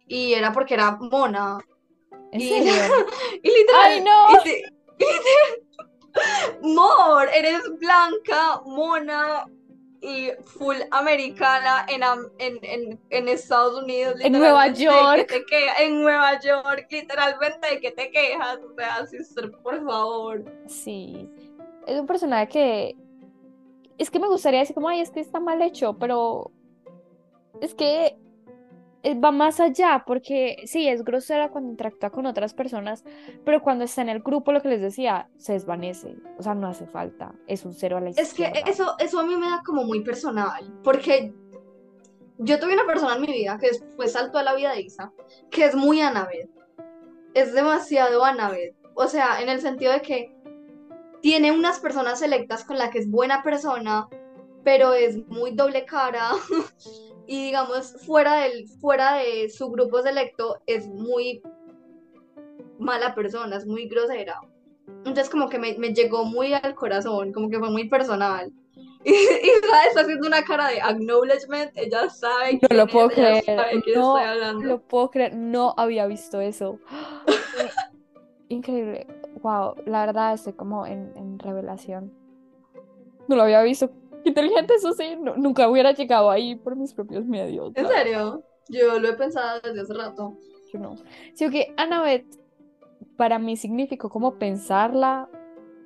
y 0.07 0.34
era 0.34 0.53
porque 0.53 0.76
era 0.76 0.91
mona. 1.01 1.57
¿En 2.32 2.39
Y- 2.39 2.47
serio? 2.49 2.72
Y 3.43 3.47
literal, 3.49 3.82
¡Ay, 3.84 4.01
no! 4.01 4.28
y 4.45 4.64
Mor, 6.61 7.28
eres 7.36 7.61
blanca, 7.80 8.61
mona 8.66 9.45
y 10.01 10.30
full 10.43 10.76
americana 10.91 11.86
en, 11.89 12.03
en, 12.38 12.59
en, 12.61 12.99
en 13.09 13.28
Estados 13.30 13.82
Unidos. 13.84 14.16
En 14.20 14.34
Nueva 14.34 14.68
York. 14.68 15.18
¿de 15.18 15.26
qué 15.26 15.39
te 15.39 15.45
quejas? 15.45 15.80
En 15.80 16.01
Nueva 16.03 16.39
York, 16.39 16.88
literalmente, 16.91 17.68
¿de 17.72 17.80
qué 17.80 17.91
te 17.91 18.11
quejas? 18.11 18.59
O 18.70 18.74
sea, 18.76 19.05
sister, 19.07 19.51
por 19.64 19.84
favor. 19.86 20.43
Sí. 20.68 21.28
Es 21.88 21.99
un 21.99 22.05
personaje 22.05 22.47
que. 22.47 22.95
Es 23.98 24.10
que 24.10 24.20
me 24.20 24.28
gustaría 24.28 24.60
decir 24.60 24.74
como, 24.74 24.89
ay, 24.89 25.02
es 25.02 25.12
que 25.12 25.20
está 25.20 25.39
mal 25.39 25.62
hecho, 25.62 25.98
pero. 25.98 26.52
Es 27.62 27.76
que 27.76 28.18
eh, 29.04 29.20
va 29.20 29.32
más 29.32 29.60
allá, 29.60 30.04
porque 30.08 30.64
sí, 30.66 30.88
es 30.88 31.04
grosera 31.04 31.50
cuando 31.50 31.70
interactúa 31.70 32.10
con 32.10 32.26
otras 32.26 32.54
personas, 32.54 33.04
pero 33.44 33.62
cuando 33.62 33.84
está 33.84 34.02
en 34.02 34.10
el 34.10 34.22
grupo, 34.22 34.52
lo 34.54 34.62
que 34.62 34.70
les 34.70 34.82
decía, 34.82 35.30
se 35.38 35.54
desvanece. 35.54 36.16
O 36.39 36.44
sea, 36.44 36.56
no 36.56 36.68
hace 36.68 36.88
falta. 36.88 37.34
Es 37.48 37.66
un 37.66 37.74
cero 37.74 37.98
a 37.98 38.02
la 38.02 38.10
Es 38.10 38.16
que 38.16 38.44
izquierda. 38.44 38.60
eso, 38.70 38.96
eso 39.00 39.20
a 39.20 39.26
mí 39.26 39.36
me 39.36 39.50
da 39.50 39.62
como 39.66 39.84
muy 39.84 40.02
personal, 40.02 40.74
porque 40.84 41.34
yo 42.38 42.60
tuve 42.60 42.74
una 42.74 42.86
persona 42.86 43.16
en 43.16 43.22
mi 43.22 43.28
vida 43.28 43.58
que 43.60 43.68
después 43.68 44.14
saltó 44.14 44.38
a 44.39 44.44
la 44.44 44.56
vida 44.56 44.74
de 44.74 44.82
Isa, 44.82 45.12
que 45.52 45.66
es 45.66 45.76
muy 45.76 46.02
Annabeth. 46.02 46.50
Es 47.34 47.54
demasiado 47.54 48.24
Annabeth. 48.24 48.76
O 48.96 49.08
sea, 49.08 49.41
en 49.41 49.50
el 49.50 49.60
sentido 49.60 49.91
de 49.91 50.02
que 50.02 50.36
tiene 51.24 51.54
unas 51.54 51.80
personas 51.80 52.20
selectas 52.20 52.66
con 52.66 52.78
las 52.78 52.90
que 52.90 53.00
es 53.00 53.10
buena 53.10 53.44
persona, 53.44 54.10
pero 54.66 54.94
es 54.94 55.26
muy 55.28 55.56
doble 55.56 55.86
cara. 55.86 56.32
Y 57.26 57.46
digamos, 57.46 57.96
fuera 58.06 58.42
del, 58.42 58.68
fuera 58.82 59.16
de 59.16 59.50
su 59.50 59.70
grupo 59.70 60.02
selecto, 60.02 60.60
es 60.68 60.86
muy 60.88 61.42
mala 62.78 63.16
persona, 63.16 63.56
es 63.56 63.66
muy 63.66 63.88
grosera. 63.88 64.42
Entonces 64.88 65.30
como 65.30 65.48
que 65.48 65.58
me, 65.58 65.78
me 65.78 65.94
llegó 65.94 66.26
muy 66.26 66.54
al 66.54 66.76
corazón, 66.76 67.32
como 67.32 67.50
que 67.50 67.60
fue 67.60 67.72
muy 67.72 67.88
personal. 67.88 68.52
Y, 69.06 69.12
y 69.12 69.50
está 69.50 70.02
haciendo 70.02 70.28
una 70.28 70.44
cara 70.44 70.70
de 70.70 70.82
acknowledgement, 70.82 71.72
ella 71.76 72.10
sabe 72.10 72.60
No 72.70 72.78
lo 72.78 72.88
puedo 72.88 73.10
es, 73.10 73.16
creer. 73.16 73.44
No 73.96 74.18
estoy 74.18 74.64
lo 74.64 74.82
puedo 74.82 75.12
creer. 75.12 75.36
No 75.36 75.74
había 75.78 76.08
visto 76.08 76.40
eso. 76.40 76.80
Increíble. 78.50 79.08
Wow, 79.42 79.76
la 79.86 80.06
verdad 80.06 80.34
estoy 80.34 80.54
como 80.54 80.86
en, 80.86 81.12
en 81.16 81.40
revelación. 81.40 82.14
No 83.28 83.36
lo 83.36 83.44
había 83.44 83.62
visto. 83.62 83.90
Qué 84.24 84.30
inteligente, 84.30 84.76
eso 84.76 84.94
sí. 84.94 85.16
no- 85.20 85.36
nunca 85.36 85.68
hubiera 85.68 85.92
llegado 85.92 86.30
ahí 86.30 86.56
por 86.56 86.76
mis 86.76 86.94
propios 86.94 87.26
medios. 87.26 87.72
¿En 87.76 87.88
serio? 87.88 88.44
Yo 88.70 89.00
lo 89.00 89.10
he 89.10 89.14
pensado 89.14 89.60
desde 89.62 89.82
hace 89.82 89.94
rato. 89.94 90.38
Yo 90.72 90.80
no. 90.80 90.96
Sí, 91.34 91.50
que 91.50 91.74
Annabeth 91.78 92.26
para 93.18 93.38
mí 93.40 93.58
significó 93.58 94.10
como 94.10 94.36
pensarla, 94.36 95.30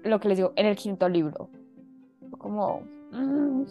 lo 0.04 0.20
que 0.20 0.28
les 0.30 0.38
digo, 0.38 0.54
en 0.56 0.66
el 0.68 0.76
quinto 0.76 1.10
libro. 1.10 1.50
Como. 2.38 2.82
mm, 3.12 3.64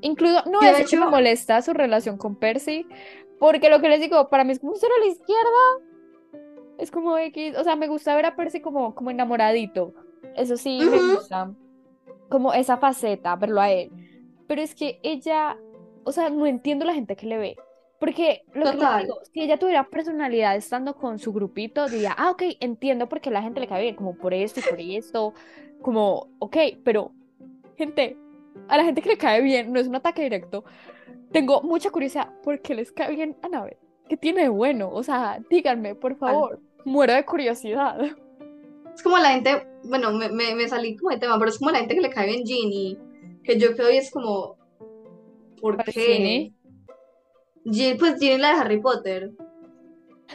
incluso, 0.00 0.42
no 0.50 0.60
de 0.60 0.70
es 0.70 0.88
que 0.90 0.96
me 0.96 1.02
hecho- 1.04 1.10
molesta 1.10 1.60
su 1.60 1.74
relación 1.74 2.16
con 2.16 2.36
Percy, 2.36 2.86
porque 3.38 3.68
lo 3.68 3.80
que 3.80 3.88
les 3.90 4.00
digo, 4.00 4.28
para 4.30 4.44
mí 4.44 4.52
es 4.52 4.60
como 4.60 4.72
cero 4.76 4.92
a 4.96 5.00
la 5.04 5.10
izquierda. 5.12 5.93
Es 6.78 6.90
como 6.90 7.16
X, 7.16 7.56
o 7.56 7.64
sea, 7.64 7.76
me 7.76 7.88
gusta 7.88 8.16
ver 8.16 8.26
a 8.26 8.36
Percy 8.36 8.60
como, 8.60 8.94
como 8.94 9.10
enamoradito. 9.10 9.94
Eso 10.36 10.56
sí, 10.56 10.80
me 10.80 11.14
gusta. 11.14 11.52
Como 12.28 12.52
esa 12.52 12.76
faceta, 12.78 13.36
verlo 13.36 13.60
a 13.60 13.70
él. 13.70 13.90
Pero 14.46 14.60
es 14.62 14.74
que 14.74 14.98
ella, 15.02 15.56
o 16.04 16.12
sea, 16.12 16.30
no 16.30 16.46
entiendo 16.46 16.84
la 16.84 16.94
gente 16.94 17.16
que 17.16 17.26
le 17.26 17.38
ve. 17.38 17.56
Porque 18.00 18.44
lo 18.52 18.64
que 18.72 18.76
digo, 18.76 19.20
si 19.32 19.40
ella 19.40 19.58
tuviera 19.58 19.88
personalidad 19.88 20.56
estando 20.56 20.94
con 20.94 21.18
su 21.18 21.32
grupito, 21.32 21.88
diría, 21.88 22.14
ah, 22.16 22.32
ok, 22.32 22.42
entiendo 22.60 23.08
por 23.08 23.20
qué 23.20 23.30
la 23.30 23.40
gente 23.40 23.60
le 23.60 23.68
cae 23.68 23.82
bien, 23.82 23.94
como 23.94 24.16
por 24.16 24.34
esto 24.34 24.60
y 24.60 24.62
por 24.62 24.80
esto, 24.80 25.32
como, 25.80 26.28
ok, 26.38 26.56
pero, 26.84 27.12
gente, 27.78 28.18
a 28.68 28.76
la 28.76 28.84
gente 28.84 29.00
que 29.00 29.08
le 29.08 29.16
cae 29.16 29.40
bien, 29.40 29.72
no 29.72 29.80
es 29.80 29.86
un 29.86 29.94
ataque 29.94 30.22
directo, 30.22 30.64
tengo 31.30 31.62
mucha 31.62 31.90
curiosidad, 31.90 32.30
¿por 32.42 32.60
qué 32.60 32.74
les 32.74 32.92
cae 32.92 33.14
bien 33.14 33.36
a 33.42 33.48
Nave? 33.48 33.78
¿Qué 34.08 34.16
tiene 34.16 34.42
de 34.42 34.48
bueno? 34.48 34.90
O 34.90 35.02
sea, 35.02 35.38
díganme, 35.48 35.94
por 35.94 36.16
favor, 36.16 36.60
muero 36.84 37.14
de 37.14 37.24
curiosidad. 37.24 37.98
Es 38.94 39.02
como 39.02 39.18
la 39.18 39.30
gente, 39.30 39.66
bueno, 39.84 40.12
me, 40.12 40.28
me, 40.28 40.54
me 40.54 40.68
salí 40.68 40.96
como 40.96 41.10
de 41.10 41.18
tema, 41.18 41.38
pero 41.38 41.50
es 41.50 41.58
como 41.58 41.70
la 41.70 41.78
gente 41.78 41.94
que 41.94 42.00
le 42.00 42.10
cae 42.10 42.26
bien 42.28 42.46
Ginny, 42.46 42.98
que 43.42 43.58
yo 43.58 43.74
creo 43.74 43.90
y 43.90 43.96
es 43.96 44.10
como, 44.10 44.56
¿por 45.60 45.76
¿Cuál 45.76 45.88
es 45.88 45.94
qué? 45.94 46.52
Ginny? 47.64 47.96
Pues 47.98 48.18
Ginny 48.20 48.38
la 48.38 48.54
de 48.54 48.60
Harry 48.60 48.80
Potter. 48.80 49.32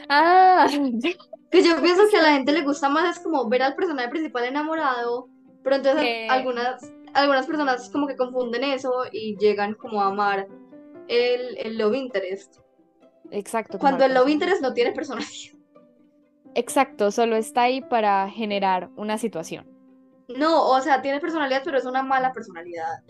Ah, 0.09 0.67
Que 1.51 1.63
yo 1.63 1.81
pienso 1.81 2.03
que 2.11 2.17
a 2.17 2.21
la 2.21 2.33
gente 2.33 2.51
le 2.51 2.61
gusta 2.61 2.89
más 2.89 3.17
es 3.17 3.23
como 3.23 3.49
ver 3.49 3.63
al 3.63 3.75
personaje 3.75 4.09
principal 4.09 4.43
enamorado, 4.45 5.27
pero 5.63 5.77
entonces 5.77 6.03
Que- 6.03 6.27
algunas, 6.29 6.93
algunas 7.13 7.47
personas 7.47 7.89
como 7.89 8.05
que 8.05 8.15
confunden 8.15 8.63
eso 8.63 8.91
y 9.11 9.35
llegan 9.37 9.73
como 9.73 10.01
a 10.01 10.07
amar 10.07 10.47
el, 11.07 11.57
el 11.57 11.77
love 11.77 11.95
interest. 11.95 12.57
Exacto. 13.31 13.79
Cuando 13.79 14.05
el 14.05 14.13
love 14.13 14.29
interest 14.29 14.61
no 14.61 14.73
tiene 14.73 14.91
personalidad. 14.91 15.29
Exacto, 16.55 17.11
solo 17.11 17.35
está 17.35 17.63
ahí 17.63 17.81
para 17.81 18.29
generar 18.29 18.89
una 18.95 19.17
situación. 19.17 19.67
No, 20.35 20.67
o 20.69 20.81
sea, 20.81 21.01
tiene 21.01 21.19
personalidad, 21.19 21.61
pero 21.63 21.77
es 21.77 21.85
una 21.85 22.03
mala 22.03 22.31
personalidad. 22.33 23.03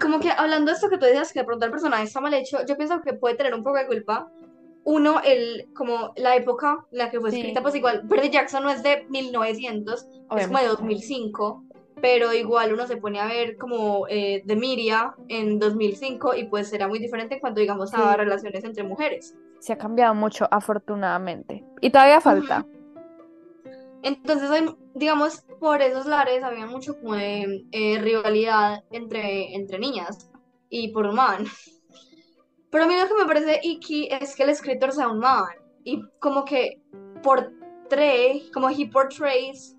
Como 0.00 0.20
que 0.20 0.30
hablando 0.30 0.70
de 0.70 0.74
esto 0.76 0.88
que 0.88 0.96
tú 0.98 1.04
decías, 1.04 1.32
que 1.32 1.40
de 1.40 1.44
pronto 1.44 1.66
el 1.66 1.70
personaje 1.70 2.04
está 2.04 2.20
mal 2.20 2.32
hecho, 2.34 2.64
yo 2.66 2.76
pienso 2.76 3.00
que 3.02 3.12
puede 3.14 3.34
tener 3.36 3.54
un 3.54 3.62
poco 3.62 3.76
de 3.78 3.86
culpa. 3.86 4.30
Uno, 4.84 5.20
el, 5.24 5.68
como 5.74 6.12
la 6.16 6.34
época 6.34 6.86
en 6.90 6.98
la 6.98 7.10
que 7.10 7.20
fue 7.20 7.30
Sí. 7.30 7.38
escrita, 7.38 7.62
pues 7.62 7.74
igual, 7.74 8.06
Percy 8.08 8.30
Jackson 8.30 8.62
no 8.64 8.70
es 8.70 8.82
de 8.82 9.06
1900, 9.10 10.00
es 10.02 10.06
como 10.06 10.28
de 10.28 10.28
Obviamente. 10.28 10.66
2005, 10.68 11.64
pero 12.02 12.34
igual 12.34 12.72
uno 12.74 12.86
se 12.88 12.96
pone 12.96 13.20
a 13.20 13.26
ver 13.26 13.56
como 13.56 14.06
eh, 14.08 14.42
de 14.44 14.56
Miria 14.56 15.14
en 15.28 15.60
2005 15.60 16.34
y 16.34 16.44
pues 16.44 16.72
era 16.72 16.88
muy 16.88 16.98
diferente 16.98 17.36
en 17.36 17.40
cuanto, 17.40 17.60
digamos, 17.60 17.94
a 17.94 17.96
Sí. 17.96 18.16
relaciones 18.18 18.64
entre 18.64 18.82
mujeres. 18.82 19.34
Se 19.60 19.72
ha 19.72 19.78
cambiado 19.78 20.12
mucho, 20.12 20.48
afortunadamente. 20.50 21.64
Y 21.80 21.90
todavía 21.90 22.20
falta. 22.20 22.66
Entonces, 24.02 24.50
hay, 24.50 24.66
digamos, 24.94 25.42
por 25.60 25.80
esos 25.80 26.06
lares 26.06 26.42
había 26.42 26.66
mucho 26.66 26.98
como 26.98 27.14
de 27.14 27.64
eh, 27.70 28.00
rivalidad 28.00 28.82
entre, 28.90 29.54
entre 29.54 29.78
niñas 29.78 30.28
y 30.68 30.88
por 30.88 31.06
un 31.06 31.14
man. 31.14 31.44
Pero 32.70 32.84
a 32.84 32.86
mí 32.88 32.94
lo 32.96 33.06
que 33.06 33.14
me 33.22 33.26
parece 33.28 33.60
icky 33.62 34.08
es 34.10 34.34
que 34.34 34.42
el 34.42 34.48
escritor 34.48 34.90
sea 34.90 35.06
un 35.06 35.20
man 35.20 35.44
y 35.84 36.02
como 36.18 36.44
que 36.44 36.80
portray, 37.22 38.50
como 38.52 38.68
he 38.70 38.88
portrays 38.90 39.76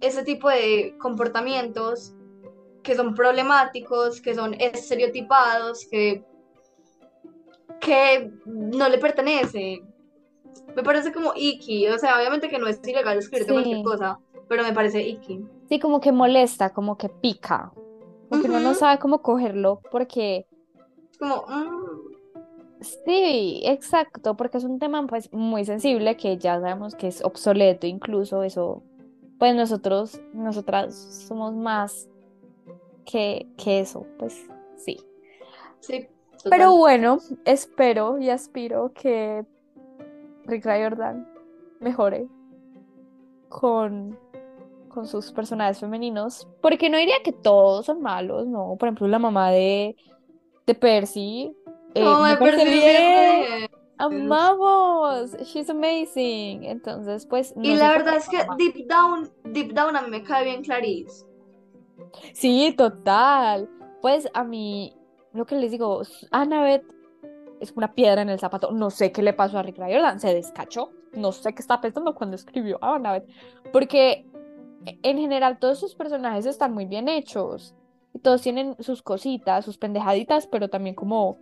ese 0.00 0.22
tipo 0.24 0.48
de 0.48 0.94
comportamientos 0.98 2.14
que 2.82 2.94
son 2.94 3.14
problemáticos, 3.14 4.20
que 4.20 4.34
son 4.34 4.54
estereotipados, 4.54 5.86
que, 5.90 6.24
que 7.80 8.30
no 8.46 8.88
le 8.88 8.98
pertenecen. 8.98 9.80
Me 10.74 10.82
parece 10.82 11.12
como 11.12 11.32
icky, 11.34 11.88
o 11.88 11.98
sea, 11.98 12.18
obviamente 12.18 12.48
que 12.48 12.58
no 12.58 12.66
es 12.66 12.80
ilegal 12.86 13.18
escribirte 13.18 13.52
Sí. 13.52 13.54
cualquier 13.54 13.82
cosa, 13.82 14.18
pero 14.48 14.62
me 14.62 14.72
parece 14.72 15.02
icky. 15.02 15.44
Sí, 15.68 15.80
como 15.80 16.00
que 16.00 16.12
molesta, 16.12 16.70
como 16.72 16.96
que 16.96 17.08
pica. 17.08 17.72
Como 18.28 18.42
que 18.42 18.48
uno 18.48 18.60
no 18.60 18.74
sabe 18.74 18.98
cómo 18.98 19.22
cogerlo 19.22 19.80
porque 19.90 20.46
como, 21.18 21.44
mm, 21.48 22.82
sí, 22.82 23.62
exacto, 23.64 24.36
porque 24.36 24.58
es 24.58 24.64
un 24.64 24.78
tema 24.78 25.06
pues 25.06 25.32
muy 25.32 25.64
sensible 25.64 26.16
que 26.16 26.36
ya 26.36 26.60
sabemos 26.60 26.94
que 26.94 27.06
es 27.08 27.24
obsoleto, 27.24 27.86
incluso 27.86 28.42
eso, 28.42 28.82
pues 29.38 29.54
nosotros, 29.54 30.20
nosotras 30.32 30.94
somos 31.28 31.54
más 31.54 32.08
que, 33.04 33.46
que 33.56 33.80
eso, 33.80 34.06
pues 34.18 34.46
sí. 34.76 34.98
sí. 35.80 36.08
total. 36.42 36.50
Pero 36.50 36.76
bueno, 36.76 37.18
espero 37.44 38.18
y 38.18 38.30
aspiro 38.30 38.92
que 38.92 39.44
Rick 40.46 40.64
Riordan 40.64 41.28
mejore 41.80 42.28
con, 43.48 44.18
con 44.88 45.06
sus 45.06 45.32
personajes 45.32 45.80
femeninos. 45.80 46.48
Porque 46.60 46.88
no 46.88 46.98
diría 46.98 47.16
que 47.24 47.32
todos 47.32 47.86
son 47.86 48.00
malos, 48.00 48.46
no. 48.46 48.76
Por 48.78 48.88
ejemplo, 48.88 49.08
la 49.08 49.18
mamá 49.18 49.50
de, 49.50 49.96
de 50.66 50.74
Percy. 50.74 51.54
eh, 51.94 52.00
No, 52.02 52.22
me 52.22 52.36
bien. 52.36 53.40
bien. 53.40 53.68
Amamos. 53.98 55.36
She's 55.44 55.70
amazing. 55.70 56.64
Entonces, 56.64 57.26
pues. 57.26 57.54
Y 57.62 57.76
la 57.76 57.90
verdad 57.90 58.16
es 58.16 58.28
que 58.28 58.38
mamá. 58.38 58.56
deep 58.56 58.86
down, 58.86 59.30
deep 59.44 59.72
down 59.72 59.96
a 59.96 60.02
mí 60.02 60.10
me 60.10 60.22
cae 60.22 60.44
bien 60.44 60.62
Clarice. 60.62 61.26
Sí, 62.34 62.74
total. 62.76 63.68
Pues 64.02 64.28
a 64.34 64.44
mí, 64.44 64.94
lo 65.32 65.46
que 65.46 65.56
les 65.56 65.70
digo, 65.70 66.02
Annabeth 66.30 66.84
es 67.60 67.72
una 67.72 67.94
piedra 67.94 68.22
en 68.22 68.28
el 68.28 68.38
zapato. 68.38 68.70
No 68.70 68.90
sé 68.90 69.12
qué 69.12 69.22
le 69.22 69.32
pasó 69.32 69.58
a 69.58 69.62
Rick 69.62 69.78
Riordan, 69.78 70.20
se 70.20 70.34
descachó. 70.34 70.90
No 71.12 71.32
sé 71.32 71.54
qué 71.54 71.62
estaba 71.62 71.80
pensando 71.80 72.14
cuando 72.14 72.36
escribió 72.36 72.78
a 72.82 72.96
Annabeth. 72.96 73.26
Porque 73.72 74.26
e- 74.84 74.98
en 75.02 75.18
general 75.18 75.58
todos 75.58 75.80
sus 75.80 75.94
personajes 75.94 76.46
están 76.46 76.74
muy 76.74 76.84
bien 76.84 77.08
hechos. 77.08 77.74
Y 78.12 78.18
todos 78.18 78.42
tienen 78.42 78.76
sus 78.80 79.02
cositas, 79.02 79.64
sus 79.64 79.78
pendejaditas, 79.78 80.46
pero 80.46 80.68
también 80.68 80.94
como, 80.94 81.38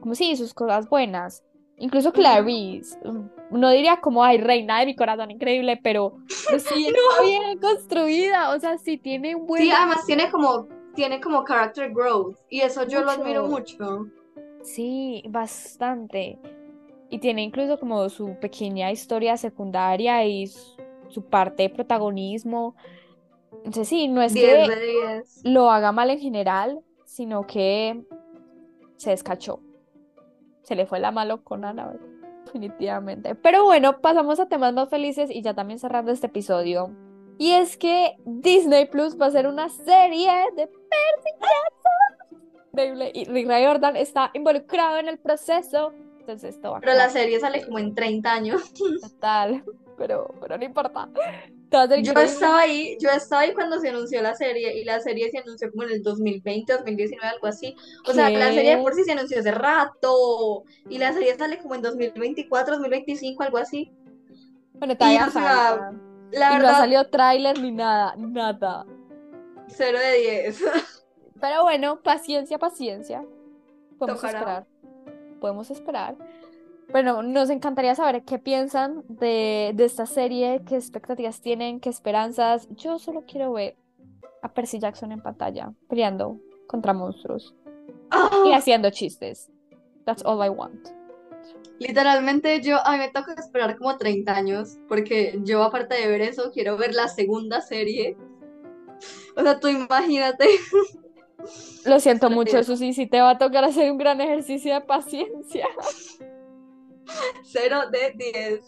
como 0.00 0.14
sí, 0.14 0.36
sus 0.36 0.54
cosas 0.54 0.88
buenas. 0.88 1.44
Incluso 1.80 2.12
Clarice, 2.12 2.98
mm, 3.04 3.58
no 3.58 3.70
diría 3.70 4.00
como, 4.00 4.24
ay, 4.24 4.38
reina 4.38 4.80
de 4.80 4.86
mi 4.86 4.96
corazón, 4.96 5.30
increíble, 5.30 5.78
pero, 5.82 6.16
pero 6.46 6.58
sí 6.58 6.86
está 6.86 7.22
bien 7.22 7.58
construida. 7.58 8.50
O 8.54 8.58
sea, 8.58 8.78
sí 8.78 8.98
tiene 8.98 9.34
un 9.36 9.46
buen 9.46 9.62
Sí, 9.62 9.70
además 9.70 10.04
tiene 10.06 10.30
como, 10.30 10.68
tiene 10.94 11.20
como 11.20 11.44
character 11.44 11.92
growth. 11.92 12.36
Y 12.48 12.60
eso 12.60 12.86
yo 12.86 13.02
lo 13.02 13.10
admiro 13.10 13.46
mucho. 13.46 14.06
Sí, 14.62 15.22
bastante. 15.28 16.38
Y 17.10 17.18
tiene 17.18 17.42
incluso 17.42 17.78
como 17.78 18.08
su 18.08 18.36
pequeña 18.40 18.90
historia 18.90 19.36
secundaria 19.36 20.24
y 20.26 20.48
su, 20.48 20.76
su 21.08 21.24
parte 21.24 21.64
de 21.64 21.70
protagonismo. 21.70 22.74
Entonces 23.58 23.88
sí, 23.88 24.08
no 24.08 24.20
es 24.20 24.34
10 24.34 24.68
que 24.68 24.74
de 24.74 24.86
10. 24.86 25.40
lo 25.44 25.70
haga 25.70 25.92
mal 25.92 26.10
en 26.10 26.18
general, 26.18 26.80
sino 27.04 27.46
que 27.46 28.02
se 28.96 29.10
descachó. 29.10 29.60
Se 30.68 30.74
le 30.74 30.84
fue 30.84 31.00
la 31.00 31.10
mano 31.10 31.42
con 31.42 31.64
Annabelle, 31.64 31.98
definitivamente. 32.44 33.34
Pero 33.34 33.64
bueno, 33.64 34.02
pasamos 34.02 34.38
a 34.38 34.50
temas 34.50 34.74
más 34.74 34.90
felices 34.90 35.30
y 35.30 35.40
ya 35.40 35.54
también 35.54 35.78
cerrando 35.78 36.12
este 36.12 36.26
episodio. 36.26 36.94
Y 37.38 37.52
es 37.52 37.78
que 37.78 38.16
Disney 38.26 38.84
Plus 38.84 39.18
va 39.18 39.26
a 39.26 39.30
ser 39.30 39.46
una 39.46 39.70
serie 39.70 40.30
de 40.56 40.66
Percy 40.66 41.30
Jackson. 41.40 42.38
Increíble. 42.72 43.12
Y 43.14 43.24
Rick 43.24 43.48
Riordan 43.48 43.96
está 43.96 44.30
involucrado 44.34 44.98
en 44.98 45.08
el 45.08 45.18
proceso. 45.18 45.94
Entonces 46.20 46.56
esto 46.56 46.72
va 46.72 46.76
a 46.76 46.80
Pero 46.80 46.92
la 46.92 47.08
serie 47.08 47.40
sale 47.40 47.64
como 47.64 47.78
en 47.78 47.94
30 47.94 48.30
años. 48.30 48.60
total. 49.00 49.64
Pero, 49.96 50.34
pero 50.38 50.58
no 50.58 50.64
importa. 50.66 51.08
Yo 52.02 52.12
estaba 52.14 52.60
ahí, 52.60 52.96
yo 53.00 53.10
estaba 53.10 53.42
ahí 53.42 53.52
cuando 53.52 53.78
se 53.78 53.88
anunció 53.90 54.22
la 54.22 54.34
serie 54.34 54.78
y 54.80 54.84
la 54.84 55.00
serie 55.00 55.30
se 55.30 55.38
anunció 55.38 55.70
como 55.70 55.82
en 55.84 55.90
el 55.90 56.02
2020, 56.02 56.72
2019, 56.72 57.26
algo 57.28 57.46
así. 57.46 57.74
O 58.06 58.12
sea, 58.14 58.30
la 58.30 58.52
serie 58.52 58.76
de 58.76 58.82
por 58.82 58.94
sí 58.94 59.04
se 59.04 59.12
anunció 59.12 59.38
hace 59.38 59.50
rato 59.50 60.64
y 60.88 60.98
la 60.98 61.12
serie 61.12 61.36
sale 61.36 61.58
como 61.58 61.74
en 61.74 61.82
2024, 61.82 62.74
2025, 62.74 63.42
algo 63.42 63.58
así. 63.58 63.92
Bueno, 64.74 64.94
Y 64.94 64.96
todavía 64.96 65.26
o 65.26 65.30
sea, 65.30 65.42
falta. 65.42 65.92
la 66.30 66.36
Y 66.36 66.38
no 66.38 66.44
ha 66.54 66.58
verdad, 66.58 66.78
salido 66.78 67.10
tráiler 67.10 67.58
ni 67.60 67.70
nada, 67.72 68.14
nada. 68.16 68.86
0 69.68 69.98
de 69.98 70.18
10. 70.18 70.62
Pero 71.40 71.62
bueno, 71.62 72.00
paciencia, 72.02 72.58
paciencia. 72.58 73.24
Podemos 73.98 74.20
Tocará. 74.20 74.38
esperar. 74.38 74.66
Podemos 75.40 75.70
esperar. 75.70 76.16
Bueno, 76.90 77.22
nos 77.22 77.50
encantaría 77.50 77.94
saber 77.94 78.22
qué 78.24 78.38
piensan 78.38 79.04
de, 79.08 79.72
de 79.74 79.84
esta 79.84 80.06
serie, 80.06 80.62
qué 80.66 80.76
expectativas 80.76 81.40
tienen, 81.40 81.80
qué 81.80 81.90
esperanzas. 81.90 82.66
Yo 82.70 82.98
solo 82.98 83.24
quiero 83.26 83.52
ver 83.52 83.76
a 84.42 84.52
Percy 84.52 84.78
Jackson 84.78 85.12
en 85.12 85.20
pantalla, 85.20 85.72
peleando 85.88 86.38
contra 86.66 86.94
monstruos 86.94 87.54
y 87.66 88.52
¡Ah! 88.52 88.56
haciendo 88.56 88.90
chistes. 88.90 89.50
That's 90.04 90.24
all 90.24 90.42
I 90.44 90.48
want. 90.48 90.88
Literalmente 91.78 92.60
yo, 92.62 92.78
a 92.84 92.92
mí 92.92 92.98
me 92.98 93.10
toca 93.10 93.34
esperar 93.34 93.76
como 93.76 93.96
30 93.96 94.34
años, 94.34 94.78
porque 94.88 95.38
yo 95.44 95.62
aparte 95.62 95.94
de 95.94 96.08
ver 96.08 96.22
eso, 96.22 96.50
quiero 96.52 96.76
ver 96.76 96.94
la 96.94 97.08
segunda 97.08 97.60
serie. 97.60 98.16
O 99.36 99.42
sea, 99.42 99.60
tú 99.60 99.68
imagínate. 99.68 100.48
Lo 101.84 102.00
siento 102.00 102.30
mucho. 102.30 102.64
Susi, 102.64 102.92
si 102.94 103.06
te 103.06 103.20
va 103.20 103.30
a 103.30 103.38
tocar 103.38 103.64
hacer 103.64 103.92
un 103.92 103.98
gran 103.98 104.20
ejercicio 104.20 104.74
de 104.74 104.80
paciencia. 104.80 105.68
Cero 107.44 107.82
de 107.90 108.12
10. 108.32 108.60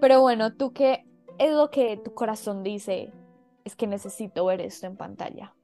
Pero 0.00 0.20
bueno, 0.20 0.54
¿tú 0.54 0.72
qué 0.72 1.04
es 1.38 1.52
lo 1.52 1.70
que 1.70 1.96
tu 1.96 2.14
corazón 2.14 2.62
dice? 2.62 3.12
Es 3.64 3.76
que 3.76 3.86
necesito 3.86 4.44
ver 4.46 4.60
esto 4.60 4.86
en 4.86 4.96
pantalla. 4.96 5.54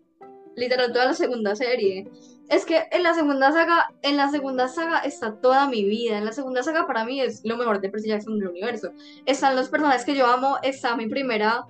Literal, 0.57 0.93
toda 0.93 1.07
la 1.07 1.15
segunda 1.15 1.57
serie. 1.57 2.09
Es 2.49 2.65
que 2.65 2.85
en 2.93 3.03
la 3.03 3.15
segunda 3.15 3.51
saga, 3.51 3.89
en 4.03 4.17
la 4.17 4.31
segunda 4.31 4.69
saga 4.69 4.99
está 4.99 5.41
toda 5.41 5.69
mi 5.69 5.85
vida. 5.85 6.19
En 6.19 6.25
la 6.25 6.33
segunda 6.33 6.63
saga 6.63 6.87
para 6.87 7.05
mí 7.05 7.21
es 7.21 7.45
lo 7.45 7.57
mejor 7.57 7.81
de 7.81 7.89
Percy 7.89 8.09
Jackson 8.09 8.39
del 8.39 8.49
universo. 8.49 8.93
Están 9.27 9.57
los 9.57 9.69
personajes 9.69 10.05
que 10.05 10.15
yo 10.15 10.27
amo, 10.27 10.59
está 10.63 10.97
mi 10.97 11.07
primera 11.07 11.65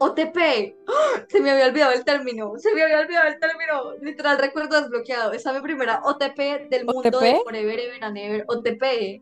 OTP. 0.00 0.76
¡Ah! 0.88 1.22
Se 1.28 1.40
me 1.40 1.50
había 1.50 1.66
olvidado 1.66 1.92
el 1.92 2.04
término. 2.04 2.54
Se 2.56 2.74
me 2.74 2.82
había 2.82 3.00
olvidado 3.00 3.28
el 3.28 3.38
término. 3.38 3.92
Literal, 4.00 4.38
recuerdo 4.38 4.80
desbloqueado. 4.80 5.32
Está 5.32 5.52
mi 5.52 5.60
primera 5.60 6.00
OTP 6.04 6.70
del 6.70 6.86
mundo 6.86 7.20
de. 7.20 7.40
Forever 7.44 7.78
Ever 7.78 8.04
and 8.04 8.16
Ever. 8.16 8.44
OTP. 8.48 9.20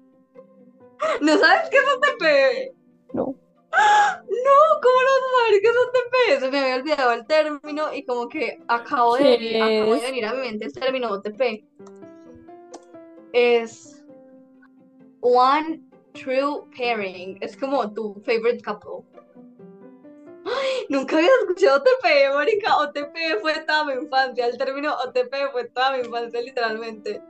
¿No 1.20 1.36
sabes 1.36 1.68
qué 1.70 1.76
es 1.76 1.84
OTP? 1.94 3.14
No. 3.14 3.34
No, 3.70 4.80
¿cómo 4.80 4.96
no 5.02 5.10
saber 5.36 5.60
qué 5.60 5.68
es 5.68 5.76
OTP? 5.76 6.40
Se 6.40 6.50
me 6.50 6.58
había 6.58 6.76
olvidado 6.76 7.12
el 7.12 7.26
término 7.26 7.92
y 7.94 8.04
como 8.06 8.28
que 8.28 8.58
acabo 8.66 9.16
de, 9.16 9.36
¿Qué 9.36 9.62
acabo 9.62 9.92
de 9.92 9.96
es? 9.98 10.02
venir 10.02 10.24
a 10.26 10.32
mi 10.32 10.40
mente 10.40 10.64
el 10.66 10.72
término 10.72 11.10
OTP. 11.10 11.64
Es 13.32 14.02
One 15.20 15.82
True 16.14 16.62
Pairing. 16.76 17.38
Es 17.40 17.56
como 17.56 17.92
tu 17.92 18.14
favorite 18.24 18.62
couple. 18.62 19.04
Ay, 20.48 20.86
nunca 20.88 21.16
había 21.16 21.30
escuchado 21.40 21.78
OTP, 21.78 22.34
marica. 22.34 22.76
OTP 22.78 23.40
fue 23.40 23.54
toda 23.60 23.84
mi 23.84 23.92
infancia. 23.94 24.46
El 24.46 24.56
término 24.56 24.94
OTP 24.94 25.52
fue 25.52 25.64
toda 25.64 25.92
mi 25.92 25.98
infancia, 25.98 26.40
literalmente. 26.40 27.22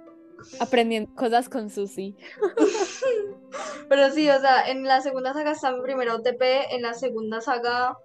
Aprendiendo 0.60 1.12
cosas 1.14 1.48
con 1.48 1.68
Susi. 1.68 2.16
Pero 3.88 4.10
sí, 4.10 4.28
o 4.30 4.40
sea, 4.40 4.68
en 4.68 4.84
la 4.84 5.00
segunda 5.00 5.32
saga 5.32 5.52
está 5.52 5.72
mi 5.72 5.82
primera 5.82 6.14
OTP. 6.14 6.42
En 6.70 6.82
la 6.82 6.94
segunda 6.94 7.40
saga, 7.40 7.98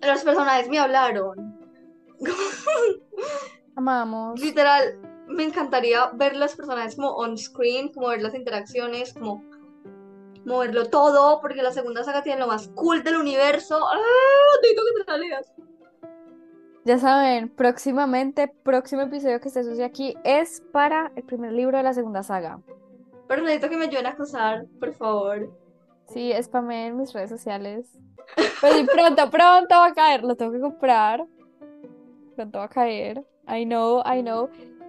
los 0.00 0.24
personajes 0.24 0.68
me 0.68 0.78
hablaron. 0.78 1.58
Amamos. 3.76 4.40
Literal, 4.40 5.00
me 5.28 5.44
encantaría 5.44 6.10
ver 6.14 6.34
los 6.36 6.56
personajes 6.56 6.96
como 6.96 7.10
on 7.10 7.38
screen, 7.38 7.92
como 7.92 8.08
ver 8.08 8.22
las 8.22 8.34
interacciones, 8.34 9.12
como 9.12 9.47
moverlo 10.48 10.88
todo, 10.88 11.40
porque 11.40 11.62
la 11.62 11.72
segunda 11.72 12.02
saga 12.02 12.22
tiene 12.22 12.40
lo 12.40 12.48
más 12.48 12.68
cool 12.68 13.04
del 13.04 13.16
universo. 13.16 13.78
¡Ah! 13.80 13.98
Necesito 14.62 14.82
que 14.82 15.04
te 15.04 15.10
la 15.12 15.18
leas. 15.18 15.52
Ya 16.84 16.98
saben, 16.98 17.50
próximamente, 17.50 18.48
próximo 18.48 19.02
episodio 19.02 19.40
que 19.40 19.48
esté 19.48 19.62
Susi 19.62 19.82
aquí 19.82 20.16
es 20.24 20.62
para 20.72 21.12
el 21.16 21.22
primer 21.22 21.52
libro 21.52 21.76
de 21.76 21.82
la 21.82 21.92
segunda 21.92 22.22
saga. 22.22 22.60
Pero 23.28 23.42
necesito 23.42 23.68
que 23.68 23.76
me 23.76 23.84
ayuden 23.84 24.06
a 24.06 24.10
acosar, 24.10 24.64
por 24.80 24.94
favor. 24.94 25.52
Sí, 26.08 26.32
spamé 26.42 26.86
en 26.86 26.96
mis 26.96 27.12
redes 27.12 27.28
sociales. 27.28 27.90
Pero 28.60 28.74
sí, 28.74 28.86
pronto, 28.92 29.30
pronto 29.30 29.74
va 29.74 29.86
a 29.86 29.94
caer. 29.94 30.24
Lo 30.24 30.34
tengo 30.34 30.52
que 30.52 30.60
comprar. 30.60 31.26
Pronto 32.34 32.58
va 32.58 32.64
a 32.64 32.68
caer. 32.68 33.22
I 33.46 33.64
know, 33.64 34.02
I 34.06 34.22
know. 34.22 34.48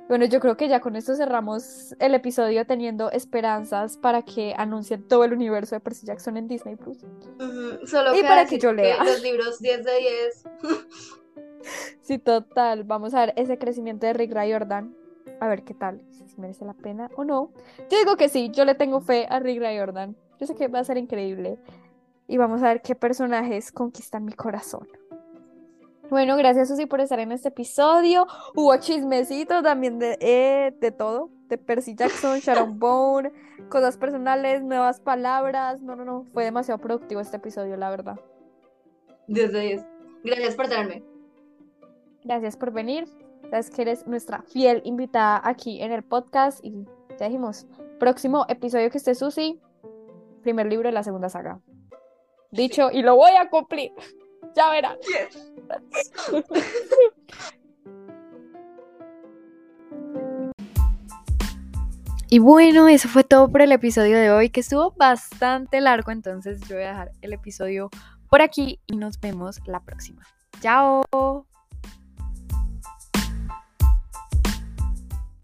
Bueno, 0.09 0.25
yo 0.25 0.39
creo 0.39 0.57
que 0.57 0.67
ya 0.67 0.81
con 0.81 0.95
esto 0.95 1.15
cerramos 1.15 1.95
el 1.99 2.15
episodio 2.15 2.65
teniendo 2.65 3.11
esperanzas 3.11 3.95
para 3.95 4.23
que 4.23 4.55
anuncien 4.57 5.07
todo 5.07 5.23
el 5.23 5.33
universo 5.33 5.75
de 5.75 5.81
Percy 5.81 6.07
Jackson 6.07 6.35
en 6.35 6.47
Disney 6.47 6.75
Plus. 6.75 6.97
Solo 7.85 8.15
Y 8.15 8.23
para 8.23 8.47
que 8.47 8.57
yo 8.57 8.73
lea. 8.73 9.03
los 9.03 9.21
libros 9.21 9.59
10 9.59 9.85
de 9.85 9.91
10. 9.99 10.43
Sí, 12.01 12.17
total. 12.17 12.85
Vamos 12.85 13.13
a 13.13 13.19
ver 13.19 13.33
ese 13.35 13.59
crecimiento 13.59 14.07
de 14.07 14.13
Rick 14.13 14.33
Riordan. 14.33 14.95
A 15.41 15.47
ver 15.47 15.63
qué 15.63 15.75
tal, 15.75 16.01
si 16.09 16.23
merece 16.41 16.65
la 16.65 16.73
pena 16.73 17.11
o 17.15 17.23
no. 17.25 17.51
Yo 17.91 17.99
digo 17.99 18.15
que 18.15 18.29
sí, 18.29 18.49
yo 18.51 18.65
le 18.65 18.73
tengo 18.73 19.01
fe 19.01 19.27
a 19.29 19.39
Rick 19.39 19.59
Riordan. 19.59 20.15
Yo 20.39 20.47
sé 20.47 20.55
que 20.55 20.69
va 20.69 20.79
a 20.79 20.83
ser 20.85 20.97
increíble. 20.97 21.59
Y 22.27 22.37
vamos 22.37 22.63
a 22.63 22.69
ver 22.69 22.81
qué 22.81 22.95
personajes 22.95 23.71
conquistan 23.71 24.25
mi 24.25 24.31
corazón. 24.33 24.87
Bueno, 26.09 26.35
gracias 26.37 26.69
Susi 26.69 26.87
por 26.87 27.01
estar 27.01 27.19
en 27.19 27.31
este 27.31 27.49
episodio. 27.49 28.25
Hubo 28.55 28.75
chismecito 28.77 29.61
también 29.61 29.99
de, 29.99 30.17
eh, 30.19 30.73
de 30.79 30.91
todo. 30.91 31.29
De 31.47 31.57
Percy 31.57 31.95
Jackson, 31.95 32.39
Sharon 32.43 32.79
Bone, 32.79 33.31
cosas 33.69 33.97
personales, 33.97 34.63
nuevas 34.63 34.99
palabras. 34.99 35.81
No, 35.81 35.95
no, 35.95 36.05
no. 36.05 36.25
Fue 36.33 36.43
demasiado 36.43 36.79
productivo 36.79 37.21
este 37.21 37.37
episodio, 37.37 37.77
la 37.77 37.91
verdad. 37.91 38.19
10 39.27 39.53
de 39.53 39.59
10. 39.59 39.85
Gracias 40.23 40.55
por 40.55 40.67
tenerme. 40.67 41.03
Gracias 42.23 42.57
por 42.57 42.71
venir. 42.71 43.07
Sabes 43.49 43.69
que 43.69 43.83
eres 43.83 44.07
nuestra 44.07 44.41
fiel 44.41 44.81
invitada 44.85 45.41
aquí 45.43 45.81
en 45.81 45.91
el 45.91 46.03
podcast. 46.03 46.63
Y 46.65 46.85
ya 47.19 47.27
dijimos, 47.27 47.67
próximo 47.99 48.45
episodio 48.49 48.89
que 48.89 48.97
esté 48.97 49.13
Susi, 49.13 49.59
primer 50.41 50.67
libro 50.67 50.87
de 50.89 50.93
la 50.93 51.03
segunda 51.03 51.29
saga. 51.29 51.59
Dicho, 52.51 52.89
y 52.91 53.03
lo 53.03 53.15
voy 53.15 53.31
a 53.39 53.49
cumplir. 53.49 53.91
Ya 54.55 54.69
verán. 54.69 54.97
Yes. 55.01 55.51
Y 62.31 62.37
bueno, 62.37 62.87
eso 62.87 63.09
fue 63.09 63.23
todo 63.23 63.49
por 63.49 63.63
el 63.63 63.71
episodio 63.71 64.15
de 64.15 64.29
hoy, 64.29 64.51
que 64.51 64.59
estuvo 64.59 64.91
bastante 64.91 65.81
largo, 65.81 66.11
entonces 66.11 66.61
yo 66.67 66.75
voy 66.75 66.85
a 66.85 66.89
dejar 66.89 67.11
el 67.21 67.33
episodio 67.33 67.89
por 68.29 68.43
aquí 68.43 68.79
y 68.85 68.97
nos 68.97 69.19
vemos 69.19 69.59
la 69.65 69.79
próxima. 69.79 70.21
Chao. 70.61 71.47